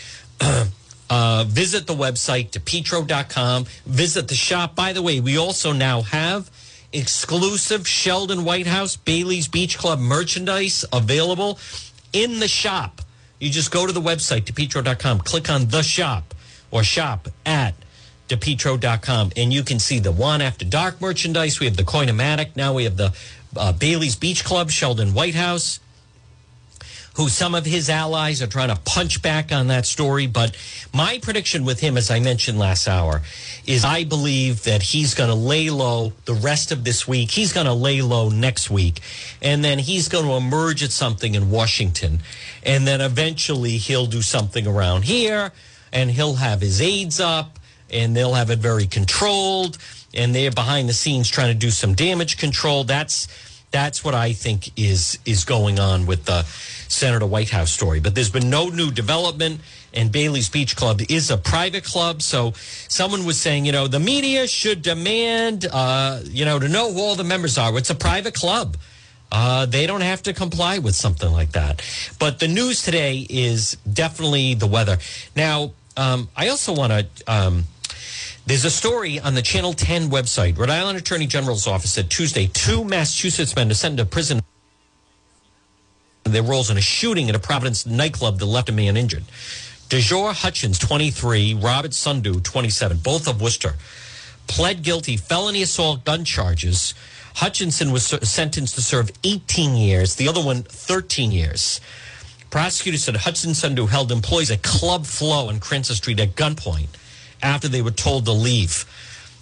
Uh, 1.09 1.44
visit 1.46 1.86
the 1.86 1.94
website, 1.94 2.50
depetro.com. 2.50 3.64
Visit 3.86 4.28
the 4.28 4.34
shop. 4.34 4.74
By 4.74 4.92
the 4.92 5.02
way, 5.02 5.20
we 5.20 5.38
also 5.38 5.72
now 5.72 6.02
have 6.02 6.50
exclusive 6.92 7.86
Sheldon 7.86 8.44
Whitehouse 8.44 8.96
Bailey's 8.96 9.48
Beach 9.48 9.78
Club 9.78 9.98
merchandise 9.98 10.84
available 10.92 11.59
in 12.12 12.40
the 12.40 12.48
shop. 12.48 13.02
You 13.38 13.50
just 13.50 13.70
go 13.70 13.86
to 13.86 13.92
the 13.92 14.00
website, 14.00 14.44
depetro.com, 14.44 15.20
click 15.20 15.50
on 15.50 15.66
the 15.66 15.82
shop 15.82 16.34
or 16.70 16.82
shop 16.82 17.28
at 17.44 17.74
depetro.com 18.28 19.30
and 19.36 19.52
you 19.52 19.62
can 19.62 19.78
see 19.78 19.98
the 19.98 20.11
one 20.12 20.40
after 20.40 20.64
dark 20.64 21.00
merchandise. 21.00 21.61
We 21.61 21.66
have 21.66 21.76
the 21.76 21.84
Coinomatic. 21.84 22.57
Now 22.57 22.74
we 22.74 22.84
have 22.84 22.96
the 22.96 23.14
uh, 23.57 23.72
Bailey's 23.72 24.16
Beach 24.16 24.44
Club, 24.44 24.70
Sheldon 24.70 25.14
Whitehouse. 25.14 25.80
Who 27.16 27.30
some 27.30 27.54
of 27.54 27.64
his 27.64 27.88
allies 27.88 28.42
are 28.42 28.46
trying 28.46 28.68
to 28.68 28.80
punch 28.82 29.22
back 29.22 29.50
on 29.50 29.68
that 29.68 29.86
story. 29.86 30.26
But 30.26 30.54
my 30.92 31.18
prediction 31.18 31.64
with 31.64 31.80
him, 31.80 31.96
as 31.96 32.10
I 32.10 32.20
mentioned 32.20 32.58
last 32.58 32.86
hour, 32.86 33.22
is 33.66 33.86
I 33.86 34.04
believe 34.04 34.64
that 34.64 34.82
he's 34.82 35.14
going 35.14 35.30
to 35.30 35.34
lay 35.34 35.70
low 35.70 36.12
the 36.26 36.34
rest 36.34 36.72
of 36.72 36.84
this 36.84 37.08
week. 37.08 37.30
He's 37.30 37.54
going 37.54 37.66
to 37.66 37.72
lay 37.72 38.02
low 38.02 38.28
next 38.28 38.68
week. 38.68 39.00
And 39.40 39.64
then 39.64 39.78
he's 39.78 40.08
going 40.08 40.26
to 40.26 40.32
emerge 40.32 40.82
at 40.82 40.92
something 40.92 41.34
in 41.34 41.50
Washington. 41.50 42.20
And 42.62 42.86
then 42.86 43.00
eventually 43.00 43.78
he'll 43.78 44.06
do 44.06 44.20
something 44.20 44.66
around 44.66 45.04
here 45.04 45.52
and 45.94 46.10
he'll 46.10 46.34
have 46.34 46.60
his 46.60 46.82
aides 46.82 47.18
up 47.18 47.58
and 47.90 48.14
they'll 48.14 48.34
have 48.34 48.50
it 48.50 48.58
very 48.58 48.86
controlled. 48.86 49.78
And 50.12 50.34
they're 50.34 50.50
behind 50.50 50.88
the 50.88 50.94
scenes 50.94 51.30
trying 51.30 51.52
to 51.52 51.58
do 51.58 51.70
some 51.70 51.94
damage 51.94 52.36
control. 52.36 52.84
That's 52.84 53.26
that's 53.70 54.04
what 54.04 54.14
I 54.14 54.32
think 54.32 54.70
is 54.78 55.18
is 55.24 55.44
going 55.44 55.78
on 55.78 56.06
with 56.06 56.24
the 56.24 56.42
Senator 56.88 57.26
Whitehouse 57.26 57.70
story. 57.70 58.00
But 58.00 58.14
there's 58.14 58.30
been 58.30 58.48
no 58.50 58.68
new 58.68 58.90
development, 58.90 59.60
and 59.92 60.10
Bailey's 60.10 60.48
Beach 60.48 60.76
Club 60.76 61.00
is 61.08 61.30
a 61.30 61.36
private 61.36 61.84
club. 61.84 62.22
So 62.22 62.52
someone 62.88 63.24
was 63.24 63.40
saying, 63.40 63.66
you 63.66 63.72
know, 63.72 63.88
the 63.88 64.00
media 64.00 64.46
should 64.46 64.82
demand, 64.82 65.66
uh, 65.70 66.20
you 66.24 66.44
know, 66.44 66.58
to 66.58 66.68
know 66.68 66.92
who 66.92 67.00
all 67.00 67.16
the 67.16 67.24
members 67.24 67.58
are. 67.58 67.76
It's 67.76 67.90
a 67.90 67.94
private 67.94 68.34
club. 68.34 68.76
Uh, 69.32 69.66
they 69.66 69.86
don't 69.86 70.02
have 70.02 70.22
to 70.22 70.32
comply 70.32 70.78
with 70.78 70.94
something 70.94 71.30
like 71.32 71.52
that. 71.52 71.82
But 72.18 72.38
the 72.38 72.48
news 72.48 72.82
today 72.82 73.26
is 73.28 73.76
definitely 73.92 74.54
the 74.54 74.68
weather. 74.68 74.98
Now, 75.34 75.72
um, 75.96 76.28
I 76.36 76.48
also 76.48 76.72
want 76.74 76.92
to. 76.92 77.06
Um, 77.26 77.64
there's 78.47 78.64
a 78.64 78.70
story 78.70 79.18
on 79.18 79.34
the 79.34 79.42
Channel 79.42 79.72
10 79.72 80.09
website. 80.09 80.57
Rhode 80.57 80.70
Island 80.70 80.97
Attorney 80.97 81.26
General's 81.26 81.66
office 81.66 81.92
said 81.92 82.09
Tuesday 82.09 82.47
two 82.47 82.84
Massachusetts 82.84 83.57
men 83.57 83.70
are 83.72 83.74
sent 83.74 83.99
to 83.99 84.07
prison 84.07 84.40
their 86.22 86.44
roles 86.44 86.70
in 86.70 86.76
a 86.76 86.80
shooting 86.80 87.28
at 87.28 87.34
a 87.34 87.40
Providence 87.40 87.86
nightclub 87.86 88.38
that 88.38 88.47
left 88.47 88.68
a 88.68 88.72
man 88.72 88.97
injured. 88.97 89.24
DeJour 89.88 90.32
Hutchins, 90.32 90.78
23, 90.78 91.55
Robert 91.55 91.90
Sundu, 91.90 92.42
27, 92.42 92.99
both 92.99 93.28
of 93.28 93.40
Worcester, 93.40 93.74
pled 94.47 94.82
guilty 94.82 95.16
felony 95.16 95.62
assault 95.62 96.05
gun 96.05 96.24
charges. 96.24 96.94
Hutchinson 97.36 97.90
was 97.90 98.07
sentenced 98.07 98.76
to 98.76 98.82
serve 98.82 99.11
18 99.24 99.74
years, 99.74 100.14
the 100.14 100.28
other 100.28 100.42
one 100.42 100.62
13 100.62 101.32
years. 101.32 101.80
Prosecutors 102.51 103.05
said 103.05 103.16
Hudson 103.16 103.51
Sundu 103.51 103.88
held 103.88 104.11
employees 104.12 104.53
at 104.53 104.62
Club 104.62 105.05
Flow 105.05 105.49
on 105.49 105.59
Cranston 105.59 105.97
Street 105.97 106.20
at 106.20 106.36
gunpoint 106.36 106.88
after 107.43 107.68
they 107.68 107.82
were 107.82 107.91
told 107.91 108.24
to 108.26 108.32
leave. 108.32 108.84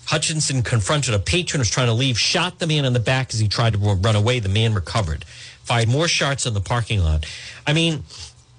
Hutchinson 0.06 0.62
confronted 0.62 1.14
a 1.14 1.18
patron 1.18 1.58
who 1.58 1.62
was 1.62 1.70
trying 1.70 1.86
to 1.86 1.94
leave, 1.94 2.18
shot 2.18 2.58
the 2.58 2.66
man 2.66 2.84
in 2.84 2.92
the 2.92 3.00
back 3.00 3.32
as 3.32 3.40
he 3.40 3.48
tried 3.48 3.72
to 3.72 3.78
run 3.78 4.16
away. 4.16 4.38
The 4.38 4.48
man 4.48 4.74
recovered 4.74 5.24
fired 5.64 5.88
more 5.88 6.06
shots 6.06 6.46
in 6.46 6.54
the 6.54 6.60
parking 6.60 7.00
lot. 7.00 7.26
I 7.66 7.72
mean, 7.72 8.04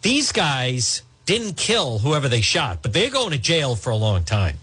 these 0.01 0.31
guys 0.31 1.03
didn't 1.25 1.55
kill 1.55 1.99
whoever 1.99 2.27
they 2.27 2.41
shot, 2.41 2.79
but 2.81 2.93
they're 2.93 3.09
going 3.09 3.31
to 3.31 3.37
jail 3.37 3.75
for 3.75 3.91
a 3.91 3.95
long 3.95 4.23
time. 4.23 4.57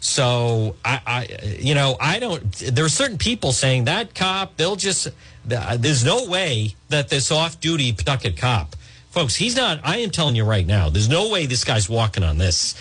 So 0.00 0.76
I, 0.84 1.00
I, 1.06 1.56
you 1.58 1.74
know, 1.74 1.96
I 2.00 2.18
don't. 2.18 2.52
There 2.52 2.84
are 2.84 2.90
certain 2.90 3.18
people 3.18 3.52
saying 3.52 3.84
that 3.84 4.14
cop. 4.14 4.56
They'll 4.56 4.76
just. 4.76 5.08
There's 5.44 6.04
no 6.04 6.26
way 6.26 6.74
that 6.88 7.08
this 7.08 7.30
off-duty 7.30 7.92
Pawtucket 7.92 8.36
cop, 8.36 8.76
folks. 9.10 9.36
He's 9.36 9.56
not. 9.56 9.80
I 9.84 9.98
am 9.98 10.10
telling 10.10 10.36
you 10.36 10.44
right 10.44 10.66
now. 10.66 10.88
There's 10.88 11.08
no 11.08 11.28
way 11.28 11.46
this 11.46 11.64
guy's 11.64 11.88
walking 11.88 12.22
on 12.22 12.38
this. 12.38 12.74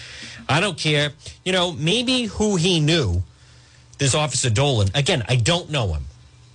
I 0.50 0.60
don't 0.60 0.78
care. 0.78 1.12
You 1.45 1.52
know, 1.52 1.72
maybe 1.72 2.24
who 2.24 2.56
he 2.56 2.80
knew. 2.80 3.24
This 4.00 4.16
officer 4.16 4.50
Dolan. 4.50 4.89
Again, 4.95 5.24
I 5.28 5.36
don't 5.36 5.70
know 5.70 5.93
him. 5.93 6.06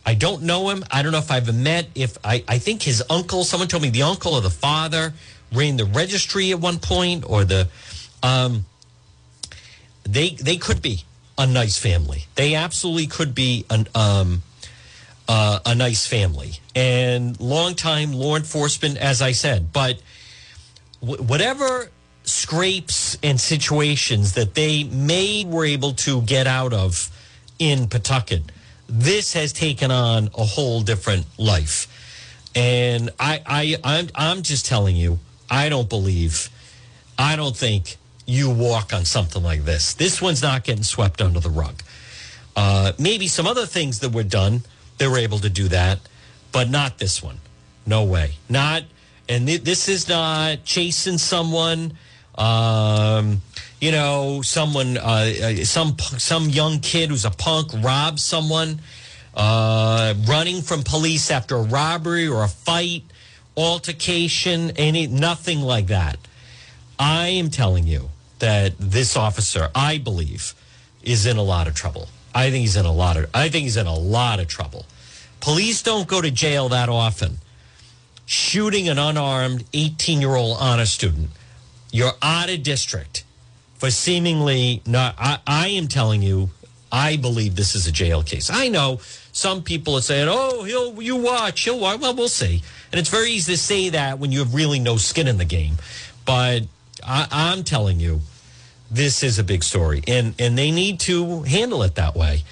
I 0.07 0.15
don't 0.15 0.43
know 0.43 0.71
him. 0.71 0.83
I 0.91 1.03
don't 1.03 1.13
know 1.13 1.19
if 1.19 1.31
I've 1.31 1.55
met. 1.55 1.89
If 1.95 2.17
I, 2.25 2.43
I 2.49 2.59
think 2.59 2.83
his 2.83 3.03
uncle. 3.11 3.45
Someone 3.45 3.69
told 3.69 3.83
me 3.83 3.91
the 3.91 4.03
uncle 4.03 4.35
or 4.35 4.41
the 4.41 4.51
father 4.51 5.13
ran 5.53 5.77
the 5.77 5.85
registry 5.85 6.51
at 6.53 6.61
one 6.61 6.79
point, 6.79 7.25
or 7.27 7.45
the. 7.45 7.69
Um, 8.23 8.65
they 10.05 10.31
they 10.31 10.57
could 10.57 10.81
be 10.81 11.05
a 11.37 11.47
nice 11.47 11.79
family. 11.79 12.25
They 12.35 12.55
absolutely 12.55 13.07
could 13.07 13.35
be 13.35 13.67
an 13.69 13.89
um, 13.95 14.43
uh, 15.29 15.61
a 15.65 15.75
nice 15.75 16.07
family 16.07 16.55
and 16.75 17.39
longtime 17.41 18.13
law 18.13 18.37
enforcement, 18.37 18.97
as 18.99 19.23
I 19.23 19.33
said. 19.33 19.73
But 19.73 20.01
whatever 21.01 21.91
scrapes 22.25 23.17
and 23.23 23.41
situations 23.41 24.33
that 24.33 24.55
they 24.55 24.85
may 24.85 25.45
were 25.45 25.65
able 25.65 25.93
to 25.93 26.23
get 26.23 26.47
out 26.47 26.73
of 26.73 27.11
in 27.59 27.87
Pawtucket 27.87 28.51
this 28.89 29.33
has 29.33 29.53
taken 29.53 29.91
on 29.91 30.31
a 30.37 30.45
whole 30.45 30.81
different 30.81 31.27
life. 31.39 31.89
And 32.55 33.11
I, 33.19 33.43
I, 33.47 33.77
I'm, 33.83 34.09
I'm 34.15 34.43
just 34.43 34.67
telling 34.67 34.97
you, 34.97 35.19
I 35.51 35.69
don't 35.69 35.89
believe, 35.89 36.49
I 37.19 37.37
don't 37.37 37.57
think 37.57 37.97
you 38.27 38.51
walk 38.51 38.93
on 38.93 39.05
something 39.05 39.43
like 39.43 39.65
this. 39.65 39.95
This 39.95 40.23
one's 40.23 40.43
not 40.43 40.65
getting 40.65 40.85
swept 40.85 41.21
under 41.21 41.41
the 41.41 41.51
rug. 41.51 41.83
Uh, 42.57 42.93
maybe 42.99 43.27
some 43.27 43.47
other 43.47 43.67
things 43.67 44.01
that 44.01 44.13
were 44.13 44.23
done, 44.23 44.63
they 44.99 45.09
were 45.09 45.19
able 45.19 45.39
to 45.41 45.51
do 45.51 45.69
that, 45.69 45.99
but 46.53 46.71
not 46.71 46.99
this 46.99 47.23
one. 47.23 47.41
No 47.87 48.05
way. 48.05 48.35
Not, 48.49 48.85
and 49.29 49.47
th- 49.47 49.63
this 49.63 49.89
is 49.89 50.09
not 50.09 50.65
chasing 50.65 51.19
someone. 51.19 51.95
Um, 52.37 53.43
you 53.81 53.93
know, 53.93 54.43
someone, 54.43 54.97
uh, 54.97 55.33
uh, 55.43 55.65
some 55.65 55.99
some 55.99 56.49
young 56.49 56.81
kid 56.81 57.11
who's 57.11 57.25
a 57.25 57.31
punk 57.31 57.71
robs 57.83 58.23
someone, 58.23 58.81
uh, 59.35 60.15
running 60.27 60.63
from 60.63 60.83
police 60.83 61.31
after 61.31 61.57
a 61.57 61.63
robbery 61.63 62.27
or 62.27 62.43
a 62.43 62.49
fight, 62.49 63.05
altercation, 63.57 64.73
any 64.77 65.07
nothing 65.07 65.61
like 65.61 65.89
that. 65.89 66.19
I 66.99 67.29
am 67.29 67.51
telling 67.51 67.87
you 67.87 68.11
that 68.39 68.75
this 68.79 69.17
officer, 69.17 69.69
I 69.75 69.99
believe, 69.99 70.55
is 71.03 71.27
in 71.27 71.37
a 71.37 71.43
lot 71.43 71.67
of 71.67 71.75
trouble. 71.75 72.09
I 72.35 72.51
think 72.51 72.63
he's 72.63 72.77
in 72.77 72.87
a 72.87 72.93
lot 72.93 73.17
of. 73.17 73.31
I 73.35 73.49
think 73.49 73.65
he's 73.65 73.77
in 73.77 73.87
a 73.87 73.95
lot 73.95 74.41
of 74.41 74.49
trouble. 74.49 74.87
Police 75.41 75.83
don't 75.83 76.09
go 76.09 76.21
to 76.21 76.31
jail 76.31 76.69
that 76.71 76.89
often. 76.89 77.39
Shooting 78.27 78.89
an 78.89 78.99
unarmed 78.99 79.65
18 79.73 80.21
year 80.21 80.35
old 80.35 80.57
honor 80.59 80.87
student, 80.87 81.31
you're 81.95 82.13
out 82.23 82.51
of 82.51 82.61
district 82.65 83.23
for 83.77 83.89
seemingly 83.89 84.83
not. 84.85 85.15
I, 85.17 85.39
I 85.47 85.69
am 85.69 85.87
telling 85.87 86.23
you, 86.23 86.51
I 86.91 87.17
believe 87.17 87.55
this 87.55 87.77
is 87.77 87.87
a 87.87 87.93
jail 87.93 88.25
case. 88.25 88.51
I 88.53 88.67
know 88.67 88.99
some 89.31 89.63
people 89.63 89.95
are 89.95 90.03
saying, 90.03 90.27
"Oh, 90.29 90.65
he'll 90.65 91.01
you 91.01 91.15
watch, 91.15 91.61
he'll 91.61 91.79
watch." 91.79 92.01
Well, 92.01 92.13
we'll 92.17 92.27
see. 92.27 92.63
And 92.91 92.99
it's 92.99 93.09
very 93.09 93.31
easy 93.31 93.53
to 93.53 93.59
say 93.59 93.91
that 93.91 94.19
when 94.19 94.33
you 94.33 94.41
have 94.41 94.55
really 94.55 94.81
no 94.81 94.97
skin 94.97 95.29
in 95.29 95.39
the 95.39 95.45
game. 95.45 95.77
But 96.27 96.65
I, 97.07 97.29
I'm 97.31 97.63
telling 97.63 98.01
you, 98.01 98.23
this 98.91 99.23
is 99.23 99.39
a 99.39 99.45
big 99.45 99.63
story, 99.63 100.03
and 100.09 100.35
and 100.41 100.59
they 100.59 100.73
need 100.73 100.99
to 101.01 101.43
handle 101.43 101.85
it 101.85 101.95
that 101.95 102.17
way. 102.17 102.43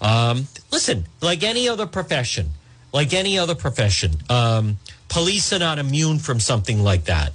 Um, 0.00 0.46
listen, 0.70 1.06
like 1.20 1.42
any 1.42 1.68
other 1.68 1.86
profession, 1.86 2.50
like 2.92 3.12
any 3.12 3.40
other 3.40 3.56
profession, 3.56 4.12
um, 4.30 4.76
police 5.08 5.52
are 5.52 5.58
not 5.58 5.80
immune 5.80 6.20
from 6.20 6.38
something 6.38 6.84
like 6.84 7.06
that 7.06 7.32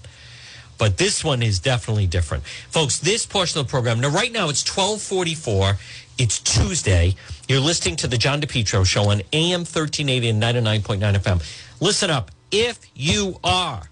but 0.80 0.98
this 0.98 1.24
one 1.24 1.44
is 1.44 1.60
definitely 1.60 2.08
different. 2.08 2.44
Folks, 2.72 2.98
this 2.98 3.28
portion 3.28 3.60
of 3.60 3.68
the 3.68 3.70
program, 3.70 4.00
now 4.00 4.10
right 4.10 4.32
now 4.32 4.50
it's 4.50 4.66
1244. 4.66 5.78
It's 6.18 6.40
Tuesday. 6.40 7.16
You're 7.48 7.60
listening 7.60 7.96
to 7.98 8.08
the 8.08 8.18
John 8.18 8.42
DePetro 8.42 8.86
show 8.86 9.10
on 9.10 9.22
AM 9.32 9.60
1380 9.60 10.30
and 10.30 10.42
99.9 10.42 11.16
FM. 11.16 11.44
Listen 11.80 12.10
up. 12.10 12.32
If 12.52 12.80
you 12.96 13.40
are 13.44 13.84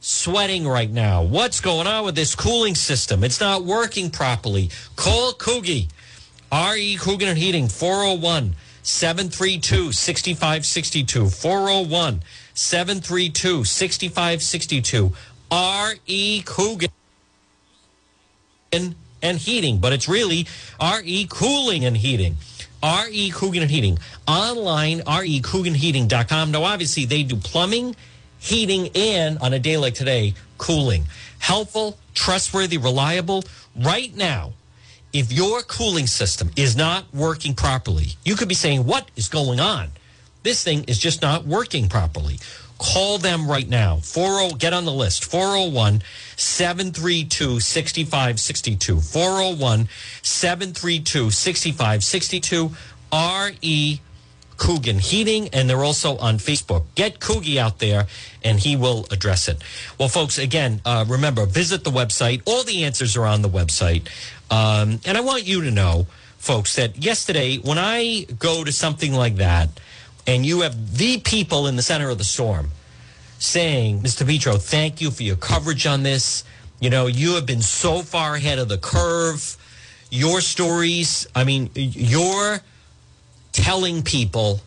sweating 0.00 0.66
right 0.66 0.90
now, 0.90 1.22
what's 1.22 1.60
going 1.60 1.86
on 1.86 2.04
with 2.04 2.14
this 2.14 2.34
cooling 2.34 2.74
system? 2.74 3.22
It's 3.22 3.40
not 3.40 3.64
working 3.64 4.10
properly. 4.10 4.70
Call 4.96 5.32
Coogie. 5.34 5.88
RE 6.52 6.96
Coogan 6.96 7.28
and 7.28 7.38
Heating, 7.38 7.68
401 7.68 8.54
732 8.82 9.92
6562. 9.92 11.30
401 11.30 12.22
732 12.54 13.64
6562. 13.64 15.12
R.E. 15.52 16.42
Coogan 16.46 16.90
and 18.72 19.38
Heating, 19.38 19.78
but 19.78 19.92
it's 19.92 20.08
really 20.08 20.46
R.E. 20.80 21.26
Cooling 21.28 21.84
and 21.84 21.94
Heating. 21.94 22.36
R.E. 22.82 23.30
Coogan 23.30 23.60
and 23.62 23.70
Heating. 23.70 23.98
Online, 24.26 25.00
recooganheating.com. 25.00 26.50
Now, 26.50 26.64
obviously, 26.64 27.04
they 27.04 27.22
do 27.22 27.36
plumbing, 27.36 27.94
heating, 28.38 28.88
and 28.94 29.38
on 29.38 29.52
a 29.52 29.58
day 29.58 29.76
like 29.76 29.94
today, 29.94 30.34
cooling. 30.56 31.04
Helpful, 31.38 31.98
trustworthy, 32.14 32.78
reliable. 32.78 33.44
Right 33.76 34.16
now, 34.16 34.54
if 35.12 35.30
your 35.30 35.60
cooling 35.60 36.06
system 36.06 36.50
is 36.56 36.74
not 36.74 37.04
working 37.12 37.54
properly, 37.54 38.14
you 38.24 38.36
could 38.36 38.48
be 38.48 38.54
saying, 38.54 38.86
What 38.86 39.10
is 39.16 39.28
going 39.28 39.60
on? 39.60 39.90
This 40.42 40.64
thing 40.64 40.84
is 40.84 40.98
just 40.98 41.22
not 41.22 41.44
working 41.44 41.88
properly. 41.88 42.38
Call 42.82 43.18
them 43.18 43.48
right 43.48 43.68
now. 43.68 43.98
40 43.98 44.56
get 44.56 44.72
on 44.72 44.84
the 44.84 44.92
list. 44.92 45.24
401 45.24 46.02
732 46.36 47.60
6562. 47.60 49.00
401 49.00 49.88
732 50.22 51.30
6562. 51.30 52.70
RE 53.12 54.00
Coogan 54.56 54.98
Heating, 54.98 55.48
and 55.48 55.68
they're 55.70 55.84
also 55.84 56.16
on 56.18 56.38
Facebook. 56.38 56.84
Get 56.94 57.20
Coogie 57.20 57.56
out 57.56 57.78
there, 57.78 58.06
and 58.44 58.58
he 58.58 58.76
will 58.76 59.06
address 59.10 59.48
it. 59.48 59.62
Well, 59.98 60.08
folks, 60.08 60.38
again, 60.38 60.80
uh, 60.84 61.04
remember, 61.08 61.46
visit 61.46 61.84
the 61.84 61.90
website. 61.90 62.42
All 62.46 62.62
the 62.64 62.84
answers 62.84 63.16
are 63.16 63.26
on 63.26 63.42
the 63.42 63.48
website. 63.48 64.08
Um, 64.50 65.00
and 65.04 65.16
I 65.16 65.20
want 65.20 65.44
you 65.44 65.62
to 65.62 65.70
know, 65.70 66.06
folks, 66.38 66.76
that 66.76 66.96
yesterday, 67.02 67.58
when 67.58 67.78
I 67.78 68.26
go 68.38 68.64
to 68.64 68.72
something 68.72 69.12
like 69.12 69.36
that, 69.36 69.68
and 70.26 70.46
you 70.46 70.60
have 70.60 70.96
the 70.96 71.18
people 71.18 71.66
in 71.66 71.76
the 71.76 71.82
center 71.82 72.10
of 72.10 72.18
the 72.18 72.24
storm 72.24 72.70
saying, 73.38 74.00
Mr. 74.00 74.26
Petro, 74.26 74.56
thank 74.56 75.00
you 75.00 75.10
for 75.10 75.22
your 75.24 75.36
coverage 75.36 75.86
on 75.86 76.02
this. 76.02 76.44
You 76.80 76.90
know, 76.90 77.06
you 77.06 77.34
have 77.34 77.46
been 77.46 77.62
so 77.62 78.02
far 78.02 78.36
ahead 78.36 78.58
of 78.58 78.68
the 78.68 78.78
curve. 78.78 79.56
Your 80.10 80.40
stories, 80.40 81.26
I 81.34 81.44
mean, 81.44 81.70
you're 81.74 82.60
telling 83.52 84.02
people 84.02 84.60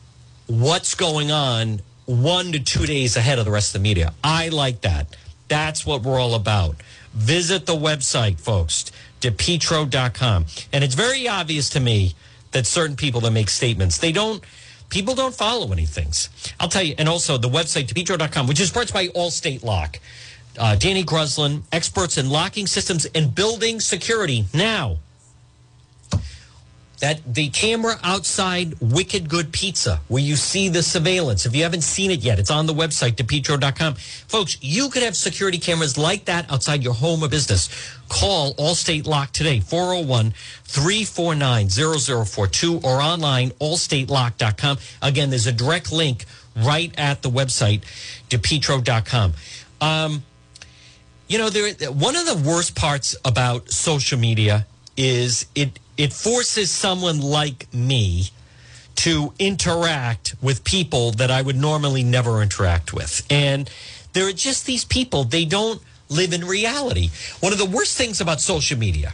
what's 0.47 0.95
going 0.95 1.31
on 1.31 1.81
one 2.05 2.51
to 2.51 2.59
two 2.59 2.85
days 2.85 3.15
ahead 3.15 3.39
of 3.39 3.45
the 3.45 3.51
rest 3.51 3.75
of 3.75 3.81
the 3.81 3.87
media. 3.87 4.13
I 4.23 4.49
like 4.49 4.81
that. 4.81 5.15
That's 5.47 5.85
what 5.85 6.03
we're 6.03 6.19
all 6.19 6.35
about. 6.35 6.75
Visit 7.13 7.65
the 7.65 7.75
website, 7.75 8.39
folks, 8.39 8.91
depetro.com. 9.21 10.45
And 10.73 10.83
it's 10.83 10.95
very 10.95 11.27
obvious 11.27 11.69
to 11.71 11.79
me 11.79 12.13
that 12.51 12.65
certain 12.65 12.95
people 12.95 13.21
that 13.21 13.31
make 13.31 13.49
statements, 13.49 13.97
they 13.97 14.11
don't, 14.11 14.43
people 14.89 15.15
don't 15.15 15.35
follow 15.35 15.71
anything. 15.71 16.11
I'll 16.59 16.69
tell 16.69 16.83
you, 16.83 16.95
and 16.97 17.09
also 17.09 17.37
the 17.37 17.49
website, 17.49 17.87
depetro.com, 17.87 18.47
which 18.47 18.59
is 18.59 18.71
brought 18.71 18.91
by 18.93 19.07
Allstate 19.09 19.63
Lock. 19.63 19.99
Uh, 20.57 20.75
Danny 20.75 21.03
Gruslin, 21.03 21.63
experts 21.71 22.17
in 22.17 22.29
locking 22.29 22.65
systems 22.67 23.05
and 23.13 23.35
building 23.35 23.79
security. 23.79 24.45
Now, 24.53 24.97
that 26.99 27.21
the 27.25 27.49
camera 27.49 27.95
outside 28.03 28.73
Wicked 28.79 29.29
Good 29.29 29.51
Pizza, 29.51 30.01
where 30.07 30.21
you 30.21 30.35
see 30.35 30.69
the 30.69 30.81
surveillance. 30.81 31.45
If 31.45 31.55
you 31.55 31.63
haven't 31.63 31.81
seen 31.81 32.11
it 32.11 32.21
yet, 32.21 32.39
it's 32.39 32.51
on 32.51 32.65
the 32.65 32.73
website, 32.73 33.13
depetro.com. 33.13 33.95
Folks, 33.95 34.57
you 34.61 34.89
could 34.89 35.03
have 35.03 35.15
security 35.15 35.57
cameras 35.57 35.97
like 35.97 36.25
that 36.25 36.51
outside 36.51 36.83
your 36.83 36.93
home 36.93 37.23
or 37.23 37.27
business. 37.27 37.69
Call 38.07 38.53
Allstate 38.55 39.07
Lock 39.07 39.31
today, 39.31 39.59
401 39.59 40.31
349 40.63 41.69
0042 41.69 42.79
or 42.83 43.01
online, 43.01 43.49
allstatelock.com. 43.51 44.77
Again, 45.01 45.29
there's 45.29 45.47
a 45.47 45.51
direct 45.51 45.91
link 45.91 46.25
right 46.55 46.93
at 46.97 47.21
the 47.21 47.29
website, 47.29 47.81
depetro.com. 48.29 49.33
Um, 49.81 50.23
you 51.27 51.37
know, 51.37 51.49
there, 51.49 51.73
one 51.91 52.15
of 52.15 52.25
the 52.25 52.47
worst 52.47 52.75
parts 52.75 53.15
about 53.25 53.69
social 53.69 54.19
media 54.19 54.67
is 54.97 55.45
it 55.55 55.79
it 55.97 56.13
forces 56.13 56.71
someone 56.71 57.21
like 57.21 57.73
me 57.73 58.29
to 58.95 59.33
interact 59.39 60.35
with 60.41 60.63
people 60.63 61.11
that 61.11 61.29
I 61.29 61.41
would 61.41 61.55
normally 61.55 62.03
never 62.03 62.41
interact 62.41 62.93
with. 62.93 63.25
And 63.29 63.69
there 64.13 64.27
are 64.27 64.33
just 64.33 64.65
these 64.65 64.85
people, 64.85 65.23
they 65.23 65.45
don't 65.45 65.81
live 66.09 66.33
in 66.33 66.45
reality. 66.45 67.09
One 67.39 67.51
of 67.51 67.59
the 67.59 67.65
worst 67.65 67.97
things 67.97 68.21
about 68.21 68.39
social 68.41 68.77
media 68.77 69.13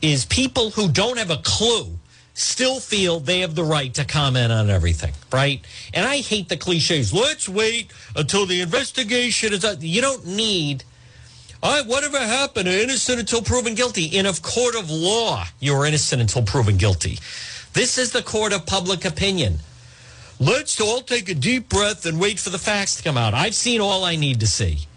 is 0.00 0.24
people 0.24 0.70
who 0.70 0.88
don't 0.88 1.18
have 1.18 1.30
a 1.30 1.38
clue 1.38 1.98
still 2.34 2.80
feel 2.80 3.20
they 3.20 3.40
have 3.40 3.54
the 3.54 3.64
right 3.64 3.92
to 3.94 4.04
comment 4.04 4.50
on 4.52 4.70
everything, 4.70 5.12
right? 5.32 5.60
And 5.92 6.06
I 6.06 6.18
hate 6.18 6.48
the 6.48 6.56
cliches. 6.56 7.12
Let's 7.12 7.48
wait 7.48 7.92
until 8.16 8.46
the 8.46 8.60
investigation 8.60 9.52
is 9.52 9.60
done. 9.60 9.78
You 9.80 10.00
don't 10.00 10.26
need 10.26 10.84
all 11.62 11.72
right, 11.72 11.86
whatever 11.86 12.18
happened, 12.18 12.66
innocent 12.66 13.20
until 13.20 13.40
proven 13.40 13.76
guilty. 13.76 14.06
In 14.06 14.26
a 14.26 14.32
court 14.32 14.74
of 14.74 14.90
law, 14.90 15.44
you're 15.60 15.86
innocent 15.86 16.20
until 16.20 16.42
proven 16.42 16.76
guilty. 16.76 17.18
This 17.72 17.98
is 17.98 18.10
the 18.10 18.22
court 18.22 18.52
of 18.52 18.66
public 18.66 19.04
opinion. 19.04 19.58
Let's 20.40 20.80
all 20.80 21.02
take 21.02 21.28
a 21.28 21.34
deep 21.34 21.68
breath 21.68 22.04
and 22.04 22.18
wait 22.18 22.40
for 22.40 22.50
the 22.50 22.58
facts 22.58 22.96
to 22.96 23.02
come 23.04 23.16
out. 23.16 23.32
I've 23.32 23.54
seen 23.54 23.80
all 23.80 24.04
I 24.04 24.16
need 24.16 24.40
to 24.40 24.46
see. 24.48 24.88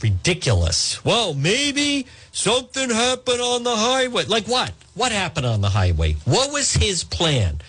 Ridiculous. 0.00 1.04
Well, 1.04 1.34
maybe 1.34 2.06
something 2.30 2.88
happened 2.88 3.40
on 3.40 3.64
the 3.64 3.74
highway. 3.74 4.24
Like 4.26 4.46
what? 4.46 4.72
What 4.94 5.10
happened 5.10 5.46
on 5.46 5.62
the 5.62 5.70
highway? 5.70 6.12
What 6.24 6.52
was 6.52 6.74
his 6.74 7.02
plan? 7.02 7.60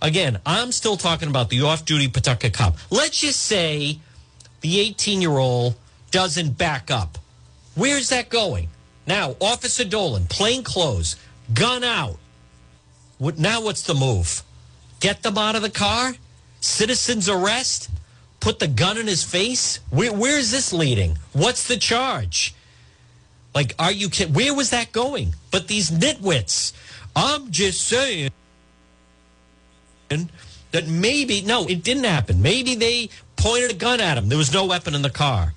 Again, 0.00 0.38
I'm 0.46 0.70
still 0.70 0.96
talking 0.96 1.28
about 1.28 1.50
the 1.50 1.62
off 1.62 1.84
duty 1.84 2.06
Pawtucket 2.06 2.54
cop. 2.54 2.76
Let's 2.90 3.20
just 3.20 3.42
say 3.42 3.98
the 4.60 4.78
18 4.78 5.20
year 5.20 5.36
old 5.36 5.74
doesn't 6.12 6.56
back 6.56 6.92
up. 6.92 7.18
Where's 7.76 8.08
that 8.08 8.30
going? 8.30 8.68
Now, 9.06 9.36
Officer 9.40 9.84
Dolan, 9.84 10.26
plain 10.26 10.64
clothes, 10.64 11.14
gun 11.54 11.84
out. 11.84 12.18
What, 13.18 13.38
now, 13.38 13.62
what's 13.62 13.82
the 13.82 13.94
move? 13.94 14.42
Get 14.98 15.22
them 15.22 15.38
out 15.38 15.54
of 15.54 15.62
the 15.62 15.70
car? 15.70 16.14
Citizens 16.60 17.28
arrest? 17.28 17.90
Put 18.40 18.58
the 18.58 18.66
gun 18.66 18.98
in 18.98 19.06
his 19.06 19.22
face? 19.22 19.78
Where, 19.90 20.12
where 20.12 20.38
is 20.38 20.50
this 20.50 20.72
leading? 20.72 21.18
What's 21.32 21.68
the 21.68 21.76
charge? 21.76 22.54
Like, 23.54 23.74
are 23.78 23.92
you 23.92 24.08
kidding? 24.08 24.34
Where 24.34 24.54
was 24.54 24.70
that 24.70 24.92
going? 24.92 25.34
But 25.50 25.68
these 25.68 25.90
nitwits, 25.90 26.72
I'm 27.14 27.50
just 27.50 27.82
saying 27.86 28.30
that 30.08 30.86
maybe, 30.86 31.42
no, 31.42 31.66
it 31.66 31.82
didn't 31.82 32.04
happen. 32.04 32.42
Maybe 32.42 32.74
they 32.74 33.10
pointed 33.36 33.70
a 33.70 33.74
gun 33.74 34.00
at 34.00 34.18
him. 34.18 34.28
There 34.28 34.38
was 34.38 34.52
no 34.52 34.66
weapon 34.66 34.94
in 34.94 35.02
the 35.02 35.10
car. 35.10 35.54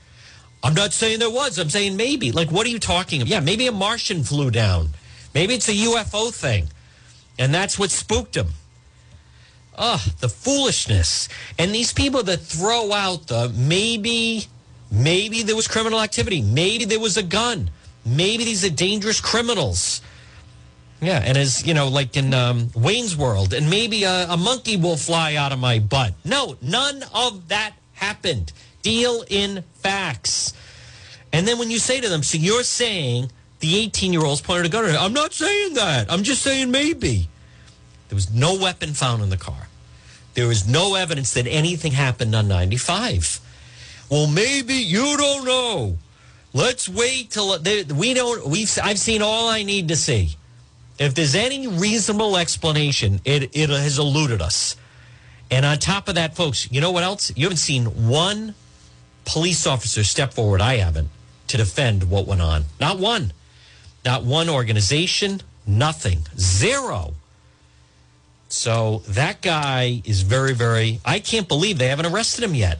I'm 0.64 0.74
not 0.74 0.91
saying 0.93 1.20
there 1.20 1.30
was. 1.30 1.57
I'm 1.57 1.70
saying 1.70 1.95
maybe. 1.95 2.32
Like, 2.32 2.51
what 2.51 2.66
are 2.66 2.70
you 2.70 2.80
talking 2.80 3.22
about? 3.22 3.30
Yeah, 3.30 3.39
maybe 3.39 3.68
a 3.68 3.72
Martian 3.72 4.24
flew 4.24 4.51
down. 4.51 4.89
Maybe 5.34 5.53
it's 5.53 5.70
a 5.70 5.74
UFO 5.74 6.34
thing. 6.34 6.70
And 7.38 7.53
that's 7.53 7.80
what 7.80 7.91
spooked 7.91 8.36
him. 8.36 8.49
Oh, 9.78 10.03
the 10.20 10.28
foolishness. 10.28 11.30
And 11.57 11.74
these 11.74 11.93
people 11.93 12.24
that 12.24 12.41
throw 12.41 12.91
out 12.91 13.28
the 13.28 13.49
maybe, 13.55 14.47
maybe 14.91 15.43
there 15.43 15.55
was 15.55 15.68
criminal 15.70 16.01
activity. 16.01 16.41
Maybe 16.41 16.84
there 16.84 16.99
was 16.99 17.16
a 17.16 17.24
gun. 17.24 17.72
Maybe 18.05 18.43
these 18.43 18.66
are 18.66 18.70
dangerous 18.70 19.22
criminals. 19.22 20.01
Yeah, 21.01 21.22
and 21.24 21.38
as 21.38 21.66
you 21.66 21.74
know, 21.74 21.88
like 21.88 22.18
in 22.18 22.34
um, 22.34 22.72
Wayne's 22.76 23.16
World, 23.16 23.53
and 23.53 23.70
maybe 23.70 24.03
a, 24.03 24.32
a 24.32 24.36
monkey 24.36 24.76
will 24.76 24.97
fly 24.97 25.36
out 25.36 25.53
of 25.53 25.60
my 25.60 25.80
butt. 25.80 26.14
No, 26.26 26.57
none 26.62 27.03
of 27.14 27.47
that 27.47 27.74
happened. 27.93 28.51
Deal 28.90 29.24
in 29.30 29.64
facts. 29.76 30.52
And 31.32 31.48
then 31.48 31.60
when 31.60 31.70
you 31.70 31.78
say 31.78 32.02
to 32.02 32.10
them, 32.10 32.24
so 32.24 32.40
you're 32.40 32.64
saying 32.64 33.30
the 33.60 33.78
18 33.78 34.12
year 34.12 34.26
old's 34.26 34.42
pointed 34.42 34.66
a 34.66 34.70
gun 34.70 34.84
at 34.84 34.92
her. 34.94 34.98
I'm 34.98 35.14
not 35.14 35.32
saying 35.32 35.76
that. 35.76 36.12
I'm 36.12 36.24
just 36.24 36.42
saying 36.42 36.72
maybe. 36.72 37.28
There 38.08 38.16
was 38.16 38.34
no 38.34 38.56
weapon 38.56 38.94
found 38.94 39.22
in 39.22 39.30
the 39.30 39.38
car. 39.38 39.68
There 40.34 40.48
was 40.48 40.68
no 40.68 40.96
evidence 40.96 41.36
that 41.36 41.46
anything 41.46 41.92
happened 41.92 42.34
on 42.34 42.48
95. 42.48 43.40
Well, 44.10 44.26
maybe 44.26 44.74
you 44.74 45.16
don't 45.18 45.46
know. 45.46 46.00
Let's 46.52 46.90
wait 46.90 47.30
till 47.30 47.60
they, 47.60 47.84
we 47.84 48.16
don't. 48.16 48.48
We've 48.48 48.76
I've 48.82 48.98
seen 48.98 49.22
all 49.22 49.50
I 49.50 49.62
need 49.62 49.90
to 49.90 49.96
see. 49.96 50.36
If 50.98 51.14
there's 51.14 51.36
any 51.36 51.68
reasonable 51.68 52.38
explanation, 52.38 53.22
it 53.24 53.56
it 53.56 53.70
has 53.70 54.00
eluded 54.00 54.42
us. 54.42 54.76
And 55.52 55.64
on 55.64 55.78
top 55.78 56.08
of 56.08 56.16
that, 56.16 56.36
folks, 56.36 56.72
you 56.72 56.82
know 56.82 56.90
what 56.90 57.04
else? 57.04 57.32
You 57.36 57.46
haven't 57.46 57.58
seen 57.58 57.86
one 58.10 58.56
police 59.30 59.68
officer 59.68 60.04
step 60.04 60.34
forward. 60.34 60.60
I 60.60 60.78
haven't 60.78 61.10
to 61.48 61.58
defend 61.58 62.10
what 62.10 62.26
went 62.26 62.42
on. 62.42 62.66
Not 62.80 62.98
one. 62.98 63.32
Not 64.04 64.24
one 64.24 64.50
organization. 64.50 65.42
Nothing. 65.68 66.22
Zero. 66.38 67.14
So 68.48 69.04
that 69.08 69.42
guy 69.42 70.02
is 70.04 70.24
very, 70.24 70.54
very. 70.54 71.00
I 71.06 71.20
can't 71.20 71.48
believe 71.48 71.78
they 71.78 71.90
haven't 71.90 72.08
arrested 72.08 72.44
him 72.44 72.56
yet. 72.56 72.80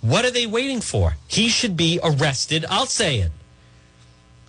What 0.00 0.24
are 0.24 0.30
they 0.30 0.46
waiting 0.46 0.80
for? 0.80 1.16
He 1.28 1.48
should 1.48 1.76
be 1.76 2.00
arrested. 2.02 2.64
I'll 2.70 2.86
say 2.86 3.18
it. 3.18 3.32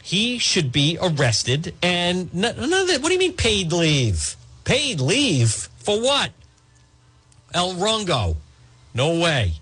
He 0.02 0.38
should 0.38 0.72
be 0.72 0.98
arrested 1.02 1.76
and 1.84 2.34
none 2.34 2.58
of 2.58 2.88
that. 2.88 3.00
What 3.02 3.10
do 3.10 3.14
you 3.14 3.20
mean 3.20 3.34
paid 3.34 3.74
leave? 3.74 4.36
Paid 4.64 5.02
leave 5.02 5.52
for 5.78 6.02
what? 6.02 6.32
El 7.54 7.74
Rongo. 7.74 8.38
No 8.94 9.20
way. 9.20 9.61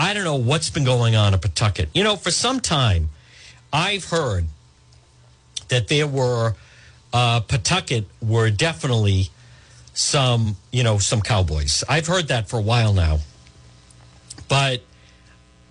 I 0.00 0.14
don't 0.14 0.24
know 0.24 0.36
what's 0.36 0.70
been 0.70 0.84
going 0.84 1.14
on 1.14 1.34
in 1.34 1.40
Pawtucket. 1.40 1.90
You 1.92 2.02
know, 2.02 2.16
for 2.16 2.30
some 2.30 2.60
time, 2.60 3.10
I've 3.70 4.04
heard 4.04 4.46
that 5.68 5.88
there 5.88 6.06
were 6.06 6.54
uh, 7.12 7.40
Pawtucket 7.40 8.06
were 8.22 8.48
definitely 8.48 9.28
some, 9.92 10.56
you 10.72 10.82
know, 10.84 10.96
some 10.96 11.20
cowboys. 11.20 11.84
I've 11.86 12.06
heard 12.06 12.28
that 12.28 12.48
for 12.48 12.56
a 12.56 12.62
while 12.62 12.94
now, 12.94 13.18
but 14.48 14.80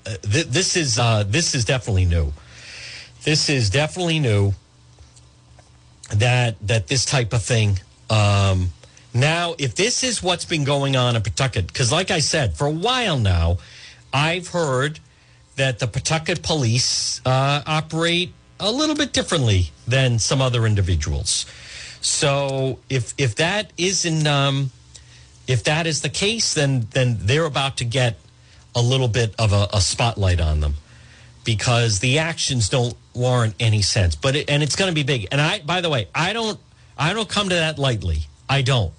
uh, 0.05 0.17
th- 0.21 0.45
this 0.45 0.77
is 0.77 0.99
uh, 0.99 1.23
this 1.23 1.55
is 1.55 1.65
definitely 1.65 2.05
new. 2.05 2.31
This 3.23 3.49
is 3.49 3.71
definitely 3.71 4.19
new. 4.19 4.53
That 6.13 6.55
that 6.67 6.87
this 6.87 7.03
type 7.03 7.33
of 7.33 7.41
thing. 7.41 7.79
Um, 8.11 8.73
now, 9.11 9.55
if 9.57 9.73
this 9.73 10.03
is 10.03 10.21
what's 10.21 10.45
been 10.45 10.65
going 10.65 10.95
on 10.95 11.15
in 11.15 11.21
Pawtucket, 11.23 11.65
because 11.65 11.91
like 11.91 12.11
I 12.11 12.19
said, 12.19 12.55
for 12.55 12.67
a 12.67 12.71
while 12.71 13.17
now, 13.17 13.57
I've 14.13 14.49
heard 14.49 14.99
that 15.55 15.79
the 15.79 15.87
Pawtucket 15.87 16.41
police 16.41 17.21
uh, 17.25 17.61
operate 17.65 18.33
a 18.59 18.71
little 18.71 18.95
bit 18.95 19.13
differently 19.13 19.71
than 19.87 20.19
some 20.19 20.41
other 20.41 20.65
individuals. 20.65 21.45
So 22.01 22.79
if 22.89 23.13
if 23.17 23.35
that 23.35 23.71
isn't 23.77 24.25
um, 24.27 24.71
if 25.47 25.63
that 25.65 25.87
is 25.87 26.01
the 26.01 26.09
case, 26.09 26.53
then 26.53 26.87
then 26.91 27.17
they're 27.21 27.45
about 27.45 27.77
to 27.77 27.85
get 27.85 28.17
a 28.75 28.81
little 28.81 29.07
bit 29.07 29.33
of 29.37 29.51
a, 29.51 29.67
a 29.73 29.81
spotlight 29.81 30.39
on 30.39 30.59
them 30.61 30.75
because 31.43 31.99
the 31.99 32.19
actions 32.19 32.69
don't 32.69 32.95
warrant 33.13 33.55
any 33.59 33.81
sense. 33.81 34.15
But 34.15 34.35
it, 34.35 34.49
and 34.49 34.61
it's 34.61 34.75
going 34.75 34.89
to 34.89 34.95
be 34.95 35.03
big. 35.03 35.27
And 35.31 35.41
I, 35.41 35.59
by 35.59 35.81
the 35.81 35.89
way, 35.89 36.07
I 36.13 36.33
don't 36.33 36.59
I 36.97 37.13
don't 37.13 37.29
come 37.29 37.49
to 37.49 37.55
that 37.55 37.79
lightly. 37.79 38.19
I 38.47 38.61
don't. 38.61 38.93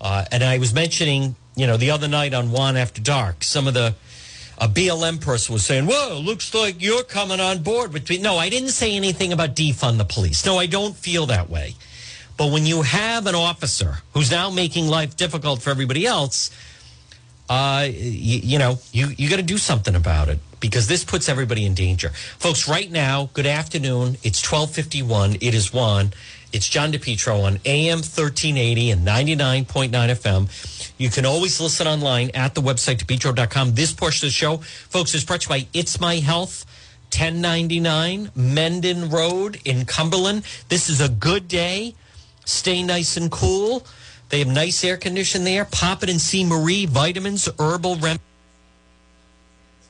Uh, 0.00 0.24
and 0.30 0.42
I 0.42 0.58
was 0.58 0.74
mentioning, 0.74 1.36
you 1.56 1.66
know, 1.66 1.76
the 1.76 1.90
other 1.90 2.08
night 2.08 2.34
on 2.34 2.50
One 2.50 2.76
After 2.76 3.00
Dark, 3.00 3.44
some 3.44 3.66
of 3.68 3.74
the 3.74 3.94
a 4.56 4.68
BLM 4.68 5.20
person 5.20 5.52
was 5.52 5.64
saying, 5.66 5.86
"Whoa, 5.86 6.20
looks 6.20 6.54
like 6.54 6.80
you're 6.80 7.02
coming 7.02 7.40
on 7.40 7.62
board 7.62 7.92
with 7.92 8.08
me." 8.08 8.18
No, 8.18 8.38
I 8.38 8.48
didn't 8.48 8.70
say 8.70 8.94
anything 8.94 9.32
about 9.32 9.56
defund 9.56 9.98
the 9.98 10.04
police. 10.04 10.44
No, 10.46 10.58
I 10.58 10.66
don't 10.66 10.96
feel 10.96 11.26
that 11.26 11.50
way. 11.50 11.74
But 12.36 12.50
when 12.50 12.66
you 12.66 12.82
have 12.82 13.26
an 13.26 13.34
officer 13.34 13.98
who's 14.12 14.30
now 14.30 14.50
making 14.50 14.88
life 14.88 15.16
difficult 15.16 15.62
for 15.62 15.70
everybody 15.70 16.06
else, 16.06 16.50
uh, 17.48 17.86
you, 17.88 18.40
you 18.42 18.58
know, 18.58 18.78
you, 18.92 19.08
you 19.16 19.28
got 19.28 19.36
to 19.36 19.42
do 19.42 19.58
something 19.58 19.94
about 19.94 20.28
it 20.28 20.38
because 20.60 20.88
this 20.88 21.04
puts 21.04 21.28
everybody 21.28 21.64
in 21.64 21.74
danger. 21.74 22.08
Folks, 22.38 22.68
right 22.68 22.90
now, 22.90 23.28
good 23.34 23.46
afternoon. 23.46 24.16
It's 24.22 24.42
1251. 24.42 25.34
It 25.40 25.54
is 25.54 25.72
Juan. 25.72 26.12
It's 26.54 26.68
John 26.68 26.92
DePetro 26.92 27.42
on 27.42 27.58
AM 27.64 27.98
1380 27.98 28.92
and 28.92 29.06
99.9 29.06 29.90
FM. 29.90 30.94
You 30.96 31.10
can 31.10 31.26
always 31.26 31.60
listen 31.60 31.86
online 31.86 32.30
at 32.32 32.54
the 32.54 32.62
website, 32.62 33.04
depetro.com. 33.04 33.74
This 33.74 33.92
portion 33.92 34.26
of 34.26 34.30
the 34.30 34.34
show, 34.34 34.56
folks, 34.58 35.14
is 35.14 35.24
brought 35.24 35.42
to 35.42 35.46
you 35.46 35.62
by 35.62 35.68
It's 35.74 36.00
My 36.00 36.16
Health. 36.16 36.64
1099 37.12 38.30
Mendon 38.34 39.10
Road 39.10 39.60
in 39.64 39.84
Cumberland. 39.84 40.42
This 40.68 40.88
is 40.88 41.00
a 41.00 41.08
good 41.08 41.46
day 41.46 41.94
Stay 42.44 42.82
nice 42.82 43.16
and 43.16 43.30
cool. 43.30 43.86
They 44.28 44.40
have 44.40 44.48
nice 44.48 44.84
air 44.84 44.96
conditioning 44.96 45.44
there. 45.44 45.64
Pop 45.64 46.02
it 46.02 46.10
and 46.10 46.20
see 46.20 46.44
Marie 46.44 46.86
vitamins, 46.86 47.48
herbal 47.58 47.98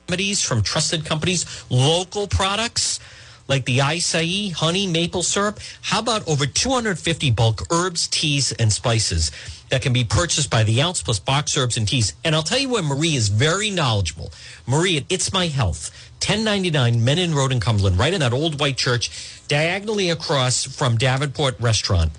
remedies 0.09 0.41
from 0.41 0.61
trusted 0.61 1.05
companies, 1.05 1.65
local 1.69 2.27
products 2.27 2.99
like 3.47 3.65
the 3.65 3.79
acai, 3.79 4.51
honey, 4.51 4.87
maple 4.87 5.23
syrup. 5.23 5.59
How 5.81 5.99
about 5.99 6.27
over 6.27 6.45
250 6.45 7.31
bulk 7.31 7.61
herbs, 7.71 8.07
teas, 8.07 8.51
and 8.53 8.71
spices 8.71 9.31
that 9.69 9.81
can 9.81 9.93
be 9.93 10.03
purchased 10.03 10.49
by 10.49 10.63
the 10.63 10.81
ounce 10.81 11.01
plus 11.01 11.19
box 11.19 11.55
herbs 11.57 11.77
and 11.77 11.87
teas? 11.87 12.13
And 12.23 12.35
I'll 12.35 12.43
tell 12.43 12.59
you 12.59 12.69
where 12.69 12.83
Marie 12.83 13.15
is 13.15 13.29
very 13.29 13.69
knowledgeable. 13.69 14.31
Marie 14.65 14.97
at 14.97 15.03
It's 15.09 15.31
My 15.31 15.47
Health, 15.47 15.91
1099 16.19 17.03
Mendon 17.03 17.35
Road 17.35 17.51
in 17.51 17.59
Cumberland, 17.59 17.99
right 17.99 18.13
in 18.13 18.21
that 18.21 18.33
old 18.33 18.59
white 18.59 18.77
church, 18.77 19.43
diagonally 19.47 20.09
across 20.09 20.63
from 20.63 20.97
Davenport 20.97 21.59
Restaurant 21.59 22.11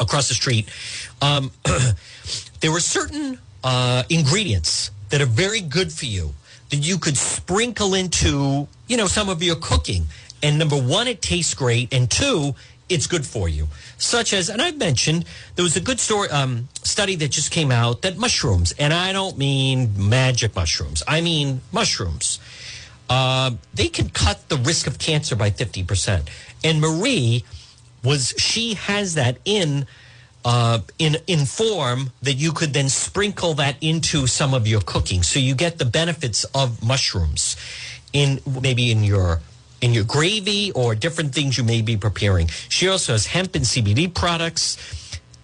across 0.00 0.28
the 0.28 0.34
street. 0.34 0.68
Um, 1.20 1.50
there 2.60 2.70
were 2.70 2.80
certain 2.80 3.38
uh, 3.64 4.04
ingredients 4.08 4.90
that 5.08 5.20
are 5.20 5.26
very 5.26 5.60
good 5.60 5.92
for 5.92 6.04
you 6.04 6.34
that 6.70 6.76
you 6.76 6.98
could 6.98 7.16
sprinkle 7.16 7.94
into, 7.94 8.68
you 8.86 8.96
know, 8.96 9.06
some 9.06 9.28
of 9.28 9.42
your 9.42 9.56
cooking. 9.56 10.06
And 10.42 10.58
number 10.58 10.76
one, 10.76 11.08
it 11.08 11.20
tastes 11.20 11.54
great, 11.54 11.92
and 11.92 12.10
two, 12.10 12.54
it's 12.88 13.06
good 13.06 13.26
for 13.26 13.48
you. 13.48 13.68
Such 13.98 14.32
as, 14.32 14.48
and 14.48 14.62
I've 14.62 14.78
mentioned 14.78 15.24
there 15.56 15.62
was 15.62 15.76
a 15.76 15.80
good 15.80 16.00
story 16.00 16.30
um, 16.30 16.68
study 16.82 17.16
that 17.16 17.28
just 17.28 17.50
came 17.50 17.70
out 17.70 18.02
that 18.02 18.16
mushrooms, 18.16 18.72
and 18.78 18.94
I 18.94 19.12
don't 19.12 19.36
mean 19.36 19.92
magic 19.96 20.54
mushrooms, 20.54 21.02
I 21.06 21.20
mean 21.20 21.60
mushrooms. 21.72 22.38
Uh, 23.10 23.52
they 23.74 23.88
can 23.88 24.10
cut 24.10 24.48
the 24.48 24.56
risk 24.56 24.86
of 24.86 24.98
cancer 24.98 25.34
by 25.34 25.50
fifty 25.50 25.82
percent. 25.82 26.28
And 26.62 26.80
Marie 26.80 27.44
was 28.04 28.34
she 28.36 28.74
has 28.74 29.14
that 29.14 29.38
in 29.44 29.86
uh, 30.48 30.78
in 30.98 31.18
in 31.26 31.44
form 31.44 32.10
that 32.22 32.32
you 32.32 32.52
could 32.52 32.72
then 32.72 32.88
sprinkle 32.88 33.52
that 33.52 33.76
into 33.82 34.26
some 34.26 34.54
of 34.54 34.66
your 34.66 34.80
cooking, 34.80 35.22
so 35.22 35.38
you 35.38 35.54
get 35.54 35.76
the 35.76 35.84
benefits 35.84 36.44
of 36.54 36.82
mushrooms 36.82 37.54
in 38.14 38.40
maybe 38.62 38.90
in 38.90 39.04
your 39.04 39.42
in 39.82 39.92
your 39.92 40.04
gravy 40.04 40.72
or 40.72 40.94
different 40.94 41.34
things 41.34 41.58
you 41.58 41.64
may 41.64 41.82
be 41.82 41.98
preparing. 41.98 42.48
She 42.70 42.88
also 42.88 43.12
has 43.12 43.26
hemp 43.26 43.54
and 43.56 43.64
CBD 43.66 44.12
products. 44.14 44.78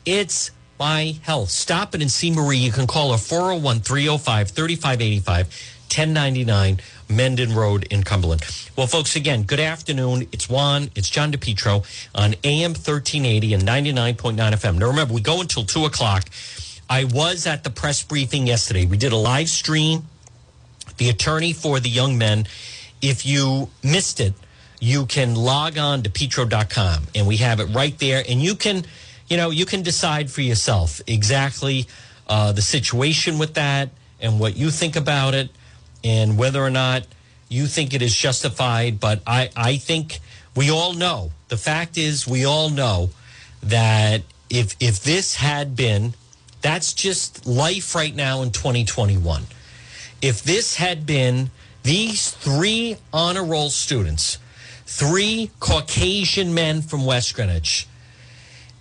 It's 0.06 0.50
my 0.80 1.16
health. 1.20 1.50
Stop 1.50 1.94
it 1.94 2.00
and 2.00 2.10
see 2.10 2.30
Marie. 2.30 2.56
You 2.56 2.72
can 2.72 2.86
call 2.86 3.12
her 3.12 3.18
401 3.18 3.80
305 3.80 4.50
3585 4.52 5.73
1099 5.94 6.80
Mendon 7.08 7.54
Road 7.54 7.84
in 7.84 8.02
Cumberland. 8.02 8.42
Well, 8.76 8.88
folks, 8.88 9.14
again, 9.14 9.44
good 9.44 9.60
afternoon. 9.60 10.26
It's 10.32 10.48
Juan. 10.48 10.90
It's 10.96 11.08
John 11.08 11.30
DePetro 11.30 11.86
on 12.16 12.34
AM 12.42 12.72
1380 12.72 13.54
and 13.54 13.62
99.9 13.62 14.34
FM. 14.36 14.78
Now, 14.78 14.88
remember, 14.88 15.14
we 15.14 15.20
go 15.20 15.40
until 15.40 15.64
2 15.64 15.84
o'clock. 15.84 16.24
I 16.90 17.04
was 17.04 17.46
at 17.46 17.62
the 17.62 17.70
press 17.70 18.02
briefing 18.02 18.48
yesterday. 18.48 18.86
We 18.86 18.96
did 18.96 19.12
a 19.12 19.16
live 19.16 19.48
stream. 19.48 20.06
The 20.96 21.10
attorney 21.10 21.52
for 21.52 21.78
the 21.78 21.88
young 21.88 22.18
men, 22.18 22.48
if 23.00 23.24
you 23.24 23.70
missed 23.84 24.18
it, 24.18 24.34
you 24.80 25.06
can 25.06 25.36
log 25.36 25.78
on 25.78 26.02
to 26.02 26.10
petro.com 26.10 27.04
and 27.14 27.26
we 27.28 27.36
have 27.36 27.60
it 27.60 27.66
right 27.66 27.96
there. 28.00 28.24
And 28.28 28.42
you 28.42 28.56
can, 28.56 28.84
you 29.28 29.36
know, 29.36 29.50
you 29.50 29.64
can 29.64 29.82
decide 29.82 30.28
for 30.28 30.40
yourself 30.40 31.00
exactly 31.06 31.86
uh, 32.26 32.50
the 32.50 32.62
situation 32.62 33.38
with 33.38 33.54
that 33.54 33.90
and 34.20 34.40
what 34.40 34.56
you 34.56 34.70
think 34.70 34.96
about 34.96 35.34
it 35.34 35.50
and 36.04 36.36
whether 36.38 36.62
or 36.62 36.70
not 36.70 37.06
you 37.48 37.66
think 37.66 37.94
it 37.94 38.02
is 38.02 38.14
justified. 38.14 39.00
But 39.00 39.22
I, 39.26 39.50
I 39.56 39.76
think 39.78 40.20
we 40.54 40.70
all 40.70 40.92
know. 40.92 41.32
The 41.48 41.56
fact 41.56 41.96
is, 41.96 42.28
we 42.28 42.44
all 42.44 42.68
know 42.68 43.10
that 43.62 44.22
if 44.50 44.76
if 44.78 45.02
this 45.02 45.36
had 45.36 45.74
been, 45.74 46.14
that's 46.60 46.92
just 46.92 47.46
life 47.46 47.94
right 47.94 48.14
now 48.14 48.42
in 48.42 48.50
2021. 48.50 49.44
If 50.22 50.42
this 50.42 50.76
had 50.76 51.06
been 51.06 51.50
these 51.82 52.30
three 52.30 52.96
honor 53.12 53.44
roll 53.44 53.70
students, 53.70 54.38
three 54.86 55.50
Caucasian 55.60 56.54
men 56.54 56.82
from 56.82 57.04
West 57.04 57.34
Greenwich, 57.34 57.86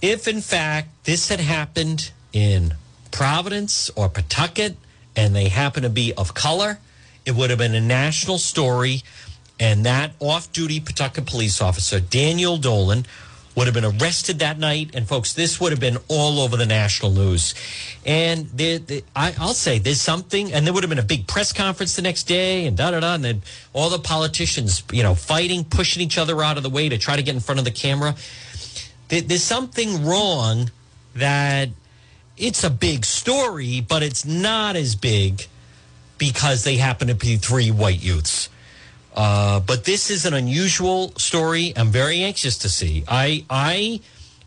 if 0.01 0.27
in 0.27 0.41
fact 0.41 0.89
this 1.05 1.29
had 1.29 1.39
happened 1.39 2.11
in 2.31 2.75
Providence 3.11 3.89
or 3.95 4.09
Pawtucket 4.09 4.75
and 5.15 5.35
they 5.35 5.49
happen 5.49 5.83
to 5.83 5.89
be 5.89 6.13
of 6.13 6.33
color, 6.33 6.79
it 7.25 7.35
would 7.35 7.49
have 7.49 7.59
been 7.59 7.75
a 7.75 7.81
national 7.81 8.37
story. 8.37 9.03
And 9.59 9.85
that 9.85 10.11
off 10.19 10.51
duty 10.51 10.79
Pawtucket 10.79 11.25
police 11.25 11.61
officer, 11.61 11.99
Daniel 11.99 12.57
Dolan, 12.57 13.05
would 13.55 13.67
have 13.67 13.73
been 13.73 13.85
arrested 13.85 14.39
that 14.39 14.57
night. 14.57 14.91
And 14.93 15.07
folks, 15.07 15.33
this 15.33 15.59
would 15.61 15.71
have 15.71 15.79
been 15.79 15.97
all 16.07 16.39
over 16.39 16.57
the 16.57 16.65
national 16.65 17.11
news. 17.11 17.53
And 18.05 18.49
I, 19.15 19.33
will 19.39 19.53
say 19.53 19.79
there's 19.79 20.01
something, 20.01 20.51
and 20.51 20.65
there 20.65 20.73
would 20.73 20.83
have 20.83 20.89
been 20.89 20.99
a 20.99 21.03
big 21.03 21.27
press 21.27 21.53
conference 21.53 21.95
the 21.95 22.01
next 22.01 22.23
day, 22.23 22.65
and 22.65 22.75
da 22.75 22.91
da 22.91 22.99
da, 22.99 23.13
and 23.15 23.23
then 23.23 23.41
all 23.71 23.89
the 23.89 23.99
politicians, 23.99 24.83
you 24.91 25.03
know, 25.03 25.13
fighting, 25.13 25.63
pushing 25.63 26.01
each 26.01 26.17
other 26.17 26.41
out 26.43 26.57
of 26.57 26.63
the 26.63 26.69
way 26.69 26.89
to 26.89 26.97
try 26.97 27.15
to 27.15 27.23
get 27.23 27.35
in 27.35 27.41
front 27.41 27.59
of 27.59 27.65
the 27.65 27.71
camera. 27.71 28.15
There, 29.09 29.21
there's 29.21 29.43
something 29.43 30.03
wrong 30.03 30.71
that 31.15 31.69
it's 32.37 32.63
a 32.63 32.69
big 32.71 33.05
story, 33.05 33.81
but 33.81 34.01
it's 34.01 34.25
not 34.25 34.75
as 34.75 34.95
big 34.95 35.47
because 36.23 36.63
they 36.63 36.77
happen 36.77 37.09
to 37.09 37.15
be 37.15 37.35
three 37.35 37.69
white 37.69 38.01
youths. 38.01 38.47
Uh, 39.13 39.59
but 39.59 39.83
this 39.83 40.09
is 40.09 40.25
an 40.25 40.33
unusual 40.33 41.11
story. 41.17 41.73
I'm 41.75 41.89
very 41.89 42.23
anxious 42.23 42.59
to 42.59 42.69
see. 42.69 43.03
I, 43.09 43.43
I, 43.49 43.99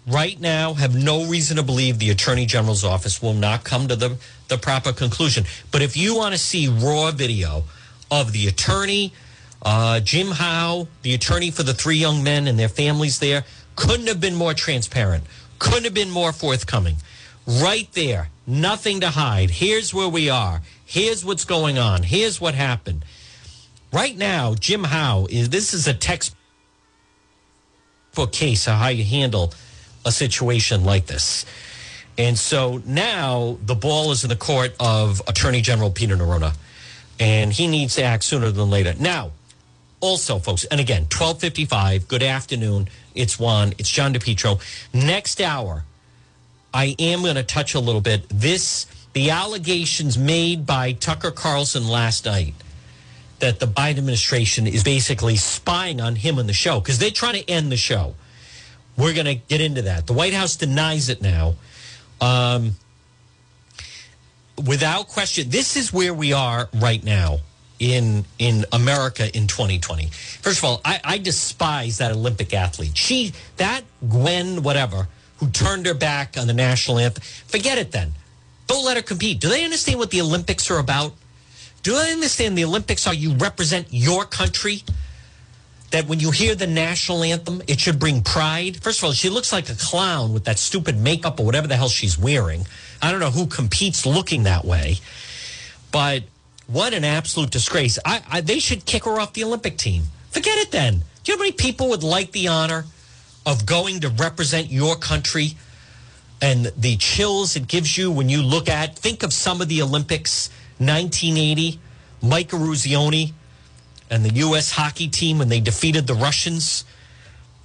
right 0.07 0.41
now, 0.41 0.73
have 0.73 0.95
no 0.95 1.27
reason 1.27 1.59
to 1.59 1.63
believe 1.63 1.99
the 1.99 2.09
Attorney 2.09 2.47
General's 2.47 2.83
office 2.83 3.21
will 3.21 3.35
not 3.35 3.63
come 3.63 3.89
to 3.89 3.97
the, 3.97 4.17
the 4.49 4.57
proper 4.57 4.91
conclusion. 4.91 5.45
But 5.71 5.83
if 5.83 5.99
you 5.99 6.17
want 6.17 6.33
to 6.33 6.39
see 6.39 6.67
raw 6.67 7.11
video 7.11 7.65
of 8.11 8.33
the 8.33 8.49
attorney, 8.49 9.13
uh, 9.61 10.01
Jim 10.01 10.29
Howe, 10.29 10.89
the 11.03 11.13
attorney 11.13 11.51
for 11.51 11.63
the 11.63 11.75
three 11.75 11.99
young 11.99 12.25
men 12.25 12.47
and 12.47 12.59
their 12.59 12.71
families 12.71 13.19
there, 13.19 13.45
couldn't 13.77 14.07
have 14.07 14.21
been 14.21 14.35
more 14.35 14.55
transparent, 14.55 15.25
couldn't 15.59 15.85
have 15.85 15.95
been 15.95 16.11
more 16.11 16.33
forthcoming. 16.33 16.97
Right 17.47 17.89
there, 17.93 18.31
nothing 18.47 19.01
to 19.01 19.11
hide. 19.11 19.51
Here's 19.51 19.93
where 19.93 20.09
we 20.09 20.31
are. 20.31 20.63
Here's 20.87 21.25
what's 21.25 21.45
going 21.45 21.79
on. 21.79 22.05
Here's 22.05 22.41
what 22.41 22.55
happened. 22.55 23.05
Right 23.93 24.17
now, 24.17 24.55
Jim 24.55 24.85
Howe 24.85 25.27
is 25.29 25.49
this 25.49 25.75
is 25.75 25.89
a 25.89 25.95
textbook 25.95 26.37
case 28.31 28.69
of 28.69 28.75
how 28.75 28.89
you 28.89 29.05
handle 29.05 29.53
a 30.05 30.13
situation 30.13 30.85
like 30.85 31.07
this. 31.07 31.45
And 32.17 32.39
so 32.39 32.81
now 32.87 33.59
the 33.63 33.75
ball 33.75 34.13
is 34.13 34.23
in 34.23 34.31
the 34.31 34.37
court 34.37 34.75
of 34.79 35.21
Attorney 35.27 35.61
General 35.61 35.91
Peter 35.91 36.17
Neronha, 36.17 36.57
and 37.19 37.53
he 37.53 37.67
needs 37.67 37.97
to 37.97 38.05
act 38.05 38.23
sooner 38.23 38.51
than 38.51 38.71
later. 38.71 38.95
Now, 38.99 39.33
also, 40.01 40.39
folks, 40.39 40.65
and 40.65 40.81
again, 40.81 41.03
1255, 41.03 42.07
good 42.07 42.23
afternoon. 42.23 42.89
It's 43.15 43.39
Juan, 43.39 43.75
it's 43.79 43.91
John 43.91 44.15
DePetro. 44.15 44.61
Next 44.95 45.41
hour, 45.41 45.85
I 46.73 46.95
am 46.99 47.23
going 47.23 47.35
to 47.35 47.43
touch 47.43 47.75
a 47.75 47.81
little 47.81 48.01
bit. 48.01 48.29
This 48.29 48.87
the 49.17 49.31
allegations 49.31 50.19
made 50.19 50.67
by 50.67 50.93
Tucker 50.93 51.31
Carlson 51.31 51.89
last 51.89 52.27
night 52.27 52.53
that 53.39 53.61
the 53.61 53.67
Biden 53.67 53.97
administration 53.97 54.67
is 54.67 54.85
basically 54.85 55.37
spying 55.37 56.03
on 56.03 56.17
him 56.17 56.39
on 56.39 56.47
the 56.47 56.53
show 56.53 56.81
because 56.81 56.99
they're 56.99 57.11
trying 57.11 57.43
to 57.43 57.51
end 57.51 57.73
the 57.73 57.79
show. 57.79 58.15
We're 58.95 59.15
going 59.15 59.25
to 59.25 59.37
get 59.37 59.63
into 59.63 59.81
that. 59.81 60.07
The 60.07 60.13
White 60.13 60.35
House 60.35 60.57
denies 60.57 61.09
it 61.09 61.23
now. 61.23 61.55
Um, 62.21 62.73
without 64.67 65.09
question, 65.09 65.49
this 65.49 65.77
is 65.79 65.95
where 65.95 66.13
we 66.13 66.35
are 66.35 66.69
right 66.75 67.03
now 67.03 67.39
in 67.79 68.27
in 68.39 68.67
America 68.71 69.35
in 69.35 69.47
2020. 69.47 70.09
First 70.09 70.59
of 70.59 70.65
all, 70.65 70.83
I, 70.85 71.01
I 71.03 71.17
despise 71.17 71.97
that 71.97 72.13
Olympic 72.13 72.53
athlete. 72.53 72.99
She 72.99 73.33
that 73.57 73.81
Gwen 74.07 74.63
whatever 74.63 75.09
who 75.39 75.49
turned 75.49 75.87
her 75.87 75.95
back 75.95 76.37
on 76.37 76.47
the 76.47 76.53
national 76.53 76.99
anthem. 76.99 77.23
Forget 77.47 77.79
it 77.79 77.93
then. 77.93 78.13
Don't 78.67 78.85
let 78.85 78.97
her 78.97 79.03
compete. 79.03 79.41
Do 79.41 79.49
they 79.49 79.65
understand 79.65 79.99
what 79.99 80.11
the 80.11 80.21
Olympics 80.21 80.71
are 80.71 80.79
about? 80.79 81.13
Do 81.83 81.93
they 81.93 82.13
understand 82.13 82.59
the 82.59 82.65
Olympics 82.65 83.07
are 83.07 83.15
you 83.15 83.35
represent 83.35 83.89
your 83.91 84.25
country? 84.25 84.83
That 85.93 86.09
when 86.09 86.19
you 86.19 86.33
hear 86.33 86.57
the 86.57 86.67
national 86.67 87.23
anthem, 87.23 87.63
it 87.69 87.79
should 87.79 88.01
bring 88.01 88.23
pride. 88.23 88.83
First 88.83 88.99
of 88.99 89.05
all, 89.05 89.13
she 89.13 89.29
looks 89.29 89.53
like 89.53 89.69
a 89.69 89.75
clown 89.75 90.33
with 90.33 90.45
that 90.47 90.59
stupid 90.59 90.99
makeup 90.99 91.39
or 91.39 91.47
whatever 91.47 91.69
the 91.69 91.77
hell 91.77 91.89
she's 91.89 92.19
wearing. 92.19 92.67
I 93.01 93.13
don't 93.13 93.21
know 93.21 93.31
who 93.31 93.47
competes 93.47 94.05
looking 94.05 94.43
that 94.43 94.65
way, 94.65 94.97
but 95.93 96.25
what 96.67 96.93
an 96.93 97.05
absolute 97.05 97.51
disgrace. 97.51 98.01
I, 98.05 98.21
I, 98.29 98.41
they 98.41 98.59
should 98.59 98.85
kick 98.85 99.05
her 99.05 99.21
off 99.21 99.33
the 99.35 99.45
Olympic 99.45 99.79
team. 99.79 100.03
Forget 100.31 100.59
it 100.59 100.73
then. 100.73 101.03
Do 101.23 101.33
you 101.33 101.37
know 101.37 101.39
how 101.39 101.45
many 101.45 101.53
people 101.53 101.89
would 101.91 102.03
like 102.03 102.33
the 102.33 102.49
honor 102.49 102.85
of 103.47 103.65
going 103.65 104.01
to 104.01 104.09
represent 104.09 104.71
your 104.71 104.97
country 104.97 105.57
and 106.41 106.67
the 106.77 106.97
chills 106.97 107.57
it 107.57 107.67
gives 107.67 107.97
you 107.97 108.11
when 108.11 108.29
you 108.29 108.43
look 108.43 108.69
at, 108.69 108.97
think 108.97 109.23
of 109.23 109.33
some 109.33 109.61
of 109.61 109.69
the 109.69 109.83
Olympics, 109.83 110.51
1980, 110.79 111.81
Mike 112.23 112.51
Eruzione 112.51 113.33
and 114.11 114.25
the 114.25 114.35
U.S. 114.35 114.73
hockey 114.73 115.09
team 115.09 115.39
when 115.39 115.49
they 115.49 115.61
defeated 115.61 116.07
the 116.07 116.15
Russians, 116.15 116.85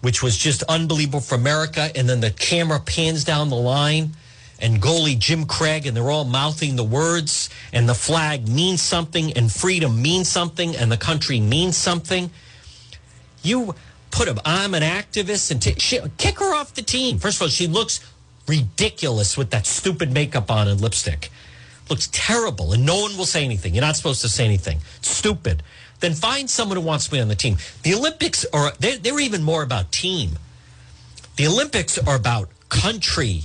which 0.02 0.24
was 0.24 0.38
just 0.38 0.64
unbelievable 0.64 1.20
for 1.20 1.36
America. 1.36 1.92
And 1.96 2.10
then 2.10 2.22
the 2.22 2.32
camera 2.32 2.80
pans 2.80 3.24
down 3.24 3.50
the 3.50 3.56
line 3.56 4.12
and 4.60 4.82
goalie 4.82 5.18
Jim 5.18 5.46
Craig, 5.46 5.86
and 5.88 5.98
they're 5.98 6.10
all 6.10 6.24
mouthing 6.24 6.76
the 6.76 6.84
words, 6.84 7.50
and 7.74 7.90
the 7.90 7.96
flag 7.96 8.48
means 8.48 8.82
something, 8.82 9.34
and 9.34 9.52
freedom 9.52 10.02
means 10.02 10.30
something, 10.30 10.76
and 10.76 10.92
the 10.92 10.98
country 10.98 11.40
means 11.40 11.76
something. 11.76 12.30
You 13.42 13.74
put 14.12 14.28
him, 14.28 14.40
I'm 14.46 14.76
an 14.76 14.84
activist, 14.84 15.50
and 15.50 15.60
t- 15.60 15.80
she, 15.80 16.00
kick 16.18 16.38
her 16.38 16.54
off 16.54 16.76
the 16.76 16.84
team. 16.84 17.18
First 17.18 17.38
of 17.38 17.44
all, 17.44 17.48
she 17.48 17.66
looks 17.66 18.02
ridiculous 18.52 19.38
with 19.38 19.49
that 19.52 19.66
stupid 19.66 20.12
makeup 20.12 20.52
on 20.52 20.68
and 20.68 20.82
lipstick. 20.82 21.30
Looks 21.89 22.10
terrible, 22.12 22.74
and 22.74 22.86
no 22.86 23.02
one 23.02 23.18
will 23.18 23.26
say 23.26 23.43
anything. 23.43 23.74
You're 23.74 23.82
not 23.89 23.95
supposed 23.95 24.22
to 24.22 24.30
say 24.30 24.45
anything. 24.45 24.80
stupid. 25.02 25.64
Then 25.99 26.14
find 26.14 26.49
someone 26.49 26.78
who 26.78 26.84
wants 26.84 27.06
to 27.06 27.12
be 27.12 27.20
on 27.20 27.28
the 27.28 27.36
team. 27.36 27.58
The 27.84 27.93
Olympics 27.93 28.45
are, 28.54 28.72
they're, 28.80 28.97
they're 28.97 29.20
even 29.20 29.43
more 29.43 29.62
about 29.62 29.91
team. 29.91 30.32
The 31.36 31.47
Olympics 31.47 31.97
are 31.97 32.16
about 32.16 32.49
country 32.70 33.43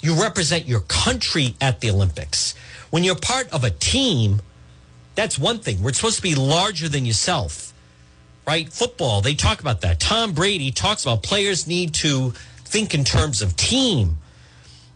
you 0.00 0.20
represent 0.20 0.66
your 0.66 0.80
country 0.80 1.54
at 1.60 1.80
the 1.80 1.90
Olympics. 1.90 2.54
When 2.90 3.04
you're 3.04 3.16
part 3.16 3.48
of 3.50 3.64
a 3.64 3.70
team, 3.70 4.40
that's 5.14 5.38
one 5.38 5.58
thing. 5.58 5.82
We're 5.82 5.92
supposed 5.92 6.16
to 6.16 6.22
be 6.22 6.34
larger 6.34 6.88
than 6.88 7.04
yourself, 7.04 7.72
right? 8.46 8.72
Football, 8.72 9.20
they 9.20 9.34
talk 9.34 9.60
about 9.60 9.80
that. 9.80 9.98
Tom 9.98 10.32
Brady 10.32 10.70
talks 10.70 11.04
about 11.04 11.22
players 11.22 11.66
need 11.66 11.94
to 11.94 12.30
think 12.64 12.94
in 12.94 13.04
terms 13.04 13.42
of 13.42 13.56
team. 13.56 14.18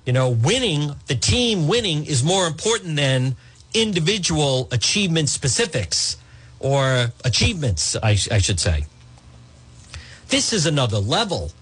You 0.04 0.12
know, 0.12 0.30
winning, 0.30 0.96
the 1.06 1.14
team 1.14 1.68
winning 1.68 2.06
is 2.06 2.24
more 2.24 2.46
important 2.46 2.96
than 2.96 3.36
individual 3.74 4.68
achievement 4.72 5.28
specifics 5.28 6.16
or 6.58 7.12
achievements, 7.24 7.96
I, 7.96 8.10
I 8.10 8.38
should 8.38 8.60
say. 8.60 8.86
This 10.28 10.52
is 10.52 10.66
another 10.66 10.98
level 10.98 11.52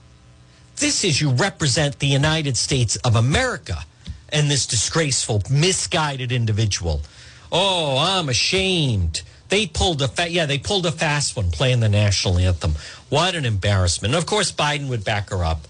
this 0.80 1.04
is 1.04 1.20
you 1.20 1.30
represent 1.30 1.98
the 1.98 2.06
United 2.06 2.56
States 2.56 2.96
of 2.96 3.14
America 3.14 3.84
and 4.30 4.50
this 4.50 4.66
disgraceful, 4.66 5.42
misguided 5.50 6.32
individual. 6.32 7.02
Oh, 7.52 7.98
I'm 7.98 8.30
ashamed. 8.30 9.20
They 9.50 9.66
pulled 9.66 10.00
a 10.00 10.08
fa- 10.08 10.30
yeah, 10.30 10.46
they 10.46 10.58
pulled 10.58 10.86
a 10.86 10.92
fast 10.92 11.36
one 11.36 11.50
playing 11.50 11.80
the 11.80 11.90
national 11.90 12.38
anthem. 12.38 12.76
What 13.10 13.34
an 13.34 13.44
embarrassment. 13.44 14.14
And 14.14 14.22
of 14.22 14.26
course, 14.26 14.52
Biden 14.52 14.88
would 14.88 15.04
back 15.04 15.28
her 15.28 15.44
up. 15.44 15.66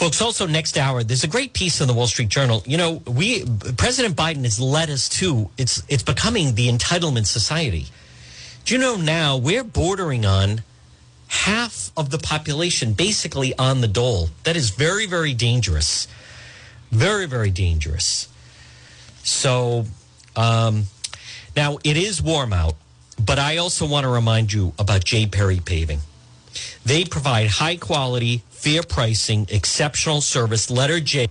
Folks, 0.00 0.22
also 0.22 0.46
next 0.46 0.78
hour, 0.78 1.04
there's 1.04 1.24
a 1.24 1.28
great 1.28 1.52
piece 1.52 1.82
in 1.82 1.86
the 1.86 1.92
Wall 1.92 2.06
Street 2.06 2.30
Journal. 2.30 2.62
You 2.64 2.78
know, 2.78 3.02
we 3.06 3.44
President 3.76 4.16
Biden 4.16 4.44
has 4.44 4.58
led 4.58 4.88
us 4.88 5.10
to 5.10 5.50
it's 5.58 5.82
it's 5.90 6.02
becoming 6.02 6.54
the 6.54 6.68
entitlement 6.70 7.26
society. 7.26 7.84
Do 8.64 8.72
you 8.72 8.80
know 8.80 8.96
now 8.96 9.36
we're 9.36 9.62
bordering 9.62 10.24
on 10.24 10.62
half 11.28 11.92
of 11.98 12.08
the 12.08 12.16
population 12.16 12.94
basically 12.94 13.54
on 13.58 13.82
the 13.82 13.88
dole. 13.88 14.30
That 14.44 14.56
is 14.56 14.70
very, 14.70 15.04
very 15.04 15.34
dangerous. 15.34 16.08
Very, 16.90 17.26
very 17.26 17.50
dangerous. 17.50 18.26
So 19.22 19.84
um, 20.34 20.84
now 21.54 21.76
it 21.84 21.98
is 21.98 22.22
warm 22.22 22.54
out, 22.54 22.76
but 23.22 23.38
I 23.38 23.58
also 23.58 23.86
want 23.86 24.04
to 24.04 24.08
remind 24.08 24.50
you 24.50 24.72
about 24.78 25.04
J. 25.04 25.26
Perry 25.26 25.60
Paving. 25.62 26.00
They 26.86 27.04
provide 27.04 27.48
high 27.48 27.76
quality, 27.76 28.42
fair 28.60 28.82
pricing, 28.82 29.46
exceptional 29.48 30.20
service. 30.20 30.70
Letter 30.70 31.00
J. 31.00 31.28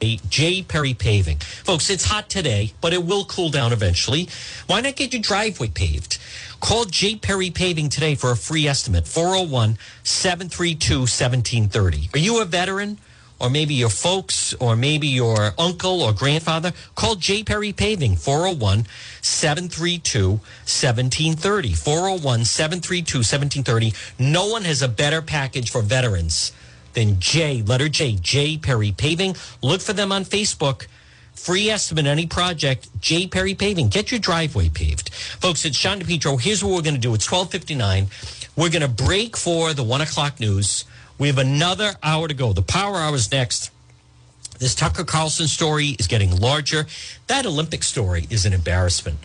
J. 0.00 0.62
Perry 0.62 0.94
Paving. 0.94 1.38
Folks, 1.38 1.90
it's 1.90 2.04
hot 2.04 2.28
today, 2.28 2.72
but 2.80 2.92
it 2.92 3.04
will 3.04 3.24
cool 3.24 3.50
down 3.50 3.72
eventually. 3.72 4.28
Why 4.68 4.80
not 4.80 4.94
get 4.94 5.12
your 5.12 5.20
driveway 5.20 5.68
paved? 5.68 6.18
Call 6.60 6.84
J. 6.84 7.16
Perry 7.16 7.50
Paving 7.50 7.88
today 7.88 8.14
for 8.14 8.30
a 8.30 8.36
free 8.36 8.68
estimate 8.68 9.08
401 9.08 9.76
732 10.04 11.00
1730. 11.00 12.10
Are 12.14 12.18
you 12.18 12.40
a 12.40 12.44
veteran? 12.44 12.98
Or 13.40 13.48
maybe 13.48 13.74
your 13.74 13.88
folks, 13.88 14.52
or 14.54 14.74
maybe 14.74 15.06
your 15.06 15.52
uncle 15.58 16.02
or 16.02 16.12
grandfather, 16.12 16.72
call 16.96 17.14
J. 17.14 17.44
Perry 17.44 17.72
Paving, 17.72 18.16
401 18.16 18.86
732 19.22 20.28
1730. 20.30 21.72
401 21.72 22.44
732 22.44 23.18
1730. 23.18 23.92
No 24.18 24.48
one 24.48 24.64
has 24.64 24.82
a 24.82 24.88
better 24.88 25.22
package 25.22 25.70
for 25.70 25.82
veterans 25.82 26.52
than 26.94 27.20
J, 27.20 27.62
letter 27.62 27.88
J, 27.88 28.16
J. 28.20 28.58
Perry 28.58 28.90
Paving. 28.90 29.36
Look 29.62 29.80
for 29.80 29.92
them 29.92 30.10
on 30.10 30.24
Facebook. 30.24 30.86
Free 31.32 31.70
estimate 31.70 32.06
any 32.06 32.26
project, 32.26 32.88
J. 33.00 33.28
Perry 33.28 33.54
Paving. 33.54 33.88
Get 33.88 34.10
your 34.10 34.18
driveway 34.18 34.68
paved. 34.68 35.14
Folks, 35.14 35.64
it's 35.64 35.78
John 35.78 36.00
DePetro. 36.00 36.40
Here's 36.40 36.64
what 36.64 36.74
we're 36.74 36.82
going 36.82 36.96
to 36.96 37.00
do. 37.00 37.14
It's 37.14 37.30
1259. 37.30 38.08
We're 38.56 38.70
going 38.70 38.82
to 38.82 38.88
break 38.88 39.36
for 39.36 39.72
the 39.72 39.84
one 39.84 40.00
o'clock 40.00 40.40
news. 40.40 40.84
We 41.18 41.26
have 41.26 41.38
another 41.38 41.94
hour 42.02 42.28
to 42.28 42.34
go. 42.34 42.52
The 42.52 42.62
power 42.62 42.96
hour 42.96 43.14
is 43.14 43.30
next. 43.30 43.70
This 44.58 44.74
Tucker 44.74 45.04
Carlson 45.04 45.46
story 45.46 45.88
is 45.98 46.06
getting 46.06 46.34
larger. 46.36 46.86
That 47.26 47.46
Olympic 47.46 47.82
story 47.82 48.26
is 48.30 48.46
an 48.46 48.52
embarrassment. 48.52 49.18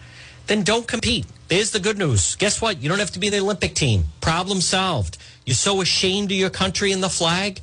Then 0.47 0.63
don't 0.63 0.87
compete. 0.87 1.25
There's 1.47 1.71
the 1.71 1.79
good 1.79 1.97
news. 1.97 2.35
Guess 2.35 2.61
what? 2.61 2.81
You 2.81 2.89
don't 2.89 2.99
have 2.99 3.11
to 3.11 3.19
be 3.19 3.29
the 3.29 3.39
Olympic 3.39 3.75
team. 3.75 4.05
Problem 4.21 4.59
solved. 4.59 5.17
You're 5.45 5.55
so 5.55 5.81
ashamed 5.81 6.31
of 6.31 6.37
your 6.37 6.49
country 6.49 6.91
and 6.91 7.01
the 7.01 7.09
flag. 7.09 7.61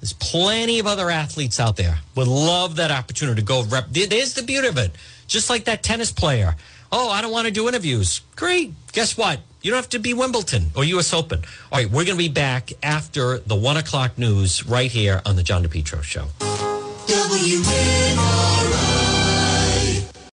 There's 0.00 0.12
plenty 0.12 0.78
of 0.78 0.86
other 0.86 1.10
athletes 1.10 1.58
out 1.58 1.76
there 1.76 1.98
would 2.14 2.28
love 2.28 2.76
that 2.76 2.90
opportunity 2.90 3.40
to 3.40 3.46
go 3.46 3.62
rep. 3.64 3.86
There's 3.90 4.34
the 4.34 4.42
beauty 4.42 4.68
of 4.68 4.78
it. 4.78 4.92
Just 5.26 5.48
like 5.48 5.64
that 5.64 5.82
tennis 5.82 6.12
player. 6.12 6.56
Oh, 6.92 7.10
I 7.10 7.22
don't 7.22 7.32
want 7.32 7.46
to 7.46 7.52
do 7.52 7.68
interviews. 7.68 8.20
Great. 8.36 8.72
Guess 8.92 9.16
what? 9.16 9.40
You 9.64 9.70
don't 9.70 9.78
have 9.78 9.88
to 9.90 9.98
be 9.98 10.12
Wimbledon 10.12 10.66
or 10.76 10.84
U.S. 10.84 11.14
Open. 11.14 11.40
All 11.72 11.78
right, 11.78 11.86
we're 11.86 12.04
going 12.04 12.18
to 12.18 12.22
be 12.22 12.28
back 12.28 12.74
after 12.82 13.38
the 13.38 13.56
one 13.56 13.78
o'clock 13.78 14.18
news 14.18 14.66
right 14.66 14.90
here 14.90 15.22
on 15.24 15.36
the 15.36 15.42
John 15.42 15.64
DePetro 15.64 16.02
Show. 16.02 16.26